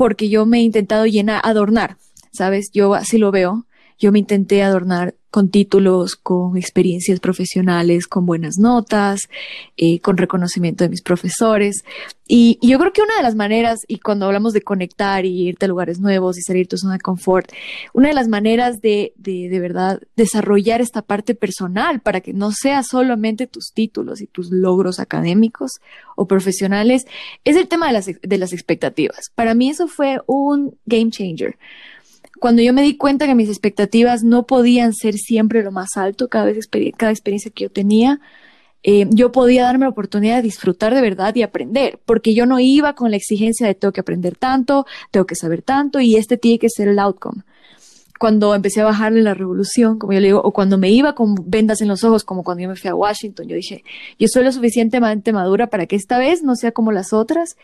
porque 0.03 0.29
yo 0.29 0.47
me 0.47 0.59
he 0.59 0.63
intentado 0.63 1.07
llenar, 1.07 1.41
adornar, 1.45 1.97
¿sabes? 2.33 2.73
Yo 2.73 2.95
así 2.95 3.19
lo 3.19 3.31
veo. 3.31 3.69
Yo 4.01 4.11
me 4.11 4.19
intenté 4.19 4.65
adornar 4.65 5.15
con 5.33 5.49
títulos, 5.49 6.15
con 6.15 6.59
experiencias 6.59 7.19
profesionales, 7.19 8.07
con 8.07 8.27
buenas 8.27 8.59
notas, 8.59 9.31
eh, 9.79 9.99
con 10.01 10.19
reconocimiento 10.19 10.85
de 10.85 10.91
mis 10.91 11.01
profesores. 11.01 11.85
Y, 12.29 12.59
yo 12.61 12.79
creo 12.79 12.93
que 12.93 13.01
una 13.01 13.17
de 13.17 13.23
las 13.23 13.35
maneras, 13.35 13.81
y 13.89 13.99
cuando 13.99 14.27
hablamos 14.27 14.53
de 14.53 14.61
conectar 14.61 15.25
y 15.25 15.49
irte 15.49 15.65
a 15.65 15.69
lugares 15.69 16.01
nuevos 16.01 16.37
y 16.37 16.43
salir 16.43 16.67
de 16.67 16.69
tu 16.69 16.77
zona 16.77 16.95
de 16.95 17.01
confort, 17.01 17.51
una 17.95 18.09
de 18.09 18.15
las 18.15 18.29
maneras 18.29 18.83
de, 18.83 19.15
de, 19.17 19.49
de 19.49 19.59
verdad 19.59 20.03
desarrollar 20.17 20.83
esta 20.83 21.01
parte 21.01 21.35
personal 21.35 22.01
para 22.01 22.21
que 22.21 22.35
no 22.35 22.53
sea 22.53 22.83
solamente 22.83 23.47
tus 23.47 23.73
títulos 23.73 24.21
y 24.21 24.27
tus 24.27 24.51
logros 24.51 25.01
académicos 25.01 25.81
o 26.15 26.27
profesionales, 26.27 27.07
es 27.45 27.57
el 27.57 27.69
tema 27.69 27.87
de 27.87 27.93
las, 27.95 28.07
de 28.07 28.39
las 28.39 28.53
expectativas. 28.53 29.31
Para 29.35 29.55
mí 29.55 29.71
eso 29.71 29.89
fue 29.89 30.19
un 30.27 30.77
game 30.85 31.11
changer 31.11 31.57
cuando 32.43 32.61
yo 32.61 32.73
me 32.73 32.83
di 32.83 32.97
cuenta 32.97 33.29
que 33.29 33.37
mis 33.37 33.49
expectativas 33.49 34.25
no 34.25 34.49
podían 34.49 34.95
ser 34.95 35.15
siempre 35.15 35.63
lo 35.63 35.71
más 35.71 35.91
alto, 35.97 36.29
cada 36.29 36.47
vez 36.47 36.69
cada 36.97 37.13
experiencia 37.13 37.53
que 37.55 37.63
yo 37.63 37.71
tenía, 37.71 38.21
eh, 38.83 39.07
yo 39.11 39.31
podía 39.31 39.63
darme 39.63 39.85
la 39.85 39.91
oportunidad 39.91 40.39
de 40.39 40.43
disfrutar 40.43 40.93
de 40.93 41.01
verdad 41.01 41.37
y 41.37 41.43
aprender, 41.43 42.01
porque 42.05 42.35
yo 42.35 42.45
no 42.45 42.59
iba 42.59 42.97
con 42.97 43.13
la 43.13 43.17
exigencia 43.17 43.65
de 43.69 43.77
tengo 43.77 43.93
que 43.93 44.01
aprender 44.01 44.35
tanto, 44.35 44.87
tengo 45.13 45.25
que 45.25 45.37
saber 45.37 45.63
tanto 45.63 46.01
y 46.01 46.17
este 46.17 46.37
tiene 46.37 46.59
que 46.59 46.69
ser 46.69 46.89
el 46.89 46.99
outcome 46.99 47.45
cuando 48.23 48.55
empecé 48.55 48.81
a 48.81 48.85
bajarle 48.85 49.21
la 49.21 49.35
revolución, 49.35 49.99
como 49.99 50.13
yo 50.13 50.21
le 50.21 50.29
digo, 50.29 50.41
o 50.41 50.53
cuando 50.53 50.79
me 50.79 50.91
iba 50.91 51.13
con 51.17 51.35
vendas 51.45 51.81
en 51.81 51.89
los 51.89 52.05
ojos, 52.05 52.23
como 52.23 52.45
cuando 52.45 52.63
yo 52.63 52.69
me 52.69 52.77
fui 52.77 52.89
a 52.89 52.95
Washington, 52.95 53.49
yo 53.49 53.57
dije, 53.57 53.83
yo 54.17 54.29
soy 54.29 54.45
lo 54.45 54.53
suficientemente 54.53 55.33
madura 55.33 55.67
para 55.67 55.87
que 55.87 55.97
esta 55.97 56.19
vez 56.19 56.45
no 56.45 56.55
sea 56.55 56.71
como 56.71 56.93
las 56.93 57.13
otras 57.13 57.57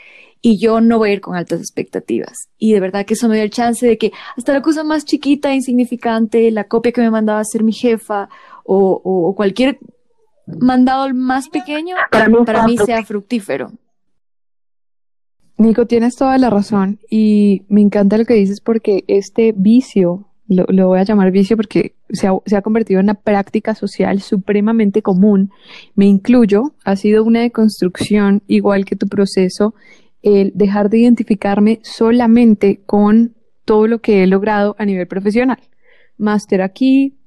y 0.43 0.59
yo 0.59 0.81
no 0.81 0.99
voy 0.99 1.11
a 1.11 1.13
ir 1.13 1.21
con 1.21 1.37
altas 1.37 1.61
expectativas. 1.61 2.49
Y 2.59 2.73
de 2.73 2.81
verdad 2.81 3.07
que 3.07 3.15
eso 3.15 3.29
me 3.29 3.37
dio 3.37 3.45
el 3.45 3.51
chance 3.51 3.87
de 3.87 3.99
que 3.99 4.11
hasta 4.37 4.53
la 4.53 4.61
cosa 4.61 4.83
más 4.83 5.05
chiquita, 5.05 5.55
insignificante, 5.55 6.51
la 6.51 6.65
copia 6.65 6.91
que 6.91 7.03
me 7.03 7.11
mandaba 7.13 7.39
a 7.39 7.43
hacer 7.43 7.63
mi 7.63 7.73
jefa 7.73 8.29
o, 8.65 9.01
o, 9.05 9.37
cualquier 9.37 9.79
mandado 10.45 11.15
más 11.15 11.49
pequeño, 11.51 11.95
para 12.11 12.67
mí 12.67 12.77
sea 12.79 13.05
fructífero. 13.05 13.71
Nico, 15.57 15.87
tienes 15.87 16.17
toda 16.17 16.37
la 16.37 16.51
razón 16.51 16.99
y 17.09 17.63
me 17.69 17.81
encanta 17.81 18.19
lo 18.19 18.25
que 18.25 18.35
dices 18.35 18.61
porque 18.61 19.05
este 19.07 19.55
vicio 19.57 20.28
lo, 20.49 20.89
voy 20.89 20.99
a 20.99 21.05
llamar 21.05 21.31
vicio 21.31 21.57
porque 21.57 21.95
se 22.11 22.27
ha, 22.27 22.33
se 22.47 22.57
ha, 22.57 22.63
convertido 22.63 23.01
en 23.01 23.07
una 23.07 23.15
práctica 23.15 23.75
social 23.75 24.21
supremamente 24.21 25.03
común, 25.03 25.51
me 25.95 26.07
incluyo, 26.07 26.75
ha 26.85 26.97
sido 26.97 27.23
una 27.23 27.41
deconstrucción 27.41 28.43
igual 28.47 28.85
que 28.85 28.97
tu 28.97 29.09
proceso, 29.09 29.75
el 30.23 30.53
dejar 30.55 30.91
de 30.91 30.99
identificarme 30.99 31.81
solamente 31.83 32.81
con 32.87 33.35
todo 33.65 33.87
lo 33.87 34.01
que 34.01 34.23
he 34.23 34.27
logrado 34.27 34.75
a 34.79 34.85
nivel 34.85 35.07
profesional. 35.07 35.59
Máster 36.17 36.63
aquí, 36.63 37.19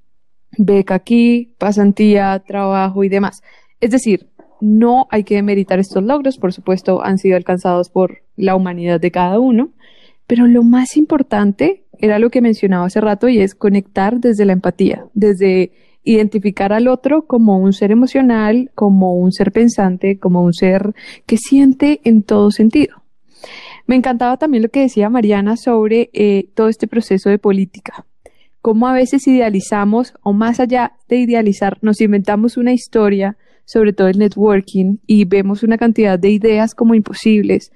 beca 0.58 0.96
aquí, 0.96 1.54
pasantía, 1.58 2.44
trabajo 2.46 3.04
y 3.04 3.10
demás. 3.10 3.42
Es 3.80 3.92
decir, 3.92 4.28
no 4.60 5.08
hay 5.10 5.24
que 5.24 5.36
demeritar 5.36 5.80
estos 5.80 6.04
logros, 6.04 6.38
por 6.38 6.54
supuesto, 6.54 7.04
han 7.04 7.18
sido 7.18 7.38
alcanzados 7.38 7.90
por 7.90 8.24
la 8.36 8.56
humanidad 8.56 9.00
de 9.00 9.12
cada 9.12 9.40
uno, 9.40 9.72
pero 10.32 10.48
lo 10.48 10.64
más 10.64 10.96
importante 10.96 11.84
era 12.00 12.18
lo 12.18 12.30
que 12.30 12.40
mencionaba 12.40 12.86
hace 12.86 13.02
rato 13.02 13.28
y 13.28 13.42
es 13.42 13.54
conectar 13.54 14.22
desde 14.22 14.46
la 14.46 14.54
empatía, 14.54 15.08
desde 15.14 15.74
identificar 16.06 16.72
al 16.72 16.88
otro 16.88 17.28
como 17.28 17.58
un 17.58 17.74
ser 17.74 17.92
emocional, 17.92 18.72
como 18.74 19.14
un 19.18 19.34
ser 19.34 19.52
pensante, 19.52 20.20
como 20.20 20.42
un 20.42 20.54
ser 20.54 20.94
que 21.26 21.36
siente 21.36 22.00
en 22.06 22.24
todo 22.24 22.50
sentido. 22.50 23.04
Me 23.88 23.98
encantaba 23.98 24.38
también 24.38 24.64
lo 24.64 24.70
que 24.70 24.80
decía 24.80 25.10
Mariana 25.10 25.58
sobre 25.58 26.10
eh, 26.14 26.48
todo 26.56 26.70
este 26.70 26.88
proceso 26.88 27.30
de 27.30 27.38
política, 27.38 28.06
cómo 28.62 28.88
a 28.88 28.94
veces 28.94 29.28
idealizamos 29.28 30.14
o 30.24 30.32
más 30.32 30.62
allá 30.62 30.94
de 31.10 31.18
idealizar, 31.18 31.78
nos 31.82 32.00
inventamos 32.00 32.56
una 32.56 32.72
historia 32.72 33.36
sobre 33.66 33.92
todo 33.92 34.08
el 34.08 34.18
networking 34.18 35.00
y 35.06 35.26
vemos 35.26 35.62
una 35.62 35.78
cantidad 35.78 36.18
de 36.18 36.30
ideas 36.30 36.74
como 36.74 36.96
imposibles 36.96 37.74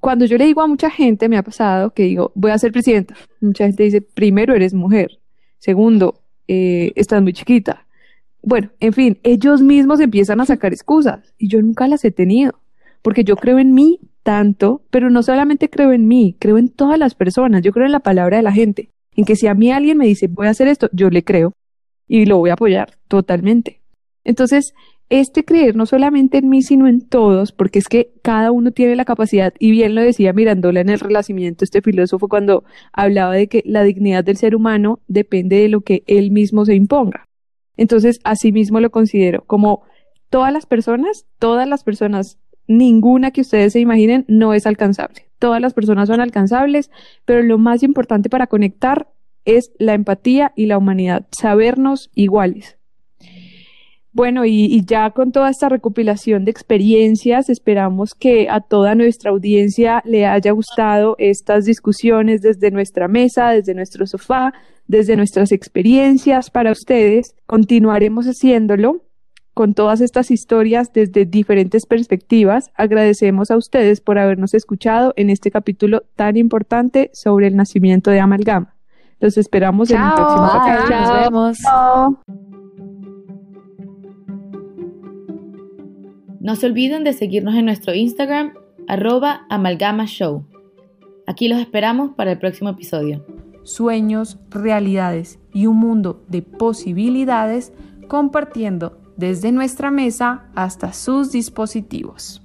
cuando 0.00 0.24
yo 0.24 0.38
le 0.38 0.46
digo 0.46 0.62
a 0.62 0.66
mucha 0.66 0.90
gente, 0.90 1.28
me 1.28 1.36
ha 1.36 1.42
pasado 1.42 1.92
que 1.92 2.04
digo, 2.04 2.32
voy 2.34 2.50
a 2.50 2.58
ser 2.58 2.72
presidenta. 2.72 3.14
Mucha 3.40 3.66
gente 3.66 3.84
dice, 3.84 4.00
primero 4.00 4.54
eres 4.54 4.74
mujer. 4.74 5.20
Segundo, 5.58 6.22
eh, 6.48 6.92
estás 6.96 7.22
muy 7.22 7.32
chiquita. 7.32 7.86
Bueno, 8.42 8.70
en 8.80 8.92
fin, 8.92 9.18
ellos 9.22 9.60
mismos 9.60 10.00
empiezan 10.00 10.40
a 10.40 10.46
sacar 10.46 10.72
excusas 10.72 11.34
y 11.36 11.48
yo 11.48 11.60
nunca 11.60 11.86
las 11.86 12.04
he 12.04 12.10
tenido, 12.10 12.58
porque 13.02 13.24
yo 13.24 13.36
creo 13.36 13.58
en 13.58 13.74
mí 13.74 14.00
tanto, 14.22 14.82
pero 14.90 15.10
no 15.10 15.22
solamente 15.22 15.68
creo 15.68 15.92
en 15.92 16.08
mí, 16.08 16.36
creo 16.38 16.56
en 16.56 16.70
todas 16.70 16.98
las 16.98 17.14
personas, 17.14 17.62
yo 17.62 17.72
creo 17.72 17.84
en 17.84 17.92
la 17.92 18.00
palabra 18.00 18.38
de 18.38 18.42
la 18.42 18.52
gente, 18.52 18.90
en 19.14 19.24
que 19.26 19.36
si 19.36 19.46
a 19.46 19.54
mí 19.54 19.70
alguien 19.70 19.98
me 19.98 20.06
dice 20.06 20.28
voy 20.28 20.46
a 20.46 20.50
hacer 20.50 20.68
esto, 20.68 20.88
yo 20.92 21.10
le 21.10 21.22
creo 21.22 21.52
y 22.08 22.24
lo 22.24 22.38
voy 22.38 22.50
a 22.50 22.54
apoyar 22.54 22.96
totalmente. 23.08 23.82
Entonces, 24.24 24.72
este 25.10 25.44
creer 25.44 25.74
no 25.74 25.86
solamente 25.86 26.38
en 26.38 26.48
mí, 26.48 26.62
sino 26.62 26.86
en 26.86 27.00
todos, 27.00 27.50
porque 27.52 27.80
es 27.80 27.88
que 27.88 28.12
cada 28.22 28.52
uno 28.52 28.70
tiene 28.70 28.94
la 28.94 29.04
capacidad, 29.04 29.52
y 29.58 29.72
bien 29.72 29.94
lo 29.94 30.02
decía 30.02 30.32
Mirándola 30.32 30.80
en 30.80 30.88
el 30.88 31.00
Renacimiento, 31.00 31.64
este 31.64 31.82
filósofo, 31.82 32.28
cuando 32.28 32.64
hablaba 32.92 33.34
de 33.34 33.48
que 33.48 33.62
la 33.66 33.82
dignidad 33.82 34.24
del 34.24 34.36
ser 34.36 34.54
humano 34.54 35.00
depende 35.08 35.56
de 35.56 35.68
lo 35.68 35.80
que 35.80 36.04
él 36.06 36.30
mismo 36.30 36.64
se 36.64 36.76
imponga. 36.76 37.26
Entonces, 37.76 38.20
así 38.24 38.52
mismo 38.52 38.78
lo 38.78 38.90
considero 38.90 39.44
como 39.46 39.82
todas 40.30 40.52
las 40.52 40.66
personas, 40.66 41.26
todas 41.38 41.68
las 41.68 41.82
personas, 41.82 42.38
ninguna 42.68 43.32
que 43.32 43.40
ustedes 43.40 43.72
se 43.72 43.80
imaginen 43.80 44.24
no 44.28 44.54
es 44.54 44.64
alcanzable. 44.64 45.26
Todas 45.40 45.60
las 45.60 45.74
personas 45.74 46.08
son 46.08 46.20
alcanzables, 46.20 46.90
pero 47.24 47.42
lo 47.42 47.58
más 47.58 47.82
importante 47.82 48.30
para 48.30 48.46
conectar 48.46 49.08
es 49.44 49.72
la 49.78 49.94
empatía 49.94 50.52
y 50.54 50.66
la 50.66 50.78
humanidad, 50.78 51.26
sabernos 51.32 52.10
iguales. 52.14 52.79
Bueno, 54.12 54.44
y, 54.44 54.84
ya 54.84 55.10
con 55.10 55.30
toda 55.30 55.50
esta 55.50 55.68
recopilación 55.68 56.44
de 56.44 56.50
experiencias, 56.50 57.48
esperamos 57.48 58.14
que 58.14 58.48
a 58.50 58.60
toda 58.60 58.96
nuestra 58.96 59.30
audiencia 59.30 60.02
le 60.04 60.26
haya 60.26 60.50
gustado 60.50 61.14
estas 61.18 61.64
discusiones 61.64 62.42
desde 62.42 62.72
nuestra 62.72 63.06
mesa, 63.06 63.50
desde 63.50 63.72
nuestro 63.72 64.06
sofá, 64.06 64.52
desde 64.88 65.16
nuestras 65.16 65.52
experiencias 65.52 66.50
para 66.50 66.72
ustedes. 66.72 67.36
Continuaremos 67.46 68.26
haciéndolo 68.26 69.04
con 69.54 69.74
todas 69.74 70.00
estas 70.00 70.32
historias 70.32 70.92
desde 70.92 71.24
diferentes 71.24 71.86
perspectivas. 71.86 72.70
Agradecemos 72.74 73.52
a 73.52 73.56
ustedes 73.56 74.00
por 74.00 74.18
habernos 74.18 74.54
escuchado 74.54 75.12
en 75.16 75.30
este 75.30 75.52
capítulo 75.52 76.02
tan 76.16 76.36
importante 76.36 77.10
sobre 77.14 77.46
el 77.46 77.54
nacimiento 77.54 78.10
de 78.10 78.18
Amalgama. 78.18 78.74
Los 79.20 79.36
esperamos 79.36 79.90
en 79.90 80.02
el 80.02 80.12
próximo 80.14 80.48
capítulo. 80.52 81.00
Nos 81.00 81.20
vemos. 81.30 81.58
No 86.40 86.56
se 86.56 86.64
olviden 86.64 87.04
de 87.04 87.12
seguirnos 87.12 87.54
en 87.54 87.66
nuestro 87.66 87.94
Instagram, 87.94 88.54
arroba 88.88 89.46
amalgamashow. 89.50 90.46
Aquí 91.26 91.48
los 91.48 91.60
esperamos 91.60 92.12
para 92.16 92.32
el 92.32 92.38
próximo 92.38 92.70
episodio. 92.70 93.26
Sueños, 93.62 94.38
realidades 94.48 95.38
y 95.52 95.66
un 95.66 95.76
mundo 95.76 96.24
de 96.28 96.40
posibilidades 96.40 97.74
compartiendo 98.08 98.98
desde 99.18 99.52
nuestra 99.52 99.90
mesa 99.90 100.46
hasta 100.54 100.94
sus 100.94 101.30
dispositivos. 101.30 102.42